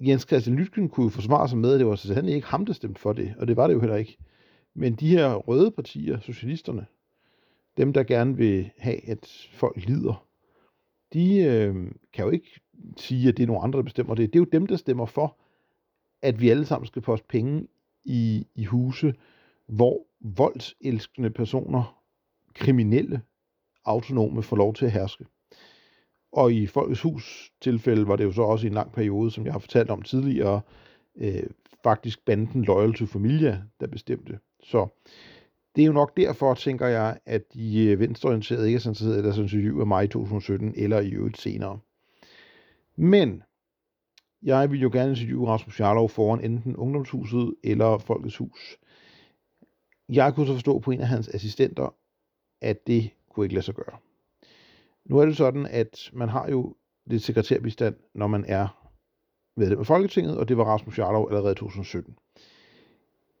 Jens 0.00 0.22
Christian 0.22 0.56
Lytken 0.56 0.88
kunne 0.88 1.04
jo 1.04 1.10
forsvare 1.10 1.48
sig 1.48 1.58
med, 1.58 1.72
at 1.72 1.78
det 1.78 1.86
var 1.86 1.94
sandelig 1.94 2.34
ikke 2.34 2.46
ham, 2.46 2.66
der 2.66 2.72
stemte 2.72 3.00
for 3.00 3.12
det, 3.12 3.34
og 3.38 3.48
det 3.48 3.56
var 3.56 3.66
det 3.66 3.74
jo 3.74 3.80
heller 3.80 3.96
ikke. 3.96 4.18
Men 4.74 4.94
de 4.94 5.08
her 5.08 5.34
røde 5.34 5.70
partier, 5.70 6.20
socialisterne, 6.20 6.86
dem 7.78 7.92
der 7.92 8.02
gerne 8.02 8.36
vil 8.36 8.70
have, 8.78 9.08
at 9.08 9.48
folk 9.52 9.76
lider, 9.86 10.26
de 11.12 11.38
øh, 11.38 11.74
kan 12.12 12.24
jo 12.24 12.30
ikke 12.30 12.60
sige, 12.96 13.28
at 13.28 13.36
det 13.36 13.42
er 13.42 13.46
nogle 13.46 13.62
andre, 13.62 13.76
der 13.76 13.82
bestemmer 13.82 14.14
det. 14.14 14.32
Det 14.32 14.38
er 14.38 14.40
jo 14.40 14.50
dem, 14.52 14.66
der 14.66 14.76
stemmer 14.76 15.06
for, 15.06 15.36
at 16.22 16.40
vi 16.40 16.50
alle 16.50 16.66
sammen 16.66 16.86
skal 16.86 17.02
poste 17.02 17.26
penge 17.28 17.66
i, 18.04 18.46
i 18.54 18.64
huse, 18.64 19.14
hvor 19.66 20.06
voldselskende 20.20 21.30
personer, 21.30 22.02
kriminelle, 22.54 23.22
autonome 23.84 24.42
får 24.42 24.56
lov 24.56 24.74
til 24.74 24.84
at 24.84 24.92
herske. 24.92 25.24
Og 26.32 26.52
i 26.52 26.66
Folkets 26.66 27.02
Hus 27.02 27.52
tilfælde 27.60 28.08
var 28.08 28.16
det 28.16 28.24
jo 28.24 28.32
så 28.32 28.42
også 28.42 28.66
i 28.66 28.68
en 28.68 28.74
lang 28.74 28.92
periode, 28.92 29.30
som 29.30 29.44
jeg 29.44 29.52
har 29.52 29.58
fortalt 29.58 29.90
om 29.90 30.02
tidligere, 30.02 30.60
øh, 31.16 31.42
faktisk 31.82 32.24
banden 32.24 32.64
Loyal 32.64 32.94
to 32.94 33.06
Familia, 33.06 33.62
der 33.80 33.86
bestemte. 33.86 34.38
Så 34.62 34.86
det 35.78 35.84
er 35.84 35.86
jo 35.86 35.92
nok 35.92 36.16
derfor, 36.16 36.54
tænker 36.54 36.86
jeg, 36.86 37.18
at 37.26 37.54
de 37.54 37.86
øh, 37.86 38.00
venstreorienterede 38.00 38.66
ikke 38.66 38.76
er 38.76 38.80
interesseret 38.80 39.18
i 39.18 39.22
deres 39.22 39.38
interview 39.38 39.80
af 39.80 39.86
mig 39.86 40.04
i 40.04 40.08
2017 40.08 40.72
eller 40.76 41.00
i 41.00 41.10
øvrigt 41.10 41.40
senere. 41.40 41.78
Men 42.96 43.42
jeg 44.42 44.70
vil 44.70 44.80
jo 44.80 44.90
gerne 44.92 45.10
interviewe 45.10 45.48
Rasmus 45.48 45.80
Jarlov 45.80 46.08
foran 46.08 46.44
enten 46.44 46.76
Ungdomshuset 46.76 47.54
eller 47.64 47.98
Folkets 47.98 48.36
Hus. 48.36 48.78
Jeg 50.08 50.34
kunne 50.34 50.46
så 50.46 50.52
forstå 50.52 50.78
på 50.78 50.90
en 50.90 51.00
af 51.00 51.08
hans 51.08 51.28
assistenter, 51.28 51.94
at 52.60 52.86
det 52.86 53.10
kunne 53.30 53.46
ikke 53.46 53.54
lade 53.54 53.64
sig 53.64 53.74
gøre. 53.74 53.96
Nu 55.04 55.18
er 55.18 55.26
det 55.26 55.36
sådan, 55.36 55.66
at 55.66 56.10
man 56.12 56.28
har 56.28 56.48
jo 56.48 56.76
lidt 57.06 57.22
sekretærbistand, 57.22 57.96
når 58.14 58.26
man 58.26 58.44
er 58.48 58.90
medlem 59.56 59.78
af 59.78 59.86
Folketinget, 59.86 60.38
og 60.38 60.48
det 60.48 60.56
var 60.56 60.64
Rasmus 60.64 60.98
Jarlov 60.98 61.28
allerede 61.30 61.52
i 61.52 61.54
2017. 61.54 62.16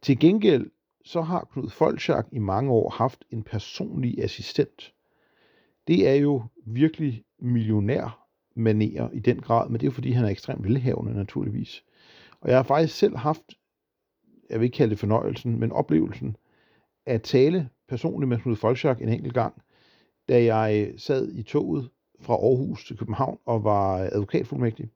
Til 0.02 0.18
gengæld 0.18 0.70
så 1.04 1.20
har 1.20 1.48
Knud 1.52 1.70
Folchak 1.70 2.26
i 2.32 2.38
mange 2.38 2.70
år 2.70 2.90
haft 2.90 3.24
en 3.30 3.42
personlig 3.42 4.24
assistent. 4.24 4.94
Det 5.88 6.08
er 6.08 6.14
jo 6.14 6.42
virkelig 6.66 7.24
millionær 7.38 8.28
manerer 8.54 9.10
i 9.10 9.18
den 9.18 9.40
grad, 9.40 9.68
men 9.68 9.80
det 9.80 9.82
er 9.82 9.90
jo 9.90 9.94
fordi, 9.94 10.10
han 10.10 10.24
er 10.24 10.28
ekstremt 10.28 10.64
velhavende 10.64 11.14
naturligvis. 11.14 11.84
Og 12.40 12.48
jeg 12.48 12.58
har 12.58 12.62
faktisk 12.62 12.98
selv 12.98 13.16
haft, 13.16 13.42
jeg 14.50 14.60
vil 14.60 14.64
ikke 14.64 14.76
kalde 14.76 14.90
det 14.90 14.98
fornøjelsen, 14.98 15.60
men 15.60 15.72
oplevelsen 15.72 16.36
at 17.06 17.22
tale 17.22 17.68
personligt 17.88 18.28
med 18.28 18.38
Knud 18.38 18.56
Folchak 18.56 19.00
en 19.00 19.08
enkelt 19.08 19.34
gang, 19.34 19.62
da 20.28 20.44
jeg 20.44 20.92
sad 20.96 21.32
i 21.32 21.42
toget 21.42 21.90
fra 22.20 22.34
Aarhus 22.34 22.86
til 22.86 22.98
København 22.98 23.38
og 23.46 23.64
var 23.64 23.98
advokatfuldmægtig, 24.12 24.90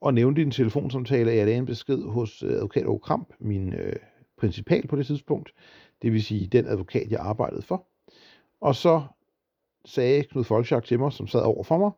og 0.00 0.14
nævnte 0.14 0.40
i 0.40 0.44
en 0.44 0.50
telefonsamtale, 0.50 1.30
at 1.30 1.36
jeg 1.36 1.46
lagde 1.46 1.58
en 1.58 1.66
besked 1.66 2.02
hos 2.02 2.42
øh, 2.42 2.52
advokat 2.52 2.86
Åke 2.86 3.02
Kramp, 3.02 3.32
min 3.40 3.72
øh, 3.72 3.96
principal 4.44 4.86
på 4.86 4.96
det 4.96 5.06
tidspunkt, 5.06 5.54
det 6.02 6.12
vil 6.12 6.22
sige 6.22 6.46
den 6.46 6.66
advokat, 6.66 7.10
jeg 7.10 7.20
arbejdede 7.20 7.62
for. 7.62 7.86
Og 8.60 8.74
så 8.74 9.02
sagde 9.84 10.24
Knud 10.24 10.44
Folchak 10.44 10.84
til 10.84 10.98
mig, 10.98 11.12
som 11.12 11.26
sad 11.26 11.40
over 11.40 11.62
for 11.62 11.78
mig, 11.78 11.90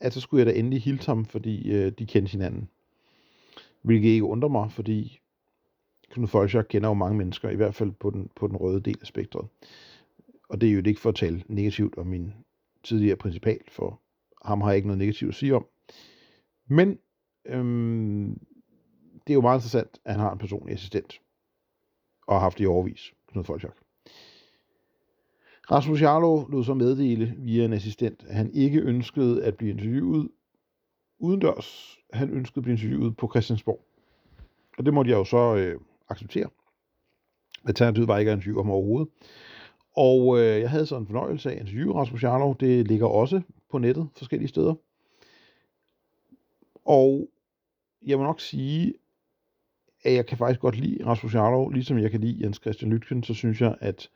at 0.00 0.12
så 0.12 0.20
skulle 0.20 0.44
jeg 0.44 0.54
da 0.54 0.58
endelig 0.58 0.82
hilse 0.82 1.06
ham, 1.06 1.24
fordi 1.24 1.72
øh, 1.72 1.92
de 1.98 2.06
kendte 2.06 2.30
hinanden. 2.30 2.68
Hvilket 3.82 4.08
ikke 4.08 4.24
undrer 4.24 4.48
mig, 4.48 4.72
fordi 4.72 5.20
Knud 6.10 6.28
Folchak 6.28 6.66
kender 6.68 6.88
jo 6.88 6.94
mange 6.94 7.18
mennesker, 7.18 7.50
i 7.50 7.56
hvert 7.56 7.74
fald 7.74 7.92
på 7.92 8.10
den, 8.10 8.30
på 8.36 8.46
den 8.46 8.56
røde 8.56 8.80
del 8.80 8.98
af 9.00 9.06
spektret. 9.06 9.48
Og 10.48 10.60
det 10.60 10.68
er 10.68 10.72
jo 10.72 10.82
ikke 10.86 11.00
for 11.00 11.08
at 11.08 11.14
tale 11.14 11.42
negativt 11.48 11.98
om 11.98 12.06
min 12.06 12.32
tidligere 12.82 13.16
principal, 13.16 13.60
for 13.68 14.00
ham 14.44 14.60
har 14.60 14.68
jeg 14.68 14.76
ikke 14.76 14.88
noget 14.88 14.98
negativt 14.98 15.28
at 15.28 15.34
sige 15.34 15.54
om. 15.54 15.66
Men 16.66 16.98
øhm, 17.44 18.40
det 19.26 19.32
er 19.32 19.34
jo 19.34 19.40
meget 19.40 19.58
interessant, 19.58 20.00
at 20.04 20.12
han 20.12 20.20
har 20.20 20.32
en 20.32 20.38
personlig 20.38 20.74
assistent 20.74 21.20
og 22.26 22.34
har 22.34 22.40
haft 22.40 22.58
det 22.58 22.64
i 22.64 22.66
overvis, 22.66 23.12
Knud 23.32 23.44
Folchak. 23.44 23.76
Rasmus 25.70 26.02
Jarlov 26.02 26.50
lod 26.50 26.64
så 26.64 26.74
meddele 26.74 27.34
via 27.38 27.64
en 27.64 27.72
assistent, 27.72 28.24
at 28.28 28.34
han 28.34 28.50
ikke 28.54 28.80
ønskede 28.80 29.44
at 29.44 29.56
blive 29.56 29.70
interviewet 29.70 30.28
udendørs. 31.18 31.98
Han 32.12 32.30
ønskede 32.30 32.58
at 32.58 32.62
blive 32.62 32.74
interviewet 32.74 33.16
på 33.16 33.28
Christiansborg. 33.28 33.84
Og 34.78 34.86
det 34.86 34.94
måtte 34.94 35.10
jeg 35.10 35.16
jo 35.18 35.24
så 35.24 35.56
øh, 35.56 35.80
acceptere. 36.08 36.48
Alternativet 37.66 38.08
var 38.08 38.18
ikke 38.18 38.30
at 38.30 38.36
interviewe 38.36 38.62
ham 38.62 38.70
overhovedet. 38.70 39.08
Og 39.96 40.38
øh, 40.38 40.60
jeg 40.60 40.70
havde 40.70 40.86
så 40.86 40.96
en 40.96 41.06
fornøjelse 41.06 41.50
af 41.50 41.54
at 41.54 41.60
interviewe 41.60 41.94
Rasmus 41.94 42.22
Jarlov. 42.22 42.56
Det 42.60 42.88
ligger 42.88 43.06
også 43.06 43.40
på 43.70 43.78
nettet 43.78 44.08
forskellige 44.16 44.48
steder. 44.48 44.74
Og 46.84 47.28
jeg 48.06 48.18
må 48.18 48.24
nok 48.24 48.40
sige, 48.40 48.94
at 50.06 50.14
jeg 50.14 50.26
kan 50.26 50.38
faktisk 50.38 50.60
godt 50.60 50.76
lide 50.76 51.06
Rasmus 51.06 51.34
Jarlov, 51.34 51.70
ligesom 51.70 51.98
jeg 51.98 52.10
kan 52.10 52.20
lide 52.20 52.44
Jens 52.44 52.56
Christian 52.56 52.92
Lytken, 52.92 53.22
så 53.22 53.34
synes 53.34 53.60
jeg, 53.60 53.76
at 53.80 54.08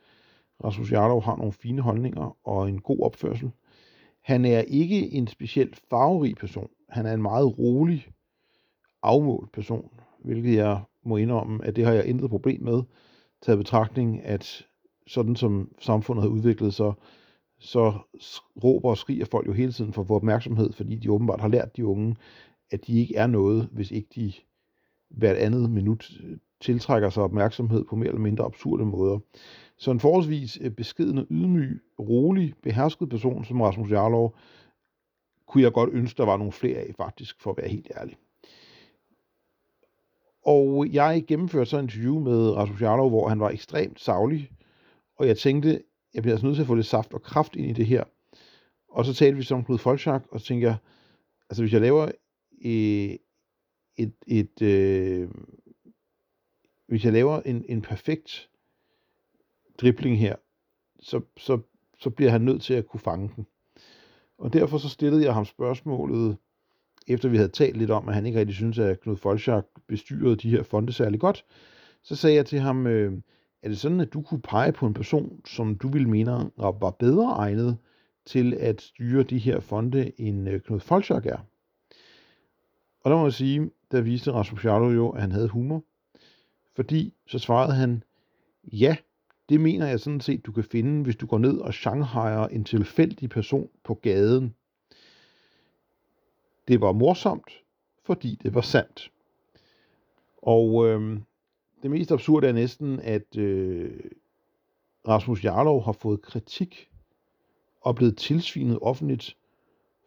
Rasmus 0.63 0.91
Jarlov 0.91 1.23
har 1.23 1.35
nogle 1.35 1.51
fine 1.51 1.81
holdninger 1.81 2.37
og 2.43 2.69
en 2.69 2.81
god 2.81 2.99
opførsel. 2.99 3.51
Han 4.23 4.45
er 4.45 4.59
ikke 4.59 5.11
en 5.11 5.27
specielt 5.27 5.81
farverig 5.89 6.35
person. 6.35 6.69
Han 6.89 7.05
er 7.05 7.13
en 7.13 7.21
meget 7.21 7.59
rolig, 7.59 8.07
afmålt 9.03 9.51
person, 9.51 9.89
hvilket 10.23 10.55
jeg 10.55 10.81
må 11.05 11.17
indrømme, 11.17 11.65
at 11.65 11.75
det 11.75 11.85
har 11.85 11.93
jeg 11.93 12.05
intet 12.05 12.29
problem 12.29 12.63
med, 12.63 12.83
taget 13.41 13.57
betragtning, 13.57 14.23
at 14.23 14.65
sådan 15.07 15.35
som 15.35 15.71
samfundet 15.79 16.23
har 16.23 16.29
udviklet 16.29 16.73
sig, 16.73 16.93
så 17.59 17.93
råber 18.63 18.89
og 18.89 18.97
skriger 18.97 19.25
folk 19.25 19.47
jo 19.47 19.53
hele 19.53 19.71
tiden 19.71 19.93
for 19.93 20.01
at 20.01 20.07
få 20.07 20.15
opmærksomhed, 20.15 20.73
fordi 20.73 20.95
de 20.95 21.11
åbenbart 21.11 21.41
har 21.41 21.47
lært 21.47 21.77
de 21.77 21.85
unge, 21.85 22.15
at 22.71 22.87
de 22.87 22.99
ikke 22.99 23.15
er 23.15 23.27
noget, 23.27 23.69
hvis 23.71 23.91
ikke 23.91 24.09
de 24.15 24.33
hvert 25.11 25.37
andet 25.37 25.69
minut 25.69 26.11
øh, 26.23 26.37
tiltrækker 26.61 27.09
sig 27.09 27.23
opmærksomhed 27.23 27.83
på 27.83 27.95
mere 27.95 28.07
eller 28.07 28.21
mindre 28.21 28.45
absurde 28.45 28.85
måder. 28.85 29.19
Så 29.77 29.91
en 29.91 29.99
forholdsvis 29.99 30.59
øh, 30.61 30.71
beskeden 30.71 31.17
og 31.17 31.25
ydmyg, 31.29 31.81
rolig, 31.99 32.53
behersket 32.63 33.09
person 33.09 33.45
som 33.45 33.61
Rasmus 33.61 33.91
Jarlov, 33.91 34.35
kunne 35.47 35.63
jeg 35.63 35.73
godt 35.73 35.89
ønske, 35.93 36.17
der 36.17 36.25
var 36.25 36.37
nogle 36.37 36.51
flere 36.51 36.77
af, 36.77 36.93
faktisk, 36.97 37.41
for 37.41 37.51
at 37.51 37.57
være 37.57 37.69
helt 37.69 37.91
ærlig. 37.97 38.17
Og 40.45 40.87
jeg 40.91 41.23
gennemførte 41.27 41.69
så 41.69 41.77
en 41.77 41.85
interview 41.85 42.19
med 42.19 42.51
Rasmus 42.51 42.81
Jarlov, 42.81 43.09
hvor 43.09 43.29
han 43.29 43.39
var 43.39 43.49
ekstremt 43.49 43.99
savlig, 43.99 44.51
og 45.17 45.27
jeg 45.27 45.37
tænkte, 45.37 45.81
jeg 46.13 46.23
bliver 46.23 46.33
altså 46.33 46.45
nødt 46.45 46.55
til 46.55 46.63
at 46.63 46.67
få 46.67 46.75
lidt 46.75 46.85
saft 46.85 47.13
og 47.13 47.21
kraft 47.21 47.55
ind 47.55 47.69
i 47.69 47.73
det 47.73 47.85
her. 47.85 48.03
Og 48.89 49.05
så 49.05 49.13
talte 49.13 49.37
vi 49.37 49.43
så 49.43 49.55
om 49.55 49.63
Knud 49.63 49.77
Folchak, 49.77 50.23
og 50.31 50.39
så 50.39 50.45
tænkte 50.45 50.67
jeg, 50.67 50.75
altså 51.49 51.63
hvis 51.63 51.73
jeg 51.73 51.81
laver 51.81 52.11
øh, 52.65 53.15
et, 53.97 54.13
et 54.27 54.61
øh, 54.61 55.29
hvis 56.87 57.05
jeg 57.05 57.13
laver 57.13 57.41
en, 57.41 57.65
en 57.69 57.81
perfekt 57.81 58.49
dribling 59.81 60.19
her, 60.19 60.35
så, 60.99 61.21
så, 61.37 61.59
så 61.99 62.09
bliver 62.09 62.31
han 62.31 62.41
nødt 62.41 62.61
til 62.61 62.73
at 62.73 62.87
kunne 62.87 62.99
fange 62.99 63.31
den. 63.35 63.47
Og 64.37 64.53
derfor 64.53 64.77
så 64.77 64.89
stillede 64.89 65.25
jeg 65.25 65.33
ham 65.33 65.45
spørgsmålet, 65.45 66.37
efter 67.07 67.29
vi 67.29 67.37
havde 67.37 67.49
talt 67.49 67.77
lidt 67.77 67.91
om, 67.91 68.09
at 68.09 68.15
han 68.15 68.25
ikke 68.25 68.39
rigtig 68.39 68.55
synes, 68.55 68.79
at 68.79 68.99
Knud 68.99 69.15
Folchak 69.15 69.65
bestyrede 69.87 70.35
de 70.35 70.49
her 70.49 70.63
fonde 70.63 70.93
særlig 70.93 71.19
godt, 71.19 71.45
så 72.03 72.15
sagde 72.15 72.35
jeg 72.35 72.45
til 72.45 72.59
ham, 72.59 72.87
øh, 72.87 73.21
er 73.63 73.67
det 73.67 73.79
sådan, 73.79 73.99
at 73.99 74.13
du 74.13 74.21
kunne 74.21 74.41
pege 74.41 74.71
på 74.71 74.87
en 74.87 74.93
person, 74.93 75.41
som 75.45 75.75
du 75.75 75.87
ville 75.87 76.09
mene 76.09 76.51
var 76.57 76.95
bedre 76.99 77.31
egnet 77.31 77.77
til 78.25 78.53
at 78.53 78.81
styre 78.81 79.23
de 79.23 79.37
her 79.37 79.59
fonde, 79.59 80.11
end 80.21 80.49
øh, 80.49 80.61
Knud 80.61 80.79
Folchak 80.79 81.25
er? 81.25 81.37
Og 83.01 83.11
der 83.11 83.17
må 83.17 83.23
jeg 83.23 83.33
sige, 83.33 83.71
der 83.91 84.01
viste 84.01 84.31
Rasmus 84.31 84.65
Jarlov 84.65 84.91
jo, 84.91 85.09
at 85.09 85.21
han 85.21 85.31
havde 85.31 85.47
humor. 85.47 85.83
Fordi 86.75 87.13
så 87.27 87.39
svarede 87.39 87.73
han, 87.73 88.03
ja, 88.63 88.95
det 89.49 89.61
mener 89.61 89.87
jeg 89.87 89.99
sådan 89.99 90.21
set, 90.21 90.45
du 90.45 90.51
kan 90.51 90.63
finde, 90.63 91.03
hvis 91.03 91.15
du 91.15 91.25
går 91.25 91.37
ned 91.37 91.57
og 91.57 91.73
shanghaier 91.73 92.47
en 92.47 92.63
tilfældig 92.63 93.29
person 93.29 93.69
på 93.83 93.93
gaden. 93.93 94.55
Det 96.67 96.81
var 96.81 96.91
morsomt, 96.91 97.51
fordi 98.03 98.39
det 98.43 98.53
var 98.53 98.61
sandt. 98.61 99.11
Og 100.37 100.87
øh, 100.87 101.19
det 101.83 101.91
mest 101.91 102.11
absurde 102.11 102.47
er 102.47 102.53
næsten, 102.53 102.99
at 102.99 103.37
øh, 103.37 103.99
Rasmus 105.07 105.43
Jarlov 105.43 105.83
har 105.83 105.91
fået 105.91 106.21
kritik 106.21 106.89
og 107.81 107.95
blevet 107.95 108.17
tilsvinet 108.17 108.79
offentligt, 108.81 109.37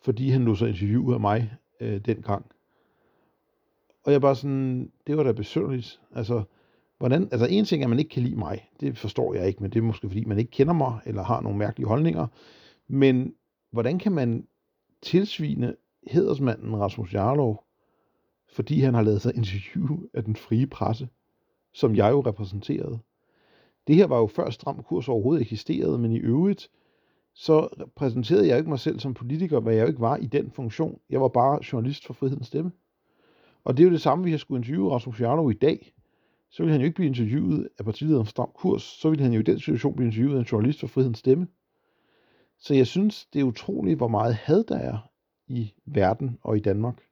fordi 0.03 0.31
han 0.31 0.45
lå 0.45 0.55
sig 0.55 0.69
interviewe 0.69 1.15
af 1.15 1.21
mig 1.21 1.57
øh, 1.81 2.01
dengang. 2.01 2.47
Og 4.05 4.13
jeg 4.13 4.21
bare 4.21 4.37
sådan, 4.37 4.93
det 5.07 5.17
var 5.17 5.23
da 5.23 5.33
besønderligt. 5.33 6.01
Altså, 6.15 6.43
hvordan, 6.99 7.29
altså 7.33 7.47
en 7.47 7.65
ting 7.65 7.83
er, 7.83 7.87
at 7.87 7.91
man 7.91 7.99
ikke 7.99 8.09
kan 8.09 8.23
lide 8.23 8.37
mig. 8.37 8.69
Det 8.81 8.99
forstår 8.99 9.35
jeg 9.35 9.47
ikke, 9.47 9.63
men 9.63 9.71
det 9.71 9.79
er 9.79 9.83
måske 9.83 10.09
fordi, 10.09 10.25
man 10.25 10.39
ikke 10.39 10.51
kender 10.51 10.73
mig, 10.73 10.99
eller 11.07 11.23
har 11.23 11.41
nogle 11.41 11.59
mærkelige 11.59 11.89
holdninger. 11.89 12.27
Men 12.89 13.35
hvordan 13.71 13.99
kan 13.99 14.13
man 14.13 14.47
tilsvine 15.03 15.75
hedersmanden 16.07 16.77
Rasmus 16.77 17.15
Jarlov, 17.15 17.65
fordi 18.49 18.81
han 18.81 18.95
har 18.95 19.03
lavet 19.03 19.23
sig 19.23 19.37
interview 19.37 19.99
af 20.15 20.25
den 20.25 20.37
frie 20.37 20.67
presse, 20.67 21.09
som 21.73 21.97
jeg 21.97 22.11
jo 22.11 22.21
repræsenterede. 22.21 22.99
Det 23.87 23.97
her 23.97 24.07
var 24.07 24.19
jo 24.19 24.27
før 24.27 24.51
stram 24.51 24.83
kurs 24.83 25.09
overhovedet 25.09 25.43
eksisterede, 25.43 25.99
men 25.99 26.13
i 26.13 26.19
øvrigt, 26.19 26.71
så 27.35 27.85
præsenterede 27.97 28.49
jeg 28.49 28.59
ikke 28.59 28.71
mig 28.71 28.79
selv 28.79 28.99
som 28.99 29.15
politiker, 29.15 29.61
hvad 29.61 29.75
jeg 29.75 29.83
jo 29.83 29.89
ikke 29.89 30.01
var 30.01 30.17
i 30.17 30.27
den 30.27 30.51
funktion. 30.51 30.99
Jeg 31.11 31.21
var 31.21 31.29
bare 31.29 31.61
journalist 31.73 32.07
for 32.07 32.15
Frihedens 32.15 32.47
Stemme. 32.47 32.73
Og 33.65 33.77
det 33.77 33.83
er 33.83 33.87
jo 33.89 33.93
det 33.93 34.01
samme, 34.01 34.25
vi 34.25 34.31
har 34.31 34.39
skulle 34.39 34.59
interviewe 34.59 34.93
Rasmus 34.93 35.21
Jarlov 35.21 35.51
i 35.51 35.55
dag. 35.55 35.93
Så 36.51 36.63
ville 36.63 36.73
han 36.73 36.81
jo 36.81 36.85
ikke 36.85 36.95
blive 36.95 37.09
interviewet 37.09 37.69
af 37.79 37.85
partilederen 37.85 38.27
Stram 38.27 38.51
Kurs. 38.55 38.83
Så 38.83 39.11
ville 39.11 39.23
han 39.23 39.33
jo 39.33 39.41
i 39.41 39.43
den 39.43 39.59
situation 39.59 39.97
blive 39.97 40.07
interviewet 40.07 40.35
af 40.35 40.39
en 40.39 40.47
journalist 40.53 40.81
for 40.81 40.87
Frihedens 40.87 41.19
Stemme. 41.19 41.47
Så 42.59 42.75
jeg 42.75 42.87
synes, 42.87 43.27
det 43.27 43.41
er 43.41 43.45
utroligt, 43.45 43.97
hvor 43.97 44.09
meget 44.09 44.35
had 44.35 44.65
der 44.65 44.77
er 44.77 45.11
i 45.49 45.73
verden 45.87 46.39
og 46.43 46.57
i 46.57 46.61
Danmark. 46.61 47.03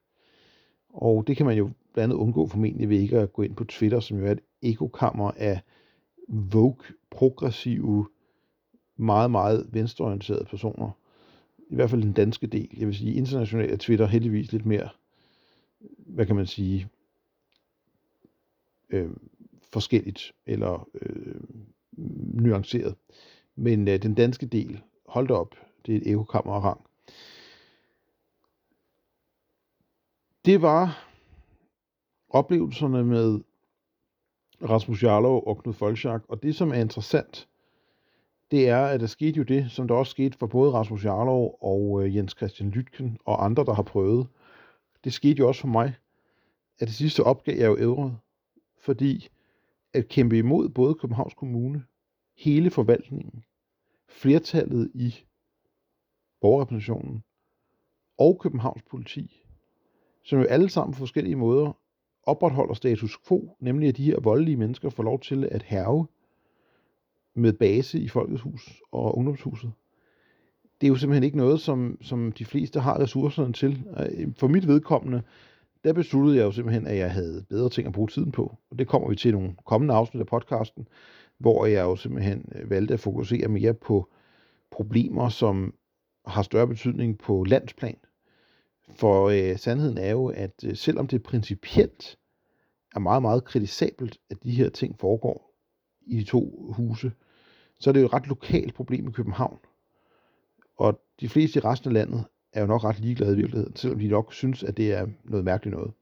Og 0.88 1.26
det 1.26 1.36
kan 1.36 1.46
man 1.46 1.56
jo 1.56 1.70
blandt 1.92 2.12
andet 2.12 2.16
undgå 2.16 2.46
formentlig 2.46 2.88
ved 2.88 2.98
ikke 3.00 3.18
at 3.18 3.32
gå 3.32 3.42
ind 3.42 3.56
på 3.56 3.64
Twitter, 3.64 4.00
som 4.00 4.18
jo 4.18 4.26
er 4.26 4.32
et 4.32 4.40
ekokammer 4.62 5.30
af 5.36 5.60
woke, 6.54 6.84
progressive, 7.10 8.06
meget, 8.96 9.30
meget 9.30 9.66
venstreorienterede 9.72 10.44
personer. 10.44 10.90
I 11.70 11.74
hvert 11.74 11.90
fald 11.90 12.02
den 12.02 12.12
danske 12.12 12.46
del. 12.46 12.68
Jeg 12.78 12.86
vil 12.86 12.94
sige, 12.94 13.14
internationalt 13.14 13.72
er 13.72 13.76
Twitter 13.76 14.06
heldigvis 14.06 14.52
lidt 14.52 14.66
mere, 14.66 14.88
hvad 15.98 16.26
kan 16.26 16.36
man 16.36 16.46
sige, 16.46 16.88
øh, 18.90 19.10
forskelligt 19.72 20.32
eller 20.46 20.88
øh, 20.94 21.40
nuanceret. 22.42 22.94
Men 23.56 23.88
øh, 23.88 24.02
den 24.02 24.14
danske 24.14 24.46
del, 24.46 24.82
hold 25.06 25.28
da 25.28 25.34
op, 25.34 25.54
det 25.86 25.94
er 25.94 25.96
et 26.00 26.10
ekokammer 26.10 26.54
og 26.54 26.64
rang. 26.64 26.80
Det 30.44 30.62
var 30.62 31.08
oplevelserne 32.28 33.04
med 33.04 33.40
Rasmus 34.62 35.02
Jarlov 35.02 35.42
og 35.46 35.58
Knud 35.58 35.74
Folchak, 35.74 36.22
og 36.28 36.42
det 36.42 36.54
som 36.54 36.70
er 36.70 36.80
interessant, 36.80 37.48
det 38.50 38.68
er, 38.68 38.86
at 38.86 39.00
der 39.00 39.06
skete 39.06 39.36
jo 39.36 39.42
det, 39.42 39.70
som 39.70 39.88
der 39.88 39.94
også 39.94 40.10
skete 40.10 40.38
for 40.38 40.46
både 40.46 40.72
Rasmus 40.72 41.04
Jarlov 41.04 41.58
og 41.60 42.02
øh, 42.04 42.16
Jens 42.16 42.32
Christian 42.32 42.70
Lytken 42.70 43.18
og 43.24 43.44
andre, 43.44 43.64
der 43.64 43.74
har 43.74 43.82
prøvet. 43.82 44.26
Det 45.04 45.12
skete 45.12 45.38
jo 45.38 45.48
også 45.48 45.60
for 45.60 45.68
mig, 45.68 45.94
at 46.78 46.88
det 46.88 46.94
sidste 46.94 47.24
opgav 47.24 47.56
jeg 47.56 47.66
jo 47.66 47.78
ævret, 47.78 48.18
fordi 48.78 49.28
at 49.92 50.08
kæmpe 50.08 50.38
imod 50.38 50.68
både 50.68 50.94
Københavns 50.94 51.34
Kommune, 51.34 51.84
hele 52.36 52.70
forvaltningen, 52.70 53.44
flertallet 54.08 54.90
i 54.94 55.14
borgerrepræsentationen 56.40 57.24
og 58.18 58.38
Københavns 58.40 58.82
politi, 58.82 59.44
som 60.24 60.38
jo 60.38 60.44
alle 60.44 60.68
sammen 60.68 60.94
på 60.94 60.98
forskellige 60.98 61.36
måder 61.36 61.72
opretholder 62.22 62.74
status 62.74 63.18
quo, 63.28 63.56
nemlig 63.60 63.88
at 63.88 63.96
de 63.96 64.04
her 64.04 64.20
voldelige 64.20 64.56
mennesker 64.56 64.90
får 64.90 65.02
lov 65.02 65.20
til 65.20 65.44
at 65.44 65.62
herve 65.62 66.06
med 67.34 67.52
base 67.52 68.00
i 68.00 68.08
Folkets 68.08 68.42
Hus 68.42 68.82
og 68.92 69.18
Ungdomshuset. 69.18 69.72
Det 70.82 70.88
er 70.88 70.92
jo 70.92 70.96
simpelthen 70.96 71.24
ikke 71.24 71.36
noget, 71.36 71.60
som, 71.60 71.98
som 72.00 72.32
de 72.32 72.44
fleste 72.44 72.80
har 72.80 73.00
ressourcerne 73.00 73.52
til. 73.52 73.84
Øh, 73.98 74.28
for 74.36 74.48
mit 74.48 74.68
vedkommende, 74.68 75.22
der 75.84 75.92
besluttede 75.92 76.36
jeg 76.36 76.44
jo 76.44 76.50
simpelthen, 76.50 76.86
at 76.86 76.96
jeg 76.96 77.12
havde 77.12 77.44
bedre 77.48 77.68
ting 77.68 77.86
at 77.86 77.92
bruge 77.92 78.08
tiden 78.08 78.32
på. 78.32 78.56
Og 78.70 78.78
det 78.78 78.88
kommer 78.88 79.08
vi 79.08 79.16
til 79.16 79.28
i 79.28 79.32
nogle 79.32 79.54
kommende 79.66 79.94
afsnit 79.94 80.20
af 80.20 80.26
podcasten, 80.26 80.88
hvor 81.38 81.66
jeg 81.66 81.82
jo 81.82 81.96
simpelthen 81.96 82.52
øh, 82.54 82.70
valgte 82.70 82.94
at 82.94 83.00
fokusere 83.00 83.48
mere 83.48 83.74
på 83.74 84.08
problemer, 84.70 85.28
som 85.28 85.74
har 86.26 86.42
større 86.42 86.66
betydning 86.66 87.18
på 87.18 87.44
landsplan. 87.44 87.98
For 88.96 89.28
øh, 89.28 89.58
sandheden 89.58 89.98
er 89.98 90.10
jo, 90.10 90.26
at 90.26 90.64
øh, 90.64 90.76
selvom 90.76 91.06
det 91.06 91.22
principielt 91.22 92.18
er 92.94 92.98
meget, 92.98 93.22
meget 93.22 93.44
kritisabelt, 93.44 94.18
at 94.30 94.42
de 94.42 94.50
her 94.50 94.68
ting 94.68 94.98
foregår 94.98 95.54
i 96.06 96.18
de 96.18 96.24
to 96.24 96.72
huse, 96.76 97.12
så 97.80 97.90
er 97.90 97.92
det 97.92 98.00
jo 98.00 98.06
et 98.06 98.12
ret 98.12 98.28
lokalt 98.28 98.74
problem 98.74 99.08
i 99.08 99.12
København. 99.12 99.58
Og 100.76 101.00
de 101.20 101.28
fleste 101.28 101.58
i 101.58 101.62
resten 101.62 101.88
af 101.88 101.94
landet 101.94 102.24
er 102.52 102.60
jo 102.60 102.66
nok 102.66 102.84
ret 102.84 102.98
ligeglade 102.98 103.32
i 103.32 103.36
virkeligheden, 103.36 103.76
selvom 103.76 103.98
de 103.98 104.08
nok 104.08 104.32
synes, 104.32 104.62
at 104.62 104.76
det 104.76 104.92
er 104.92 105.06
noget 105.24 105.44
mærkeligt 105.44 105.76
noget. 105.76 105.92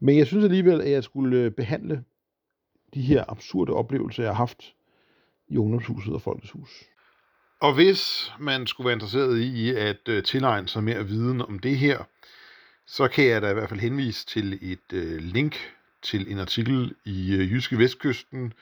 Men 0.00 0.18
jeg 0.18 0.26
synes 0.26 0.44
alligevel, 0.44 0.80
at 0.80 0.90
jeg 0.90 1.04
skulle 1.04 1.38
øh, 1.38 1.50
behandle 1.50 2.04
de 2.94 3.02
her 3.02 3.24
absurde 3.28 3.72
oplevelser, 3.72 4.22
jeg 4.22 4.30
har 4.30 4.36
haft 4.36 4.74
i 5.48 5.56
ungdomshuset 5.56 6.14
og 6.14 6.22
Folkets 6.22 6.50
Hus. 6.50 6.70
Og 7.60 7.74
hvis 7.74 8.32
man 8.40 8.66
skulle 8.66 8.84
være 8.86 8.94
interesseret 8.94 9.38
i 9.38 9.70
at 9.70 10.08
øh, 10.08 10.22
tilegne 10.22 10.68
sig 10.68 10.84
mere 10.84 11.06
viden 11.06 11.40
om 11.40 11.58
det 11.58 11.78
her, 11.78 12.04
så 12.86 13.08
kan 13.08 13.24
jeg 13.24 13.42
da 13.42 13.50
i 13.50 13.54
hvert 13.54 13.68
fald 13.68 13.80
henvise 13.80 14.26
til 14.26 14.58
et 14.72 14.92
øh, 14.92 15.20
link 15.20 15.56
til 16.02 16.32
en 16.32 16.38
artikel 16.38 16.94
i 17.04 17.36
Jyske 17.36 17.78
Vestkysten 17.78 18.52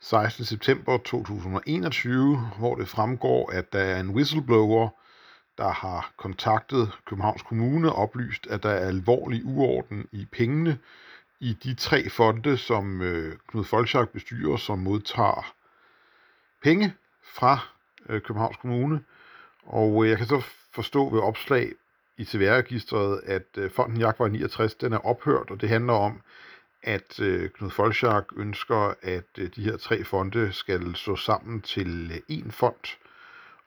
16. 0.00 0.44
september 0.44 0.98
2021, 0.98 2.38
hvor 2.58 2.74
det 2.74 2.88
fremgår, 2.88 3.52
at 3.52 3.72
der 3.72 3.78
er 3.78 4.00
en 4.00 4.10
whistleblower, 4.10 4.88
der 5.58 5.70
har 5.70 6.12
kontaktet 6.16 6.92
Københavns 7.06 7.42
Kommune 7.42 7.92
og 7.92 7.98
oplyst, 7.98 8.46
at 8.46 8.62
der 8.62 8.68
er 8.68 8.88
alvorlig 8.88 9.44
uorden 9.44 10.08
i 10.12 10.26
pengene 10.32 10.78
i 11.40 11.52
de 11.52 11.74
tre 11.74 12.08
fonde, 12.08 12.56
som 12.56 13.02
øh, 13.02 13.36
Knud 13.48 13.64
Folchak 13.64 14.08
bestyrer, 14.08 14.56
som 14.56 14.78
modtager 14.78 15.54
penge 16.62 16.94
fra 17.34 17.58
øh, 18.08 18.20
Københavns 18.20 18.56
Kommune. 18.56 19.00
Og 19.62 20.04
øh, 20.04 20.10
jeg 20.10 20.18
kan 20.18 20.26
så 20.26 20.42
forstå 20.74 21.10
ved 21.10 21.20
opslag 21.20 21.72
i 22.16 22.24
CVR-registret, 22.24 23.20
at 23.26 23.46
øh, 23.56 23.70
fonden 23.70 24.00
Jagtvej 24.00 24.28
69 24.28 24.74
den 24.74 24.92
er 24.92 25.06
ophørt, 25.06 25.50
og 25.50 25.60
det 25.60 25.68
handler 25.68 25.92
om, 25.92 26.20
at 26.82 27.20
øh, 27.20 27.50
Knud 27.50 27.70
Folchak 27.70 28.24
ønsker, 28.36 28.94
at 29.02 29.24
øh, 29.38 29.50
de 29.56 29.62
her 29.62 29.76
tre 29.76 30.04
fonde 30.04 30.52
skal 30.52 30.94
stå 30.94 31.16
sammen 31.16 31.60
til 31.60 32.10
øh, 32.10 32.38
én 32.38 32.50
fond. 32.50 32.96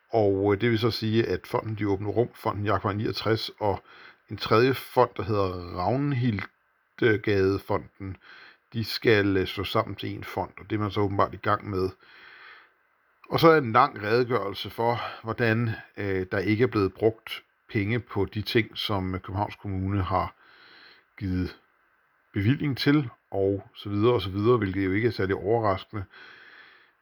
Og 0.10 0.54
øh, 0.54 0.62
det 0.62 0.70
vil 0.70 0.80
så 0.80 0.92
sige, 0.92 1.26
at 1.26 1.48
fonden 1.48 1.76
De 1.76 1.88
Åbne 1.88 2.10
Rum, 2.10 2.30
fonden 2.36 2.66
Jakob 2.66 2.96
69 2.96 3.52
og 3.60 3.84
en 4.30 4.38
tredje 4.38 4.74
fond, 4.74 5.10
der 5.18 5.24
hedder 5.24 5.78
Ravnhildgadefonden, 5.78 8.18
de 8.74 8.86
skal 8.86 9.38
øh, 9.38 9.48
stå 9.48 9.64
sammen 9.64 9.96
til 9.96 10.10
en 10.10 10.24
fond, 10.24 10.52
og 10.58 10.70
det 10.70 10.76
er 10.76 10.80
man 10.80 10.92
så 10.92 11.02
åbenbart 11.02 11.34
i 11.34 11.38
gang 11.38 11.70
med. 11.70 11.90
Og 13.30 13.40
så 13.40 13.50
er 13.50 13.58
en 13.58 13.72
lang 13.72 14.04
redegørelse 14.04 14.70
for, 14.70 15.02
hvordan 15.24 15.70
øh, 15.98 16.26
der 16.32 16.40
ikke 16.40 16.64
er 16.64 16.68
blevet 16.68 16.94
brugt 16.94 17.44
penge 17.70 18.00
på 18.00 18.26
de 18.26 18.42
ting, 18.42 18.78
som 18.78 19.16
øh, 19.16 19.22
Københavns 19.22 19.56
Kommune 19.56 20.04
har 20.04 20.36
givet 21.20 21.60
bevilling 22.34 22.78
til, 22.78 23.10
og 23.32 23.70
så 23.76 23.90
videre 23.90 24.14
og 24.14 24.22
så 24.22 24.30
videre, 24.30 24.58
hvilket 24.58 24.86
jo 24.86 24.92
ikke 24.92 25.08
er 25.08 25.12
særlig 25.12 25.36
overraskende. 25.36 26.04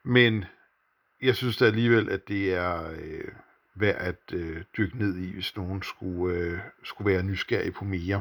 Men 0.02 0.44
jeg 1.22 1.36
synes 1.36 1.56
da 1.56 1.64
alligevel, 1.64 2.10
at 2.10 2.28
det 2.28 2.54
er 2.54 2.90
øh, 2.90 3.32
værd 3.74 3.96
at 3.96 4.32
øh, 4.32 4.64
dykke 4.76 4.98
ned 4.98 5.16
i, 5.16 5.32
hvis 5.32 5.56
nogen 5.56 5.82
skulle, 5.82 6.36
øh, 6.36 6.58
skulle 6.84 7.12
være 7.12 7.22
nysgerrig 7.22 7.74
på 7.74 7.84
mere. 7.84 8.20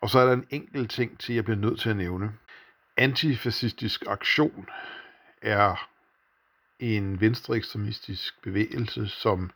Og 0.00 0.10
så 0.10 0.18
er 0.18 0.26
der 0.26 0.32
en 0.32 0.46
enkelt 0.50 0.90
ting 0.90 1.18
til, 1.18 1.34
jeg 1.34 1.44
bliver 1.44 1.58
nødt 1.58 1.80
til 1.80 1.90
at 1.90 1.96
nævne. 1.96 2.32
Antifascistisk 2.96 4.04
aktion 4.06 4.68
er 5.42 5.88
en 6.78 7.20
venstreekstremistisk 7.20 8.42
bevægelse, 8.42 9.08
som 9.08 9.50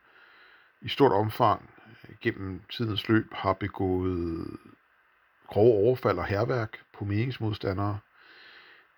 i 0.83 0.89
stort 0.89 1.12
omfang 1.12 1.70
gennem 2.20 2.61
tidens 2.70 3.09
løb 3.09 3.33
har 3.33 3.53
begået 3.53 4.47
grove 5.47 5.74
overfald 5.74 6.18
og 6.18 6.26
herværk 6.26 6.78
på 6.92 7.05
meningsmodstandere. 7.05 7.99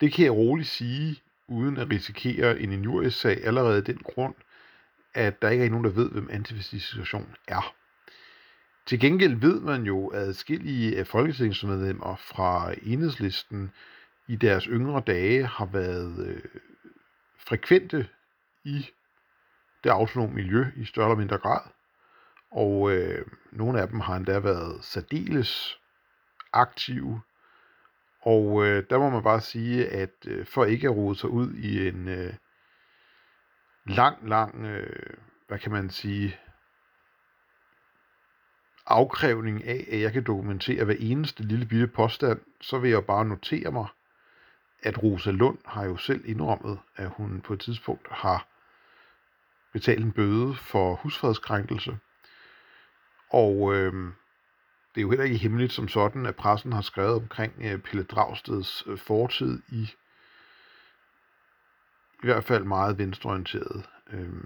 Det 0.00 0.12
kan 0.12 0.24
jeg 0.24 0.32
roligt 0.32 0.68
sige, 0.68 1.22
uden 1.48 1.76
at 1.76 1.90
risikere 1.90 2.60
en 2.60 2.72
injuriesag 2.72 3.44
allerede 3.44 3.76
af 3.76 3.84
den 3.84 3.98
grund, 3.98 4.34
at 5.14 5.42
der 5.42 5.50
ikke 5.50 5.64
er 5.64 5.70
nogen, 5.70 5.84
der 5.84 5.90
ved, 5.90 6.10
hvem 6.10 6.28
antifascistisk 6.30 6.90
situation 6.90 7.34
er. 7.48 7.74
Til 8.86 9.00
gengæld 9.00 9.34
ved 9.34 9.60
man 9.60 9.82
jo, 9.82 10.06
at 10.06 10.20
adskillige 10.20 10.98
af 10.98 11.06
folketingsmedlemmer 11.06 12.16
fra 12.16 12.74
enhedslisten 12.82 13.70
i 14.28 14.36
deres 14.36 14.64
yngre 14.64 15.02
dage 15.06 15.46
har 15.46 15.66
været 15.66 16.26
øh, 16.26 16.42
frekvente 17.38 18.08
i 18.64 18.90
det 19.84 19.90
autonome 19.90 20.34
miljø 20.34 20.66
i 20.76 20.84
større 20.84 21.06
eller 21.06 21.18
mindre 21.18 21.38
grad. 21.38 21.60
Og 22.50 22.92
øh, 22.92 23.26
nogle 23.52 23.80
af 23.80 23.88
dem 23.88 24.00
har 24.00 24.16
endda 24.16 24.38
været 24.38 24.84
særdeles 24.84 25.78
aktive. 26.60 27.20
Og 28.22 28.66
øh, 28.66 28.84
der 28.90 28.98
må 28.98 29.10
man 29.10 29.22
bare 29.22 29.40
sige, 29.40 29.88
at 29.88 30.14
øh, 30.26 30.46
for 30.46 30.64
ikke 30.64 30.88
at 30.88 30.96
rode 30.96 31.16
sig 31.16 31.30
ud 31.30 31.54
i 31.54 31.88
en 31.88 32.08
øh, 32.08 32.34
lang, 33.84 34.28
lang, 34.28 34.64
øh, 34.64 35.16
hvad 35.48 35.58
kan 35.58 35.72
man 35.72 35.90
sige, 35.90 36.36
afkrævning 38.86 39.64
af, 39.64 39.86
at 39.92 40.00
jeg 40.00 40.12
kan 40.12 40.24
dokumentere 40.24 40.84
hver 40.84 40.96
eneste 40.98 41.42
lille 41.42 41.66
bitte 41.66 41.86
påstand, 41.86 42.40
så 42.60 42.78
vil 42.78 42.90
jeg 42.90 43.04
bare 43.04 43.24
notere 43.24 43.72
mig, 43.72 43.86
at 44.82 45.02
Rosa 45.02 45.30
Lund 45.30 45.58
har 45.64 45.84
jo 45.84 45.96
selv 45.96 46.22
indrømmet, 46.24 46.78
at 46.96 47.08
hun 47.08 47.40
på 47.40 47.52
et 47.52 47.60
tidspunkt 47.60 48.08
har 48.10 48.46
betalt 49.72 50.04
en 50.04 50.12
bøde 50.12 50.54
for 50.54 50.94
husfredskrænkelse. 50.94 51.98
Og 53.30 53.74
øh, 53.74 54.12
det 54.96 55.00
er 55.00 55.02
jo 55.02 55.10
heller 55.10 55.24
ikke 55.24 55.36
hemmeligt 55.36 55.72
som 55.72 55.88
sådan, 55.88 56.26
at 56.26 56.36
pressen 56.36 56.72
har 56.72 56.80
skrevet 56.80 57.14
omkring 57.14 57.52
øh, 57.60 57.78
Pelle 57.78 58.04
Dragsteds 58.04 58.84
øh, 58.86 58.98
fortid 58.98 59.62
i 59.68 59.94
i 62.22 62.26
hvert 62.26 62.44
fald 62.44 62.64
meget 62.64 62.98
venstreorienterede 62.98 63.82
øh, 64.12 64.44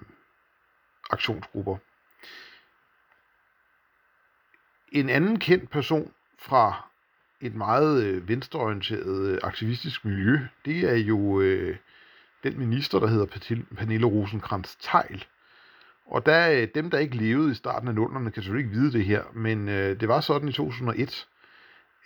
aktionsgrupper. 1.10 1.76
En 4.92 5.08
anden 5.08 5.38
kendt 5.38 5.70
person 5.70 6.12
fra 6.38 6.88
et 7.40 7.54
meget 7.54 8.04
øh, 8.04 8.28
venstreorienteret 8.28 9.26
øh, 9.28 9.38
aktivistisk 9.42 10.04
miljø, 10.04 10.38
det 10.64 10.90
er 10.90 10.96
jo 10.96 11.40
øh, 11.40 11.76
den 12.42 12.58
minister, 12.58 12.98
der 12.98 13.06
hedder 13.06 13.64
Pernille 13.76 14.06
rosenkrantz 14.06 14.76
teil 14.80 15.26
og 16.10 16.26
der, 16.26 16.50
øh, 16.50 16.68
dem, 16.74 16.90
der 16.90 16.98
ikke 16.98 17.16
levede 17.16 17.50
i 17.50 17.54
starten 17.54 17.88
af 17.88 17.94
nullerne, 17.94 18.30
kan 18.30 18.42
selvfølgelig 18.42 18.68
ikke 18.68 18.80
vide 18.80 18.92
det 18.92 19.04
her, 19.04 19.22
men 19.32 19.68
øh, 19.68 20.00
det 20.00 20.08
var 20.08 20.20
sådan 20.20 20.48
i 20.48 20.52
2001, 20.52 21.28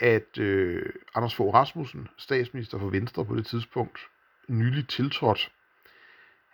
at 0.01 0.39
øh, 0.39 0.93
Anders 1.15 1.35
Fogh 1.35 1.55
Rasmussen, 1.55 2.09
statsminister 2.19 2.79
for 2.79 2.89
Venstre 2.89 3.25
på 3.25 3.37
det 3.37 3.47
tidspunkt, 3.47 3.99
nyligt 4.49 4.89
tiltrådt, 4.91 5.51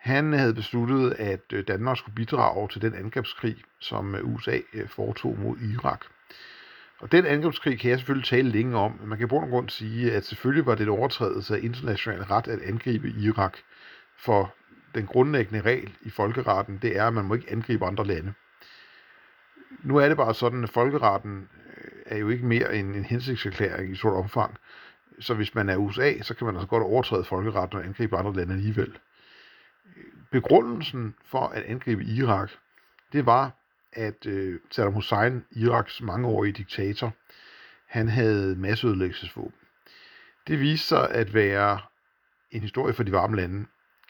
han 0.00 0.32
havde 0.32 0.54
besluttet, 0.54 1.12
at 1.18 1.52
øh, 1.52 1.64
Danmark 1.68 1.98
skulle 1.98 2.14
bidrage 2.14 2.68
til 2.68 2.82
den 2.82 2.94
angrebskrig, 2.94 3.56
som 3.78 4.14
øh, 4.14 4.34
USA 4.34 4.58
øh, 4.72 4.88
foretog 4.88 5.38
mod 5.38 5.56
Irak. 5.56 6.04
Og 6.98 7.12
den 7.12 7.26
angrebskrig 7.26 7.78
kan 7.78 7.90
jeg 7.90 7.98
selvfølgelig 7.98 8.28
tale 8.28 8.48
længe 8.48 8.78
om, 8.78 8.96
men 9.00 9.08
man 9.08 9.18
kan 9.18 9.28
på 9.28 9.34
grund 9.34 9.50
grund 9.50 9.68
sige, 9.68 10.12
at 10.12 10.24
selvfølgelig 10.24 10.66
var 10.66 10.74
det 10.74 10.82
et 10.82 10.88
overtrædelse 10.88 11.56
af 11.56 11.60
international 11.62 12.22
ret 12.22 12.48
at 12.48 12.60
angribe 12.62 13.10
Irak, 13.10 13.56
for 14.18 14.54
den 14.94 15.06
grundlæggende 15.06 15.60
regel 15.60 15.96
i 16.02 16.10
folkeretten, 16.10 16.78
det 16.82 16.96
er, 16.96 17.06
at 17.06 17.14
man 17.14 17.24
må 17.24 17.34
ikke 17.34 17.52
angribe 17.52 17.86
andre 17.86 18.04
lande. 18.04 18.32
Nu 19.82 19.96
er 19.96 20.08
det 20.08 20.16
bare 20.16 20.34
sådan, 20.34 20.64
at 20.64 20.70
folkeretten 20.70 21.48
øh, 21.76 21.90
er 22.06 22.18
jo 22.18 22.28
ikke 22.28 22.46
mere 22.46 22.74
end 22.74 22.96
en 22.96 23.04
hensigtserklæring 23.04 23.92
i 23.92 23.96
stort 23.96 24.14
omfang. 24.14 24.56
Så 25.20 25.34
hvis 25.34 25.54
man 25.54 25.68
er 25.68 25.76
USA, 25.76 26.22
så 26.22 26.34
kan 26.34 26.44
man 26.46 26.56
altså 26.56 26.68
godt 26.68 26.82
overtræde 26.82 27.24
folkeretten 27.24 27.78
og 27.78 27.84
angribe 27.84 28.16
andre 28.16 28.32
lande 28.32 28.54
alligevel. 28.54 28.98
Begrundelsen 30.30 31.14
for 31.24 31.40
at 31.40 31.62
angribe 31.62 32.04
Irak, 32.04 32.50
det 33.12 33.26
var, 33.26 33.50
at 33.92 34.26
øh, 34.26 34.60
Saddam 34.70 34.92
Hussein, 34.92 35.44
Iraks 35.50 36.02
mangeårige 36.02 36.52
diktator, 36.52 37.12
han 37.86 38.08
havde 38.08 38.56
masseødelæggelsesvåben. 38.56 39.54
Det 40.46 40.60
viste 40.60 40.86
sig 40.86 41.10
at 41.10 41.34
være 41.34 41.80
en 42.50 42.60
historie 42.60 42.94
for 42.94 43.02
de 43.02 43.12
varme 43.12 43.36
lande, 43.36 43.66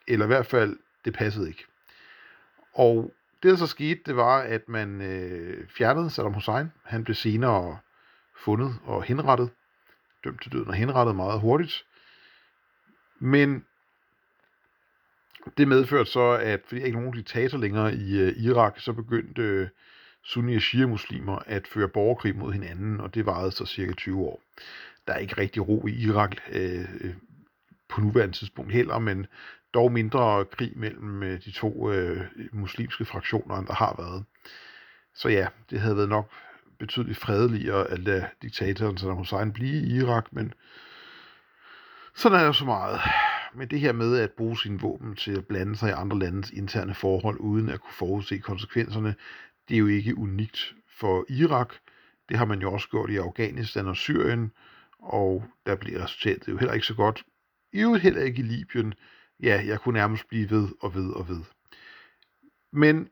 eller 0.08 0.26
i 0.26 0.26
hvert 0.26 0.46
fald, 0.46 0.76
det 1.04 1.14
passede 1.14 1.48
ikke. 1.48 1.64
Og 2.74 3.14
det, 3.42 3.50
der 3.50 3.56
så 3.56 3.66
skete, 3.66 4.00
det 4.06 4.16
var, 4.16 4.38
at 4.38 4.68
man 4.68 5.00
øh, 5.00 5.68
fjernede 5.68 6.10
Saddam 6.10 6.34
Hussein. 6.34 6.72
Han 6.84 7.04
blev 7.04 7.14
senere 7.14 7.78
fundet 8.36 8.74
og 8.84 9.02
henrettet, 9.02 9.50
dømt 10.24 10.42
til 10.42 10.52
døden 10.52 10.68
og 10.68 10.74
henrettet 10.74 11.16
meget 11.16 11.40
hurtigt. 11.40 11.84
Men 13.18 13.64
det 15.56 15.68
medførte 15.68 16.10
så, 16.10 16.30
at 16.30 16.60
fordi 16.66 16.82
ikke 16.82 16.98
nogen 16.98 17.12
diktator 17.12 17.58
længere 17.58 17.94
i 17.94 18.20
øh, 18.20 18.36
Irak, 18.36 18.80
så 18.80 18.92
begyndte 18.92 19.42
øh, 19.42 19.68
sunni 20.22 20.56
og 20.56 20.62
shia-muslimer 20.62 21.38
at 21.46 21.66
føre 21.66 21.88
borgerkrig 21.88 22.36
mod 22.36 22.52
hinanden, 22.52 23.00
og 23.00 23.14
det 23.14 23.26
varede 23.26 23.52
så 23.52 23.66
cirka 23.66 23.92
20 23.92 24.20
år. 24.20 24.42
Der 25.06 25.12
er 25.12 25.18
ikke 25.18 25.38
rigtig 25.38 25.68
ro 25.68 25.86
i 25.86 25.92
Irak 25.92 26.36
øh, 26.52 26.80
øh 27.00 27.14
på 27.90 28.00
nuværende 28.00 28.36
tidspunkt 28.36 28.72
heller, 28.72 28.98
men 28.98 29.26
dog 29.74 29.92
mindre 29.92 30.44
krig 30.44 30.72
mellem 30.76 31.22
øh, 31.22 31.44
de 31.44 31.50
to 31.50 31.90
øh, 31.92 32.20
muslimske 32.52 33.04
fraktioner, 33.04 33.56
end 33.56 33.66
der 33.66 33.74
har 33.74 33.94
været. 33.98 34.24
Så 35.14 35.28
ja, 35.28 35.46
det 35.70 35.80
havde 35.80 35.96
været 35.96 36.08
nok 36.08 36.30
betydeligt 36.78 37.18
fredeligere 37.18 37.90
at 37.90 37.98
lade 37.98 38.26
diktatoren 38.42 38.98
Saddam 38.98 39.16
Hussein 39.16 39.52
blive 39.52 39.82
i 39.82 39.96
Irak, 39.96 40.32
men 40.32 40.52
sådan 42.14 42.40
er 42.40 42.44
jo 42.44 42.52
så 42.52 42.64
meget 42.64 43.00
men 43.54 43.68
det 43.68 43.80
her 43.80 43.92
med 43.92 44.18
at 44.18 44.30
bruge 44.30 44.58
sine 44.58 44.80
våben 44.80 45.16
til 45.16 45.36
at 45.36 45.46
blande 45.46 45.76
sig 45.76 45.88
i 45.88 45.92
andre 45.92 46.18
landes 46.18 46.50
interne 46.50 46.94
forhold, 46.94 47.40
uden 47.40 47.68
at 47.68 47.80
kunne 47.80 47.92
forudse 47.92 48.38
konsekvenserne, 48.38 49.14
det 49.68 49.74
er 49.74 49.78
jo 49.78 49.86
ikke 49.86 50.18
unikt 50.18 50.74
for 50.88 51.24
Irak. 51.28 51.74
Det 52.28 52.38
har 52.38 52.44
man 52.44 52.60
jo 52.60 52.72
også 52.72 52.88
gjort 52.88 53.10
i 53.10 53.16
Afghanistan 53.16 53.86
og 53.86 53.96
Syrien, 53.96 54.52
og 54.98 55.44
der 55.66 55.76
bliver 55.76 56.04
resultatet 56.04 56.48
jo 56.48 56.56
heller 56.56 56.74
ikke 56.74 56.86
så 56.86 56.94
godt. 56.94 57.22
I 57.72 57.80
øvrigt 57.80 58.02
heller 58.02 58.22
ikke 58.22 58.38
i 58.38 58.44
Libyen. 58.44 58.94
Ja, 59.42 59.62
jeg 59.66 59.80
kunne 59.80 59.98
nærmest 59.98 60.28
blive 60.28 60.50
ved 60.50 60.68
og 60.80 60.94
ved 60.94 61.12
og 61.12 61.28
ved. 61.28 61.40
Men 62.72 63.10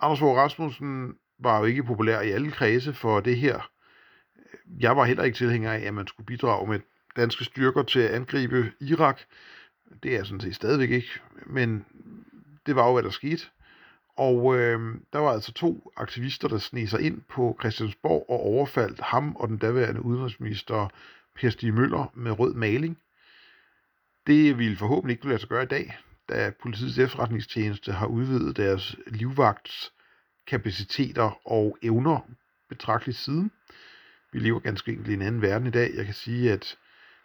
Anders 0.00 0.18
Fogh 0.18 0.36
Rasmussen 0.36 1.14
var 1.38 1.58
jo 1.58 1.64
ikke 1.64 1.84
populær 1.84 2.20
i 2.20 2.30
alle 2.30 2.50
kredse 2.50 2.94
for 2.94 3.20
det 3.20 3.36
her. 3.36 3.70
Jeg 4.80 4.96
var 4.96 5.04
heller 5.04 5.24
ikke 5.24 5.36
tilhænger 5.36 5.72
af, 5.72 5.80
at 5.80 5.94
man 5.94 6.06
skulle 6.06 6.26
bidrage 6.26 6.68
med 6.68 6.80
danske 7.16 7.44
styrker 7.44 7.82
til 7.82 8.00
at 8.00 8.10
angribe 8.10 8.72
Irak. 8.80 9.20
Det 10.02 10.16
er 10.16 10.24
sådan 10.24 10.40
set 10.40 10.54
stadigvæk 10.54 10.90
ikke, 10.90 11.20
men 11.46 11.84
det 12.66 12.76
var 12.76 12.86
jo, 12.86 12.92
hvad 12.92 13.02
der 13.02 13.10
skete. 13.10 13.46
Og 14.16 14.58
øh, 14.58 14.94
der 15.12 15.18
var 15.18 15.32
altså 15.32 15.52
to 15.52 15.92
aktivister, 15.96 16.48
der 16.48 16.58
sneg 16.58 16.88
sig 16.88 17.00
ind 17.00 17.22
på 17.28 17.56
Christiansborg 17.60 18.26
og 18.28 18.40
overfaldt 18.40 19.00
ham 19.00 19.36
og 19.36 19.48
den 19.48 19.58
daværende 19.58 20.04
udenrigsminister 20.04 20.88
Per 21.34 21.50
Stig 21.50 21.74
Møller 21.74 22.12
med 22.14 22.38
rød 22.38 22.54
maling. 22.54 22.98
Det 24.26 24.58
ville 24.58 24.76
forhåbentlig 24.76 25.12
ikke 25.12 25.22
kunne 25.22 25.30
lade 25.30 25.40
sig 25.40 25.48
gøre 25.48 25.62
i 25.62 25.66
dag, 25.66 25.98
da 26.28 26.52
politiets 26.62 26.98
efterretningstjeneste 26.98 27.92
har 27.92 28.06
udvidet 28.06 28.56
deres 28.56 28.96
livvagtskapaciteter 29.06 31.48
og 31.48 31.78
evner 31.82 32.20
betragteligt 32.68 33.18
siden. 33.18 33.50
Vi 34.32 34.38
lever 34.38 34.60
ganske 34.60 34.90
enkelt 34.90 35.08
i 35.08 35.14
en 35.14 35.22
anden 35.22 35.42
verden 35.42 35.66
i 35.66 35.70
dag. 35.70 35.90
Jeg 35.94 36.04
kan 36.04 36.14
sige, 36.14 36.52
at 36.52 36.78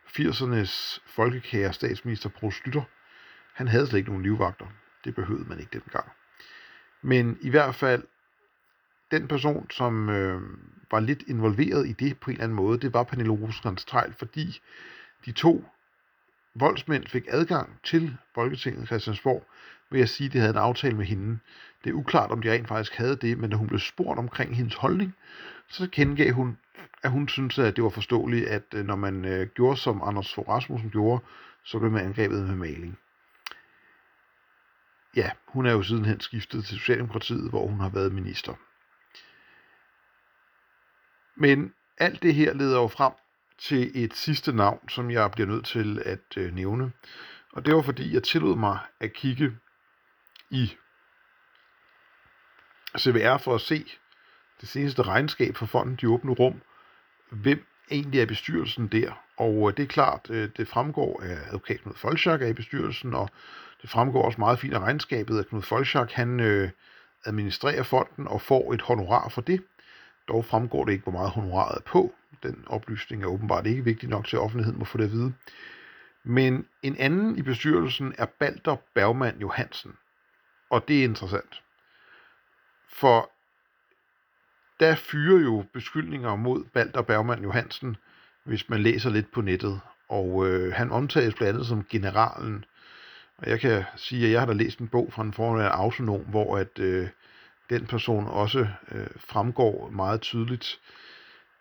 80'ernes 0.07 0.99
folkekære 1.07 1.73
statsminister 1.73 2.29
Poul 2.29 2.51
Slytter, 2.51 2.83
han 3.53 3.67
havde 3.67 3.87
slet 3.87 3.99
ikke 3.99 4.09
nogen 4.09 4.23
livvagter. 4.23 4.65
Det 5.03 5.15
behøvede 5.15 5.49
man 5.49 5.59
ikke 5.59 5.79
dengang. 5.79 6.11
Men 7.01 7.37
i 7.41 7.49
hvert 7.49 7.75
fald, 7.75 8.03
den 9.11 9.27
person, 9.27 9.69
som 9.69 10.09
øh, 10.09 10.41
var 10.91 10.99
lidt 10.99 11.23
involveret 11.27 11.87
i 11.87 11.93
det 11.93 12.19
på 12.19 12.29
en 12.29 12.33
eller 12.33 12.43
anden 12.43 12.55
måde, 12.55 12.79
det 12.79 12.93
var 12.93 13.03
Pernille 13.03 13.31
rosenkrantz 13.31 13.85
teil 13.85 14.13
fordi 14.13 14.59
de 15.25 15.31
to 15.31 15.65
voldsmænd 16.55 17.07
fik 17.07 17.23
adgang 17.27 17.79
til 17.83 18.17
Folketinget 18.35 18.87
Christiansborg 18.87 19.45
ved 19.89 20.01
at 20.01 20.09
sige, 20.09 20.27
at 20.27 20.33
de 20.33 20.39
havde 20.39 20.51
en 20.51 20.57
aftale 20.57 20.97
med 20.97 21.05
hende. 21.05 21.39
Det 21.83 21.89
er 21.89 21.93
uklart, 21.93 22.31
om 22.31 22.41
de 22.41 22.51
rent 22.51 22.67
faktisk 22.67 22.95
havde 22.95 23.15
det, 23.15 23.37
men 23.37 23.49
da 23.49 23.55
hun 23.55 23.67
blev 23.67 23.79
spurgt 23.79 24.19
omkring 24.19 24.55
hendes 24.55 24.75
holdning, 24.75 25.15
så 25.69 25.89
kendegav 25.91 26.31
hun, 26.31 26.57
at 27.03 27.11
hun 27.11 27.27
synes, 27.27 27.59
at 27.59 27.75
det 27.75 27.83
var 27.83 27.89
forståeligt, 27.89 28.47
at 28.47 28.63
øh, 28.73 28.85
når 28.85 28.95
man 28.95 29.25
øh, 29.25 29.47
gjorde, 29.47 29.77
som 29.77 30.01
Anders 30.03 30.33
Fogh 30.33 30.49
Rasmussen 30.49 30.89
gjorde, 30.89 31.23
så 31.63 31.79
blev 31.79 31.91
man 31.91 32.05
angrebet 32.05 32.47
med 32.47 32.55
maling. 32.55 32.97
Ja, 35.15 35.31
hun 35.47 35.65
er 35.65 35.71
jo 35.71 35.83
sidenhen 35.83 36.19
skiftet 36.19 36.65
til 36.65 36.77
Socialdemokratiet, 36.77 37.49
hvor 37.49 37.67
hun 37.67 37.79
har 37.79 37.89
været 37.89 38.13
minister. 38.13 38.53
Men 41.35 41.73
alt 41.97 42.23
det 42.23 42.35
her 42.35 42.53
leder 42.53 42.81
jo 42.81 42.87
frem 42.87 43.13
til 43.61 44.03
et 44.03 44.13
sidste 44.13 44.53
navn, 44.55 44.89
som 44.89 45.11
jeg 45.11 45.31
bliver 45.31 45.47
nødt 45.47 45.65
til 45.65 46.01
at 46.05 46.37
øh, 46.37 46.55
nævne. 46.55 46.91
Og 47.53 47.65
det 47.65 47.75
var 47.75 47.81
fordi, 47.81 48.13
jeg 48.13 48.23
tillod 48.23 48.55
mig 48.55 48.79
at 48.99 49.13
kigge 49.13 49.51
i 50.49 50.73
CVR 52.97 53.37
for 53.37 53.55
at 53.55 53.61
se 53.61 53.85
det 54.61 54.69
seneste 54.69 55.01
regnskab 55.01 55.57
for 55.57 55.65
fonden 55.65 55.95
De 55.95 56.09
Åbne 56.09 56.31
Rum, 56.31 56.61
hvem 57.29 57.65
egentlig 57.91 58.21
er 58.21 58.25
bestyrelsen 58.25 58.87
der. 58.87 59.23
Og 59.37 59.69
øh, 59.69 59.77
det 59.77 59.83
er 59.83 59.87
klart, 59.87 60.29
øh, 60.29 60.49
det 60.57 60.67
fremgår 60.67 61.23
af 61.23 61.37
advokat 61.47 61.81
Knud 61.81 61.93
Folchak 61.95 62.41
er 62.41 62.47
i 62.47 62.53
bestyrelsen, 62.53 63.13
og 63.13 63.29
det 63.81 63.89
fremgår 63.89 64.25
også 64.25 64.39
meget 64.39 64.59
fint 64.59 64.73
af 64.73 64.79
regnskabet, 64.79 65.39
at 65.39 65.47
Knud 65.47 65.61
Folchak 65.61 66.11
han 66.11 66.39
øh, 66.39 66.69
administrerer 67.25 67.83
fonden 67.83 68.27
og 68.27 68.41
får 68.41 68.73
et 68.73 68.81
honorar 68.81 69.29
for 69.29 69.41
det. 69.41 69.63
Dog 70.27 70.45
fremgår 70.45 70.85
det 70.85 70.91
ikke, 70.91 71.03
hvor 71.03 71.11
meget 71.11 71.31
honoraret 71.31 71.77
er 71.77 71.81
på. 71.85 72.15
Den 72.43 72.63
oplysning 72.67 73.23
er 73.23 73.27
åbenbart 73.27 73.67
ikke 73.67 73.83
vigtig 73.83 74.09
nok 74.09 74.27
til, 74.27 74.35
at 74.35 74.41
offentligheden 74.41 74.79
må 74.79 74.85
få 74.85 74.97
det 74.97 75.03
at 75.03 75.11
vide. 75.11 75.33
Men 76.23 76.67
en 76.83 76.95
anden 76.97 77.37
i 77.37 77.41
bestyrelsen 77.41 78.15
er 78.17 78.25
Balder 78.25 78.75
Bergmann 78.93 79.41
Johansen. 79.41 79.93
Og 80.69 80.87
det 80.87 80.99
er 80.99 81.03
interessant. 81.03 81.61
For 82.89 83.31
der 84.79 84.95
fyrer 84.95 85.41
jo 85.41 85.65
beskyldninger 85.73 86.35
mod 86.35 86.63
Balder 86.63 87.01
Bergmann 87.01 87.43
Johansen, 87.43 87.97
hvis 88.43 88.69
man 88.69 88.83
læser 88.83 89.09
lidt 89.09 89.31
på 89.31 89.41
nettet. 89.41 89.81
Og 90.09 90.47
øh, 90.47 90.73
han 90.73 90.91
omtales 90.91 91.35
blandt 91.35 91.53
andet 91.53 91.67
som 91.67 91.85
generalen. 91.89 92.65
Og 93.37 93.49
jeg 93.49 93.59
kan 93.59 93.83
sige, 93.95 94.25
at 94.25 94.31
jeg 94.31 94.41
har 94.41 94.47
da 94.47 94.53
læst 94.53 94.79
en 94.79 94.87
bog 94.87 95.13
fra 95.13 95.23
en 95.23 95.33
forhåndende 95.33 95.69
autonom, 95.69 96.21
hvor 96.21 96.57
at 96.57 96.79
øh, 96.79 97.09
den 97.69 97.87
person 97.87 98.27
også 98.27 98.67
øh, 98.91 99.07
fremgår 99.17 99.89
meget 99.89 100.21
tydeligt. 100.21 100.79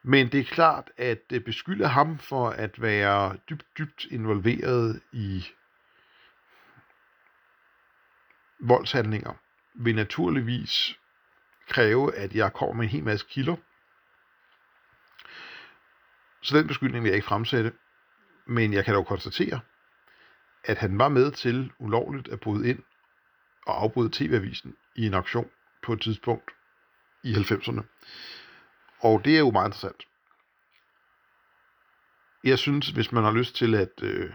Men 0.03 0.33
det 0.33 0.41
er 0.41 0.45
klart, 0.45 0.91
at 0.97 1.23
øh, 1.33 1.41
beskylde 1.41 1.89
ham 1.89 2.19
for 2.19 2.51
at 2.51 2.83
være 2.83 3.37
dybt, 3.51 3.67
dybt 3.79 4.05
involveret 4.05 5.01
i 5.13 5.47
voldshandlinger, 8.61 9.33
vil 9.75 9.95
naturligvis 9.95 10.99
kræve, 11.69 12.15
at 12.15 12.35
jeg 12.35 12.53
kommer 12.53 12.75
med 12.75 12.85
en 12.85 12.91
hel 12.91 13.05
masse 13.05 13.27
kilder. 13.31 13.57
Så 16.43 16.59
den 16.59 16.67
beskyldning 16.67 17.05
vil 17.05 17.11
jeg 17.11 17.17
ikke 17.17 17.29
fremsætte. 17.29 17.73
Men 18.47 18.73
jeg 18.73 18.85
kan 18.85 18.95
dog 18.95 19.07
konstatere, 19.07 19.61
at 20.65 20.79
han 20.79 20.99
var 20.99 21.09
med 21.09 21.33
til 21.33 21.73
ulovligt 21.79 22.29
at 22.29 22.41
bryde 22.41 22.69
ind 22.69 22.83
og 23.67 23.83
afbryde 23.83 24.11
TV-avisen 24.13 24.77
i 24.97 25.07
en 25.07 25.15
aktion 25.15 25.51
på 25.83 25.93
et 25.93 26.01
tidspunkt 26.01 26.51
i 27.23 27.33
90'erne. 27.33 27.83
Og 29.01 29.25
det 29.25 29.35
er 29.35 29.39
jo 29.39 29.51
meget 29.51 29.69
interessant. 29.69 30.07
Jeg 32.45 32.59
synes, 32.59 32.89
hvis 32.89 33.13
man 33.13 33.25
har 33.25 33.33
lyst 33.33 33.55
til 33.55 33.75
at 33.75 34.03
øh, 34.03 34.33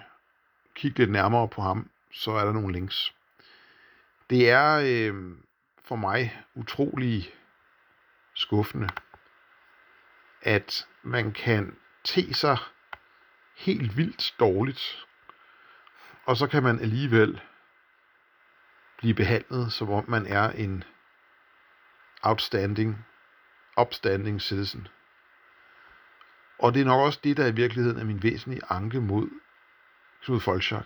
kigge 0.76 1.00
lidt 1.00 1.12
nærmere 1.12 1.48
på 1.48 1.62
ham, 1.62 1.90
så 2.12 2.32
er 2.32 2.46
der 2.46 2.52
nogle 2.52 2.74
links. 2.74 3.14
Det 4.30 4.50
er 4.50 4.82
øh, 4.86 5.38
for 5.84 5.96
mig 5.96 6.44
utrolig 6.56 7.34
skuffende, 8.34 8.90
at 10.42 10.88
man 11.04 11.32
kan 11.32 11.78
te 12.04 12.34
sig 12.34 12.58
helt 13.56 13.98
vildt 13.98 14.36
dårligt, 14.40 15.06
og 16.26 16.38
så 16.38 16.48
kan 16.48 16.64
man 16.64 16.80
alligevel 16.80 17.42
blive 18.98 19.14
behandlet, 19.14 19.74
som 19.74 19.90
om 19.90 20.06
man 20.08 20.26
er 20.26 20.50
en 20.50 20.84
outstanding, 22.22 23.06
upstanding 23.82 24.42
citizen. 24.42 24.88
Og 26.60 26.74
det 26.74 26.82
er 26.82 26.86
nok 26.86 27.02
også 27.02 27.20
det, 27.24 27.38
der 27.38 27.48
i 27.48 27.56
virkeligheden 27.56 28.00
er 28.00 28.04
min 28.04 28.24
væsentlige 28.24 28.62
anke 28.70 29.02
mod 29.02 29.30
Knud 30.24 30.40
Folchak. 30.40 30.86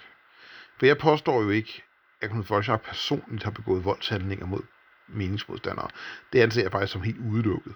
For 0.79 0.85
jeg 0.85 0.97
påstår 0.97 1.41
jo 1.41 1.49
ikke, 1.49 1.83
at 2.21 2.29
Knud 2.29 2.43
Folchak 2.43 2.81
personligt 2.81 3.43
har 3.43 3.51
begået 3.51 3.85
voldshandlinger 3.85 4.45
mod 4.45 4.61
meningsmodstandere. 5.07 5.87
Det 6.33 6.41
anser 6.41 6.61
jeg 6.61 6.71
faktisk 6.71 6.93
som 6.93 7.01
helt 7.01 7.19
udelukket. 7.19 7.75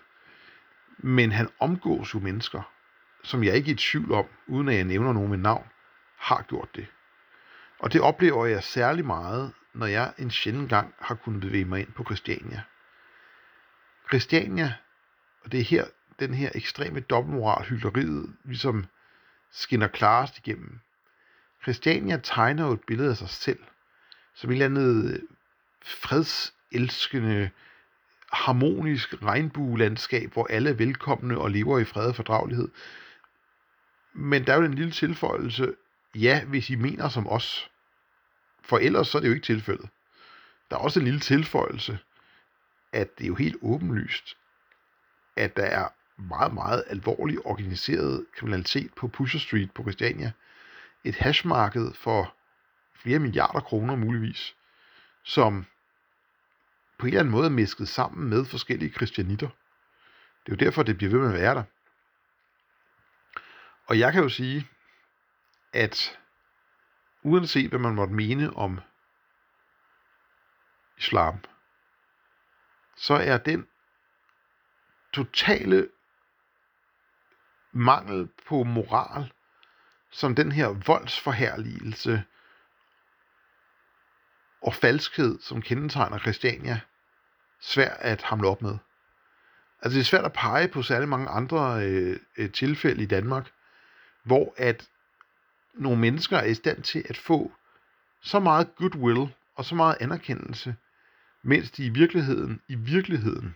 Men 0.98 1.32
han 1.32 1.50
omgås 1.60 2.14
jo 2.14 2.20
mennesker, 2.20 2.72
som 3.24 3.44
jeg 3.44 3.56
ikke 3.56 3.72
er 3.72 3.76
i 3.76 3.78
tvivl 3.78 4.12
om, 4.12 4.26
uden 4.48 4.70
at 4.70 4.76
jeg 4.76 4.84
nævner 4.84 5.14
nogen 5.14 5.30
med 5.30 5.38
navn, 5.38 5.68
har 6.18 6.46
gjort 6.48 6.76
det. 6.76 6.88
Og 7.80 7.94
det 7.94 8.02
oplever 8.02 8.46
jeg 8.46 8.64
særlig 8.64 9.06
meget, 9.06 9.54
når 9.74 9.86
jeg 9.86 10.14
en 10.18 10.32
sjældent 10.32 10.70
gang 10.70 10.94
har 11.00 11.16
kunnet 11.16 11.42
bevæge 11.42 11.66
mig 11.66 11.80
ind 11.80 11.92
på 11.92 12.04
Christiania. 12.04 12.62
Christiania, 14.08 14.74
og 15.44 15.52
det 15.52 15.60
er 15.60 15.64
her, 15.64 15.86
den 16.20 16.34
her 16.34 16.50
ekstreme 16.56 17.00
dobbeltmoral, 17.00 17.66
hylderiet, 17.66 18.36
ligesom 18.44 18.86
skinner 19.52 19.88
klarest 19.88 20.38
igennem. 20.38 20.80
Christiania 21.64 22.20
tegner 22.24 22.66
jo 22.66 22.72
et 22.72 22.84
billede 22.88 23.10
af 23.10 23.18
sig 23.18 23.30
selv, 23.30 23.60
som 24.34 24.50
et 24.50 24.54
eller 24.54 24.66
andet 24.66 25.14
øh, 25.14 25.20
fredselskende, 25.84 27.50
harmonisk 28.32 29.24
regnbuelandskab, 29.24 30.34
hvor 30.34 30.48
alle 30.50 30.70
er 30.70 30.74
velkomne 30.74 31.38
og 31.38 31.52
lever 31.52 31.80
i 31.80 31.84
fred 31.84 32.08
og 32.08 32.16
fordragelighed. 32.16 32.68
Men 34.14 34.48
der 34.48 34.54
er 34.54 34.58
jo 34.58 34.64
en 34.64 34.74
lille 34.74 34.92
tilføjelse, 34.92 35.76
ja, 36.16 36.46
hvis 36.46 36.70
I 36.70 36.76
mener 36.76 37.10
som 37.10 37.28
os. 37.28 37.70
For 38.62 38.78
ellers 38.78 39.08
så 39.08 39.18
er 39.18 39.20
det 39.20 39.28
jo 39.28 39.34
ikke 39.34 39.46
tilfældet. 39.46 39.90
Der 40.70 40.76
er 40.76 40.80
også 40.80 41.00
en 41.00 41.06
lille 41.06 41.20
tilføjelse, 41.20 42.00
at 42.94 43.18
det 43.18 43.24
er 43.24 43.28
jo 43.28 43.36
helt 43.36 43.58
åbenlyst, 43.62 44.38
at 45.36 45.58
der 45.58 45.66
er 45.66 45.88
meget, 46.18 46.54
meget 46.54 46.84
alvorlig 46.88 47.46
organiseret 47.46 48.26
kriminalitet 48.36 48.94
på 48.94 49.08
Pusher 49.08 49.40
Street 49.40 49.72
på 49.74 49.82
Christiania. 49.82 50.32
Et 51.04 51.16
hashmarked 51.16 51.94
for 51.94 52.36
flere 52.96 53.20
milliarder 53.20 53.60
kroner 53.60 53.96
muligvis, 53.96 54.56
som 55.24 55.66
på 56.98 57.06
en 57.06 57.08
eller 57.08 57.20
anden 57.20 57.32
måde 57.32 57.46
er 57.46 57.50
misket 57.50 57.88
sammen 57.88 58.30
med 58.30 58.46
forskellige 58.46 58.92
kristianitter. 58.92 59.48
Det 60.46 60.52
er 60.52 60.56
jo 60.56 60.66
derfor, 60.66 60.84
det 60.84 60.98
bliver 60.98 61.12
ved 61.12 61.20
med 61.20 61.28
at 61.28 61.42
være 61.42 61.56
der. 61.56 61.64
Og 63.88 64.00
jeg 64.00 64.14
kan 64.14 64.24
jo 64.24 64.30
sige, 64.30 64.68
at 65.74 66.20
uanset 67.24 67.70
hvad 67.70 67.80
man 67.80 67.96
måtte 67.96 68.14
mene 68.14 68.54
om 68.56 68.80
islam, 70.98 71.40
så 72.96 73.14
er 73.14 73.38
den 73.38 73.68
totale 75.14 75.90
mangel 77.72 78.30
på 78.48 78.64
moral, 78.64 79.32
som 80.12 80.36
den 80.36 80.52
her 80.52 80.68
voldsforherligelse 80.68 82.24
og 84.62 84.74
falskhed, 84.74 85.40
som 85.42 85.62
kendetegner 85.62 86.20
Christiania, 86.20 86.80
svær 87.62 87.90
at 87.90 88.22
hamle 88.22 88.48
op 88.48 88.62
med. 88.62 88.78
Altså 89.82 89.98
det 89.98 90.02
er 90.02 90.06
svært 90.06 90.26
at 90.26 90.34
pege 90.34 90.68
på 90.68 90.82
særlig 90.82 91.10
mange 91.10 91.30
andre 91.30 91.86
øh, 91.86 92.20
øh, 92.38 92.52
tilfælde 92.52 93.04
i 93.04 93.06
Danmark, 93.06 93.52
hvor 94.24 94.54
at 94.58 94.90
nogle 95.74 96.00
mennesker 96.00 96.38
er 96.38 96.46
i 96.46 96.54
stand 96.54 96.84
til 96.84 97.06
at 97.10 97.18
få 97.18 97.52
så 98.22 98.40
meget 98.40 98.76
goodwill 98.76 99.36
og 99.56 99.66
så 99.66 99.76
meget 99.76 99.98
anerkendelse, 100.00 100.76
mens 101.42 101.72
de 101.72 101.86
i 101.86 101.90
virkeligheden, 101.90 102.62
i 102.68 102.76
virkeligheden, 102.76 103.56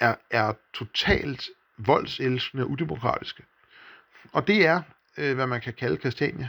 er, 0.00 0.14
er 0.30 0.52
totalt 0.74 1.48
voldselskende 1.78 2.64
og 2.64 2.70
udemokratiske. 2.70 3.42
Og 4.32 4.46
det 4.46 4.66
er, 4.66 4.82
øh, 5.18 5.34
hvad 5.34 5.46
man 5.46 5.60
kan 5.60 5.72
kalde 5.72 5.96
Christiania. 5.96 6.48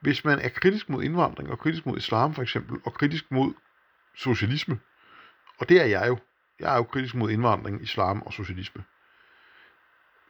Hvis 0.00 0.24
man 0.24 0.38
er 0.38 0.48
kritisk 0.48 0.88
mod 0.88 1.02
indvandring, 1.02 1.50
og 1.50 1.58
kritisk 1.58 1.86
mod 1.86 1.96
islam 1.96 2.34
for 2.34 2.42
eksempel, 2.42 2.80
og 2.84 2.94
kritisk 2.94 3.30
mod 3.30 3.54
socialisme, 4.14 4.80
og 5.58 5.68
det 5.68 5.80
er 5.80 5.84
jeg 5.84 6.08
jo, 6.08 6.18
jeg 6.60 6.72
er 6.72 6.76
jo 6.76 6.82
kritisk 6.82 7.14
mod 7.14 7.30
indvandring, 7.30 7.82
islam 7.82 8.22
og 8.22 8.32
socialisme, 8.32 8.84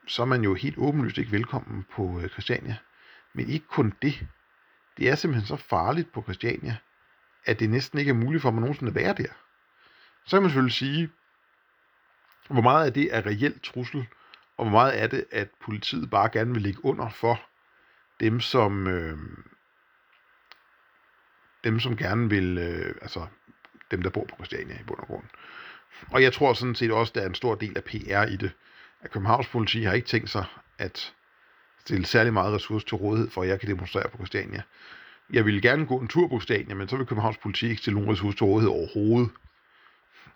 så 0.06 0.22
er 0.22 0.26
man 0.26 0.44
jo 0.44 0.54
helt 0.54 0.78
åbenlyst 0.78 1.18
ikke 1.18 1.32
velkommen 1.32 1.86
på 1.92 2.20
øh, 2.20 2.28
Christiania. 2.28 2.76
Men 3.32 3.48
ikke 3.48 3.66
kun 3.66 3.94
det. 4.02 4.26
Det 4.96 5.08
er 5.08 5.14
simpelthen 5.14 5.46
så 5.46 5.56
farligt 5.56 6.12
på 6.12 6.22
Christiania, 6.22 6.76
at 7.44 7.60
det 7.60 7.70
næsten 7.70 7.98
ikke 7.98 8.10
er 8.10 8.14
muligt 8.14 8.42
for 8.42 8.50
mig 8.50 8.60
nogensinde 8.60 8.90
at 8.90 8.94
være 8.94 9.14
der. 9.14 9.32
Så 10.26 10.36
kan 10.36 10.42
man 10.42 10.50
selvfølgelig 10.50 10.74
sige, 10.74 11.10
hvor 12.53 12.62
meget 12.62 12.86
af 12.86 12.92
det 12.92 13.16
er 13.16 13.26
reelt 13.26 13.62
trussel, 13.62 14.07
og 14.57 14.64
hvor 14.64 14.72
meget 14.78 15.03
er 15.03 15.07
det, 15.07 15.24
at 15.30 15.48
politiet 15.61 16.11
bare 16.11 16.28
gerne 16.32 16.53
vil 16.53 16.62
ligge 16.62 16.84
under 16.84 17.11
for 17.11 17.40
dem, 18.20 18.40
som, 18.40 18.86
øh, 18.86 19.18
dem, 21.64 21.80
som 21.80 21.96
gerne 21.96 22.28
vil, 22.30 22.59
øh, 22.59 22.94
altså 23.03 23.26
dem, 23.90 24.03
der 24.03 24.11
bor 24.11 24.24
på 24.24 24.34
Christiania 24.34 24.80
i 24.80 24.84
bund 24.86 24.98
og 24.98 25.07
grund. 25.07 25.24
Og 26.11 26.22
jeg 26.22 26.32
tror 26.32 26.53
sådan 26.53 26.74
set 26.74 26.92
også, 26.92 27.12
der 27.14 27.20
er 27.20 27.26
en 27.26 27.34
stor 27.34 27.55
del 27.55 27.76
af 27.76 27.84
PR 27.84 28.22
i 28.32 28.36
det. 28.36 28.53
At 29.00 29.11
Københavns 29.11 29.48
politi 29.48 29.82
har 29.82 29.92
ikke 29.92 30.09
tænkt 30.09 30.30
sig 30.30 30.44
at 30.78 31.14
stille 31.80 32.07
særlig 32.07 32.32
meget 32.32 32.55
ressourcer 32.55 32.86
til 32.86 32.96
rådighed, 32.96 33.30
for 33.30 33.42
at 33.42 33.48
jeg 33.48 33.61
kan 33.61 33.68
demonstrere 33.68 34.09
på 34.09 34.16
Christiania. 34.16 34.62
Jeg 35.32 35.44
ville 35.44 35.61
gerne 35.61 35.86
gå 35.86 35.98
en 35.98 36.09
tur 36.09 36.28
på 36.28 36.40
Christiania, 36.40 36.74
men 36.74 36.88
så 36.88 36.96
vil 36.96 37.07
Københavns 37.07 37.38
politi 37.38 37.68
ikke 37.68 37.80
stille 37.80 37.94
nogen 37.94 38.12
ressourcer 38.12 38.36
til 38.36 38.44
rådighed 38.44 38.70
overhovedet. 38.70 39.30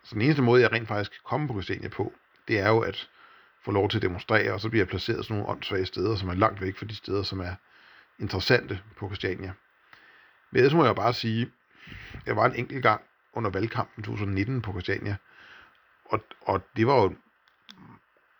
Så 0.07 0.15
den 0.15 0.23
eneste 0.23 0.43
måde, 0.43 0.63
jeg 0.63 0.73
rent 0.73 0.89
faktisk 0.89 1.11
kan 1.11 1.21
komme 1.25 1.49
på 1.49 1.53
Christiania 1.53 1.89
på, 1.89 2.13
det 2.49 2.59
er 2.59 2.69
jo 2.69 2.81
at 2.81 3.09
få 3.65 3.71
lov 3.71 3.89
til 3.89 3.99
at 3.99 4.03
demonstrere, 4.03 4.53
og 4.53 4.61
så 4.61 4.69
bliver 4.69 4.81
jeg 4.81 4.89
placeret 4.89 5.25
sådan 5.25 5.37
nogle 5.37 5.51
åndssvage 5.53 5.87
steder, 5.87 6.17
som 6.17 6.29
er 6.29 6.35
langt 6.35 6.61
væk 6.61 6.77
fra 6.77 6.87
de 6.87 6.95
steder, 6.95 7.23
som 7.23 7.41
er 7.41 7.55
interessante 8.19 8.81
på 8.97 9.09
Christiania. 9.09 9.53
Men 10.51 10.57
ellers 10.57 10.75
må 10.75 10.85
jeg 10.85 10.95
bare 10.95 11.15
sige, 11.15 11.51
jeg 12.27 12.37
var 12.37 12.47
en 12.47 12.55
enkelt 12.55 12.83
gang 12.83 13.01
under 13.33 13.51
valgkampen 13.51 14.05
2019 14.05 14.63
på 14.63 14.71
Christiania, 14.73 15.17
og, 16.05 16.25
og 16.41 16.63
det 16.77 16.87
var 16.87 17.03
jo 17.03 17.07
en 17.07 17.19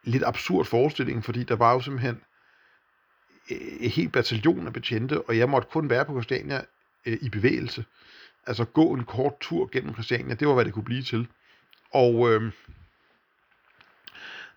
lidt 0.05 0.25
absurd 0.25 0.65
forestilling, 0.65 1.25
fordi 1.25 1.45
der 1.45 1.57
var 1.57 1.73
jo 1.73 1.81
simpelthen 1.81 2.21
øh, 3.51 3.57
et 3.57 3.91
helt 3.91 4.13
bataljon 4.13 4.67
af 4.67 4.73
betjente, 4.73 5.23
og 5.23 5.39
jeg 5.39 5.49
måtte 5.49 5.69
kun 5.71 5.91
være 5.91 6.05
på 6.05 6.13
Christiania 6.13 6.61
øh, 7.07 7.19
i 7.21 7.29
bevægelse. 7.29 7.85
Altså 8.47 8.65
gå 8.65 8.95
en 8.95 9.05
kort 9.05 9.41
tur 9.41 9.69
gennem 9.73 9.95
Christiania, 9.95 10.35
det 10.35 10.49
var 10.49 10.55
hvad 10.55 10.65
det 10.65 10.73
kunne 10.75 10.85
blive 10.85 11.03
til. 11.03 11.29
Og 11.91 12.33
øh, 12.33 12.53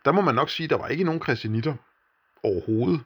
der 0.05 0.11
må 0.11 0.21
man 0.21 0.35
nok 0.35 0.49
sige, 0.49 0.65
at 0.65 0.69
der 0.69 0.77
var 0.77 0.87
ikke 0.87 1.03
nogen 1.03 1.19
kristianitter 1.19 1.75
overhovedet, 2.43 3.03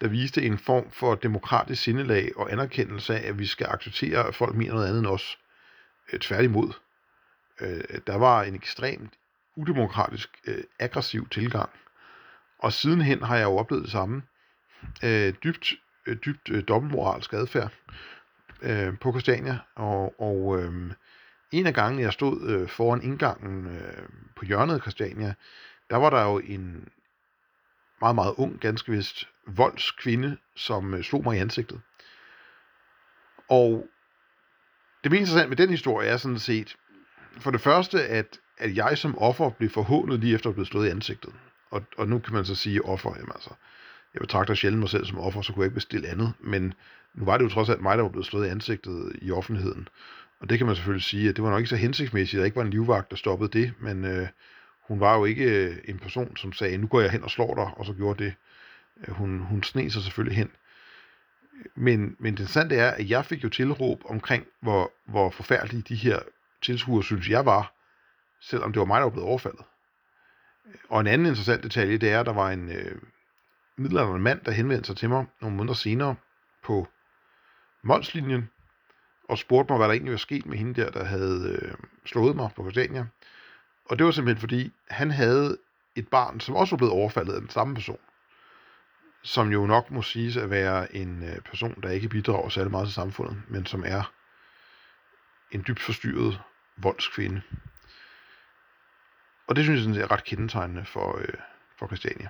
der 0.00 0.08
viste 0.08 0.42
en 0.42 0.58
form 0.58 0.90
for 0.90 1.14
demokratisk 1.14 1.82
sindelag 1.82 2.36
og 2.36 2.52
anerkendelse 2.52 3.18
af, 3.18 3.28
at 3.28 3.38
vi 3.38 3.46
skal 3.46 3.66
acceptere, 3.66 4.26
at 4.26 4.34
folk 4.34 4.54
mener 4.54 4.74
noget 4.74 4.88
andet 4.88 4.98
end 4.98 5.06
os. 5.06 5.38
Øh, 6.12 6.20
tværtimod. 6.20 6.72
Øh, 7.60 8.00
der 8.06 8.16
var 8.16 8.42
en 8.42 8.54
ekstremt 8.54 9.12
udemokratisk, 9.56 10.28
øh, 10.46 10.64
aggressiv 10.78 11.28
tilgang. 11.28 11.70
Og 12.58 12.72
sidenhen 12.72 13.22
har 13.22 13.36
jeg 13.36 13.44
jo 13.44 13.56
oplevet 13.56 13.84
det 13.84 13.92
samme. 13.92 14.22
Øh, 15.02 15.34
dybt, 15.44 15.72
øh, 16.06 16.16
dybt 16.16 16.50
øh, 16.50 16.64
dobbeltmoralsk 16.68 17.32
adfærd 17.32 17.72
øh, 18.62 18.98
på 18.98 19.12
Christiania. 19.12 19.58
Og, 19.74 20.20
og 20.20 20.60
øh, 20.60 20.92
en 21.52 21.66
af 21.66 21.74
gangene, 21.74 22.02
jeg 22.02 22.12
stod 22.12 22.48
øh, 22.48 22.68
foran 22.68 23.02
indgangen 23.02 23.66
øh, 23.66 24.08
på 24.36 24.44
hjørnet 24.44 24.74
af 24.74 24.80
Christiania, 24.80 25.34
der 25.90 25.96
var 25.96 26.10
der 26.10 26.22
jo 26.22 26.38
en 26.38 26.88
meget, 28.00 28.14
meget 28.14 28.34
ung, 28.36 28.60
ganske 28.60 28.92
vist 28.92 29.28
voldskvinde, 29.46 30.36
som 30.56 30.94
øh, 30.94 31.02
slog 31.02 31.22
mig 31.22 31.36
i 31.36 31.40
ansigtet. 31.40 31.80
Og 33.48 33.86
det 35.04 35.12
mest 35.12 35.20
interessante 35.20 35.48
med 35.48 35.56
den 35.56 35.70
historie 35.70 36.08
er 36.08 36.16
sådan 36.16 36.38
set, 36.38 36.76
for 37.38 37.50
det 37.50 37.60
første, 37.60 38.06
at, 38.06 38.38
at 38.58 38.76
jeg 38.76 38.98
som 38.98 39.18
offer 39.18 39.50
blev 39.50 39.70
forhånet 39.70 40.20
lige 40.20 40.34
efter 40.34 40.48
at 40.48 40.54
blive 40.54 40.66
slået 40.66 40.86
i 40.86 40.90
ansigtet. 40.90 41.32
Og, 41.70 41.82
og 41.98 42.08
nu 42.08 42.18
kan 42.18 42.34
man 42.34 42.44
så 42.44 42.54
sige 42.54 42.84
offer, 42.84 43.14
jamen 43.16 43.32
altså, 43.34 43.50
jeg 44.14 44.20
betragter 44.20 44.54
sjældent 44.54 44.80
mig 44.80 44.88
selv 44.88 45.06
som 45.06 45.18
offer, 45.18 45.42
så 45.42 45.52
kunne 45.52 45.62
jeg 45.62 45.66
ikke 45.66 45.74
bestille 45.74 46.08
andet, 46.08 46.32
men 46.40 46.74
nu 47.14 47.24
var 47.24 47.36
det 47.36 47.44
jo 47.44 47.50
trods 47.50 47.68
alt 47.68 47.80
mig, 47.80 47.96
der 47.96 48.02
var 48.02 48.10
blevet 48.10 48.26
slået 48.26 48.46
i 48.46 48.50
ansigtet 48.50 49.12
i 49.22 49.30
offentligheden. 49.30 49.88
Og 50.40 50.50
det 50.50 50.58
kan 50.58 50.66
man 50.66 50.76
selvfølgelig 50.76 51.04
sige, 51.04 51.28
at 51.28 51.36
det 51.36 51.44
var 51.44 51.50
nok 51.50 51.58
ikke 51.58 51.70
så 51.70 51.76
hensigtsmæssigt, 51.76 52.38
at 52.38 52.40
der 52.40 52.44
ikke 52.44 52.56
var 52.56 52.62
en 52.62 52.70
livvagt, 52.70 53.10
der 53.10 53.16
stoppede 53.16 53.58
det, 53.58 53.72
men 53.78 54.04
øh, 54.04 54.28
hun 54.88 55.00
var 55.00 55.16
jo 55.16 55.24
ikke 55.24 55.44
øh, 55.44 55.76
en 55.84 55.98
person, 55.98 56.36
som 56.36 56.52
sagde, 56.52 56.78
nu 56.78 56.86
går 56.86 57.00
jeg 57.00 57.10
hen 57.10 57.24
og 57.24 57.30
slår 57.30 57.54
dig, 57.54 57.70
og 57.76 57.86
så 57.86 57.92
gjorde 57.92 58.24
det. 58.24 58.34
Øh, 59.06 59.14
hun, 59.14 59.38
hun 59.38 59.62
sne 59.62 59.90
sig 59.90 60.02
selvfølgelig 60.02 60.36
hen. 60.36 60.50
Men, 61.74 62.00
men 62.00 62.32
det 62.32 62.40
interessante 62.40 62.76
er, 62.76 62.90
at 62.90 63.10
jeg 63.10 63.24
fik 63.24 63.44
jo 63.44 63.48
tilråb 63.48 64.02
omkring, 64.04 64.46
hvor, 64.60 64.92
hvor 65.06 65.30
forfærdelige 65.30 65.82
de 65.82 65.94
her 65.94 66.18
tilskuere 66.62 67.02
synes 67.02 67.28
jeg 67.28 67.46
var, 67.46 67.74
selvom 68.40 68.72
det 68.72 68.80
var 68.80 68.86
mig, 68.86 68.96
der 68.96 69.04
var 69.04 69.10
blevet 69.10 69.28
overfaldet. 69.28 69.64
Øh, 70.66 70.74
og 70.88 71.00
en 71.00 71.06
anden 71.06 71.26
interessant 71.26 71.62
detalje, 71.62 71.98
det 71.98 72.10
er, 72.10 72.20
at 72.20 72.26
der 72.26 72.32
var 72.32 72.50
en 72.50 72.72
øh, 72.72 72.98
middelalderen 73.76 74.22
mand, 74.22 74.40
der 74.44 74.50
henvendte 74.50 74.86
sig 74.86 74.96
til 74.96 75.08
mig 75.08 75.26
nogle 75.40 75.56
måneder 75.56 75.74
senere 75.74 76.14
på 76.62 76.88
Molslinjen, 77.82 78.50
og 79.30 79.38
spurgte 79.38 79.72
mig, 79.72 79.78
hvad 79.78 79.88
der 79.88 79.92
egentlig 79.92 80.12
var 80.12 80.18
sket 80.18 80.46
med 80.46 80.58
hende 80.58 80.82
der, 80.82 80.90
der 80.90 81.04
havde 81.04 81.58
øh, 81.62 81.74
slået 82.04 82.36
mig 82.36 82.50
på 82.56 82.62
Christiania. 82.62 83.06
Og 83.84 83.98
det 83.98 84.06
var 84.06 84.12
simpelthen 84.12 84.40
fordi, 84.40 84.72
han 84.88 85.10
havde 85.10 85.58
et 85.96 86.08
barn, 86.08 86.40
som 86.40 86.54
også 86.54 86.72
var 86.72 86.76
blevet 86.76 86.92
overfaldet 86.92 87.32
af 87.32 87.40
den 87.40 87.50
samme 87.50 87.74
person. 87.74 87.98
Som 89.22 89.52
jo 89.52 89.66
nok 89.66 89.90
må 89.90 90.02
siges 90.02 90.36
at 90.36 90.50
være 90.50 90.96
en 90.96 91.22
øh, 91.22 91.40
person, 91.40 91.80
der 91.82 91.90
ikke 91.90 92.08
bidrager 92.08 92.48
særlig 92.48 92.70
meget 92.70 92.86
til 92.86 92.94
samfundet, 92.94 93.42
men 93.48 93.66
som 93.66 93.84
er 93.86 94.12
en 95.50 95.64
dybt 95.66 95.80
forstyrret 95.80 96.40
voldskvinde. 96.76 97.42
Og 99.46 99.56
det 99.56 99.64
synes 99.64 99.78
jeg 99.78 99.84
sådan 99.84 100.02
er 100.02 100.10
ret 100.10 100.24
kendetegnende 100.24 100.84
for, 100.84 101.18
øh, 101.18 101.34
for 101.78 101.86
Christiania. 101.86 102.28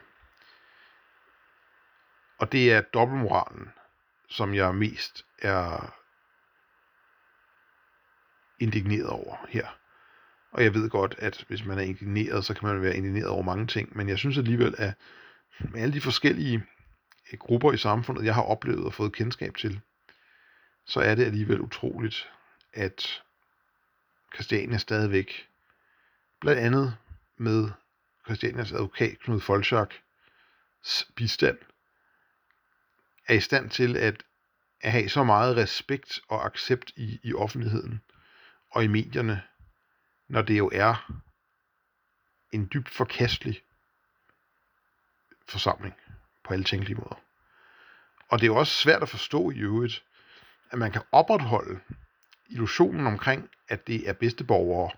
Og 2.38 2.52
det 2.52 2.72
er 2.72 2.80
dobbeltmoralen, 2.80 3.68
som 4.28 4.54
jeg 4.54 4.74
mest 4.74 5.26
er 5.38 5.94
indigneret 8.60 9.08
over 9.08 9.36
her. 9.48 9.66
Og 10.52 10.64
jeg 10.64 10.74
ved 10.74 10.90
godt, 10.90 11.14
at 11.18 11.44
hvis 11.48 11.64
man 11.64 11.78
er 11.78 11.82
indigneret, 11.82 12.44
så 12.44 12.54
kan 12.54 12.68
man 12.68 12.82
være 12.82 12.96
indigneret 12.96 13.28
over 13.28 13.42
mange 13.42 13.66
ting, 13.66 13.96
men 13.96 14.08
jeg 14.08 14.18
synes 14.18 14.38
alligevel, 14.38 14.74
at 14.78 14.94
med 15.60 15.82
alle 15.82 15.94
de 15.94 16.00
forskellige 16.00 16.64
eh, 17.32 17.38
grupper 17.38 17.72
i 17.72 17.76
samfundet, 17.76 18.24
jeg 18.24 18.34
har 18.34 18.42
oplevet 18.42 18.84
og 18.84 18.94
fået 18.94 19.12
kendskab 19.12 19.56
til, 19.56 19.80
så 20.86 21.00
er 21.00 21.14
det 21.14 21.24
alligevel 21.24 21.60
utroligt, 21.60 22.30
at 22.72 23.22
Christiania 24.34 24.78
stadigvæk, 24.78 25.48
blandt 26.40 26.60
andet 26.60 26.96
med 27.36 27.70
Christianias 28.24 28.72
advokat 28.72 29.18
Knud 29.18 29.40
Folchak 29.40 29.94
bistand, 31.14 31.58
er 33.28 33.34
i 33.34 33.40
stand 33.40 33.70
til 33.70 33.96
at, 33.96 34.22
at 34.80 34.92
have 34.92 35.08
så 35.08 35.24
meget 35.24 35.56
respekt 35.56 36.20
og 36.28 36.46
accept 36.46 36.92
i, 36.96 37.20
i 37.22 37.34
offentligheden 37.34 38.00
og 38.70 38.84
i 38.84 38.86
medierne, 38.86 39.42
når 40.28 40.42
det 40.42 40.58
jo 40.58 40.70
er 40.72 41.12
en 42.52 42.70
dybt 42.72 42.88
forkastelig 42.88 43.62
forsamling 45.48 45.94
på 46.44 46.52
alle 46.52 46.64
tænkelige 46.64 46.96
måder. 46.96 47.20
Og 48.28 48.38
det 48.38 48.44
er 48.44 48.52
jo 48.52 48.56
også 48.56 48.72
svært 48.72 49.02
at 49.02 49.08
forstå 49.08 49.50
i 49.50 49.58
øvrigt, 49.58 50.04
at 50.70 50.78
man 50.78 50.92
kan 50.92 51.02
opretholde 51.12 51.80
illusionen 52.48 53.06
omkring, 53.06 53.50
at 53.68 53.86
det 53.86 54.08
er 54.08 54.12
bedsteborgere, 54.12 54.90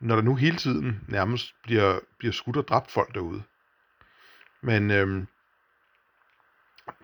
når 0.00 0.14
der 0.14 0.22
nu 0.22 0.34
hele 0.34 0.56
tiden 0.56 1.04
nærmest 1.08 1.54
bliver, 1.62 2.00
bliver 2.18 2.32
skudt 2.32 2.56
og 2.56 2.68
dræbt 2.68 2.90
folk 2.90 3.14
derude. 3.14 3.42
Men 4.60 4.90
øhm, 4.90 5.26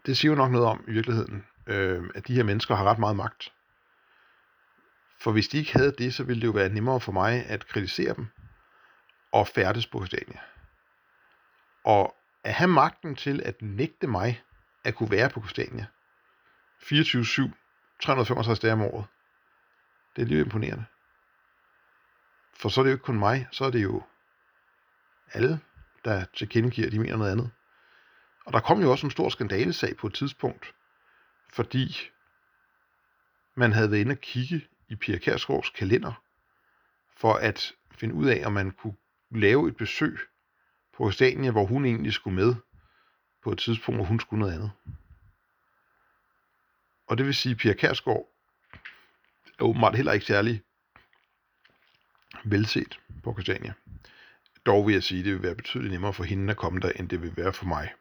det 0.07 0.17
siger 0.17 0.33
jo 0.33 0.37
nok 0.37 0.51
noget 0.51 0.67
om 0.67 0.85
i 0.89 0.93
virkeligheden, 0.93 1.47
øh, 1.67 2.11
at 2.15 2.29
de 2.29 2.35
her 2.35 2.43
mennesker 2.43 2.75
har 2.75 2.85
ret 2.85 2.99
meget 2.99 3.17
magt. 3.17 3.53
For 5.25 5.33
hvis 5.33 5.49
de 5.49 5.59
ikke 5.59 5.73
havde 5.73 5.93
det, 5.99 6.15
så 6.15 6.25
ville 6.25 6.41
det 6.41 6.47
jo 6.47 6.53
være 6.53 6.69
nemmere 6.69 7.01
for 7.01 7.13
mig 7.13 7.47
at 7.47 7.67
kritisere 7.67 8.15
dem 8.15 8.27
og 9.33 9.49
færdes 9.49 9.87
på 9.87 9.99
Christiania. 9.99 10.41
Og 11.85 12.17
at 12.43 12.55
have 12.55 12.69
magten 12.69 13.17
til 13.17 13.43
at 13.45 13.63
nægte 13.63 14.07
mig 14.07 14.43
at 14.85 14.95
kunne 14.95 15.11
være 15.11 15.31
på 15.31 15.41
Christiania 15.41 15.87
24-7, 16.83 17.51
365 18.03 18.59
dage 18.59 18.73
om 18.73 18.83
året, 18.83 19.07
det 20.17 20.23
er 20.23 20.27
lige 20.27 20.41
imponerende. 20.41 20.85
For 22.55 22.69
så 22.69 22.81
er 22.81 22.83
det 22.83 22.91
jo 22.91 22.95
ikke 22.95 23.05
kun 23.05 23.19
mig, 23.19 23.49
så 23.51 23.65
er 23.65 23.71
det 23.71 23.83
jo 23.83 24.03
alle, 25.33 25.61
der 26.05 26.25
tilkendegiver, 26.25 26.87
at 26.87 26.93
de 26.93 26.99
mener 26.99 27.17
noget 27.17 27.33
andet. 27.33 27.51
Og 28.47 28.53
der 28.53 28.61
kom 28.61 28.81
jo 28.81 28.91
også 28.91 29.07
en 29.07 29.11
stor 29.11 29.29
skandalesag 29.29 29.97
på 29.97 30.07
et 30.07 30.15
tidspunkt, 30.15 30.75
fordi 31.53 32.11
man 33.55 33.73
havde 33.73 33.91
været 33.91 34.01
inde 34.01 34.13
og 34.13 34.21
kigge 34.21 34.69
i 34.95 34.97
Pia 34.97 35.19
Kærsgaards 35.19 35.71
kalender, 35.71 36.13
for 37.17 37.35
at 37.35 37.73
finde 37.91 38.15
ud 38.15 38.27
af, 38.27 38.43
om 38.47 38.53
man 38.53 38.71
kunne 38.71 38.95
lave 39.31 39.69
et 39.69 39.77
besøg 39.77 40.19
på 40.97 41.11
Christiania, 41.11 41.51
hvor 41.51 41.67
hun 41.67 41.85
egentlig 41.85 42.13
skulle 42.13 42.37
med 42.37 42.55
på 43.43 43.53
et 43.53 43.59
tidspunkt, 43.59 43.99
hvor 43.99 44.07
hun 44.07 44.21
skulle 44.21 44.41
noget 44.41 44.55
andet. 44.55 44.71
Og 47.07 47.19
det 47.19 47.27
vil 47.27 47.35
sige, 47.35 47.53
at 47.53 47.59
Pia 47.59 47.73
Kærsgaard 47.73 48.29
er 49.59 49.65
åbenbart 49.65 49.97
heller 49.97 50.13
ikke 50.13 50.27
særlig 50.27 50.63
velset 52.45 53.01
på 53.23 53.33
Christiania. 53.33 53.73
Dog 54.67 54.87
vil 54.87 54.93
jeg 54.93 55.03
sige, 55.03 55.19
at 55.19 55.25
det 55.25 55.33
vil 55.33 55.43
være 55.43 55.55
betydeligt 55.55 55.93
nemmere 55.93 56.13
for 56.13 56.25
hende 56.25 56.51
at 56.51 56.57
komme 56.57 56.81
der, 56.81 56.91
end 56.91 57.09
det 57.09 57.23
vil 57.23 57.37
være 57.37 57.53
for 57.53 57.67
mig. 57.67 57.93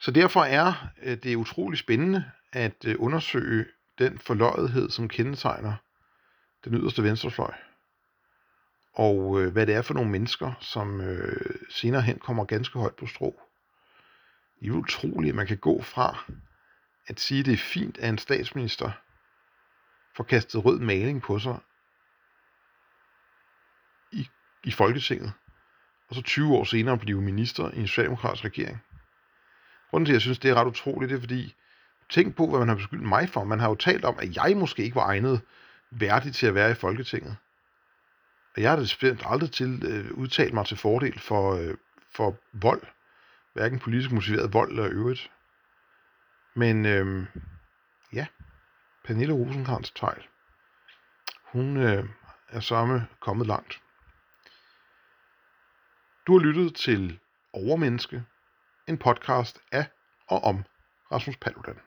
Så 0.00 0.10
derfor 0.10 0.44
er 0.44 0.88
øh, 1.02 1.16
det 1.22 1.36
utrolig 1.36 1.78
spændende 1.78 2.30
at 2.52 2.84
øh, 2.84 2.96
undersøge 2.98 3.66
den 3.98 4.18
forløjethed, 4.18 4.90
som 4.90 5.08
kendetegner 5.08 5.74
den 6.64 6.74
yderste 6.74 7.02
venstrefløj. 7.02 7.54
Og 8.92 9.40
øh, 9.40 9.52
hvad 9.52 9.66
det 9.66 9.74
er 9.74 9.82
for 9.82 9.94
nogle 9.94 10.10
mennesker, 10.10 10.52
som 10.60 11.00
øh, 11.00 11.54
senere 11.70 12.02
hen 12.02 12.18
kommer 12.18 12.44
ganske 12.44 12.78
højt 12.78 12.94
på 12.94 13.06
strå. 13.06 13.40
Det 14.60 14.68
er 14.68 14.72
utroligt, 14.72 15.30
at 15.30 15.36
man 15.36 15.46
kan 15.46 15.58
gå 15.58 15.82
fra 15.82 16.32
at 17.06 17.20
sige, 17.20 17.40
at 17.40 17.46
det 17.46 17.52
er 17.52 17.56
fint, 17.56 17.98
at 17.98 18.08
en 18.08 18.18
statsminister 18.18 18.90
får 20.16 20.24
kastet 20.24 20.64
rød 20.64 20.80
maling 20.80 21.22
på 21.22 21.38
sig 21.38 21.58
i, 24.12 24.28
i 24.64 24.70
Folketinget, 24.70 25.32
og 26.08 26.14
så 26.14 26.22
20 26.22 26.56
år 26.56 26.64
senere 26.64 26.98
blive 26.98 27.22
minister 27.22 27.70
i 27.70 27.78
en 27.78 27.86
socialdemokratisk 27.86 28.44
regering. 28.44 28.78
Grunden 29.90 30.06
til, 30.06 30.12
at 30.12 30.14
jeg 30.14 30.20
synes, 30.20 30.38
det 30.38 30.50
er 30.50 30.54
ret 30.54 30.66
utroligt, 30.66 31.10
det 31.10 31.16
er 31.16 31.20
fordi, 31.20 31.54
tænk 32.10 32.36
på, 32.36 32.46
hvad 32.46 32.58
man 32.58 32.68
har 32.68 32.74
beskyldt 32.74 33.02
mig 33.02 33.28
for. 33.28 33.44
Man 33.44 33.60
har 33.60 33.68
jo 33.68 33.74
talt 33.74 34.04
om, 34.04 34.18
at 34.18 34.36
jeg 34.36 34.56
måske 34.56 34.82
ikke 34.82 34.96
var 34.96 35.06
egnet 35.06 35.40
værdig 35.90 36.34
til 36.34 36.46
at 36.46 36.54
være 36.54 36.70
i 36.70 36.74
Folketinget. 36.74 37.36
Og 38.56 38.62
jeg 38.62 38.70
har 38.70 38.76
det 38.76 39.22
aldrig 39.26 39.52
til 39.52 39.82
øh, 39.86 40.12
udtalt 40.12 40.54
mig 40.54 40.66
til 40.66 40.76
fordel 40.76 41.20
for, 41.20 41.54
øh, 41.54 41.74
for 42.14 42.38
vold. 42.52 42.82
Hverken 43.52 43.78
politisk 43.78 44.12
motiveret 44.12 44.52
vold 44.52 44.70
eller 44.70 44.88
øvrigt. 44.92 45.30
Men 46.54 46.86
øh, 46.86 47.26
ja, 48.12 48.26
Pernille 49.04 49.34
rosenkrantz 49.34 49.90
teil 49.90 50.22
hun 51.52 51.76
øh, 51.76 52.04
er 52.48 52.60
samme 52.60 53.06
kommet 53.20 53.46
langt. 53.46 53.80
Du 56.26 56.38
har 56.38 56.44
lyttet 56.44 56.74
til 56.74 57.18
Overmenneske, 57.52 58.24
en 58.86 58.98
podcast 58.98 59.60
af 59.72 59.86
og 60.26 60.44
om 60.44 60.64
Rasmus 61.12 61.36
Paludan. 61.36 61.78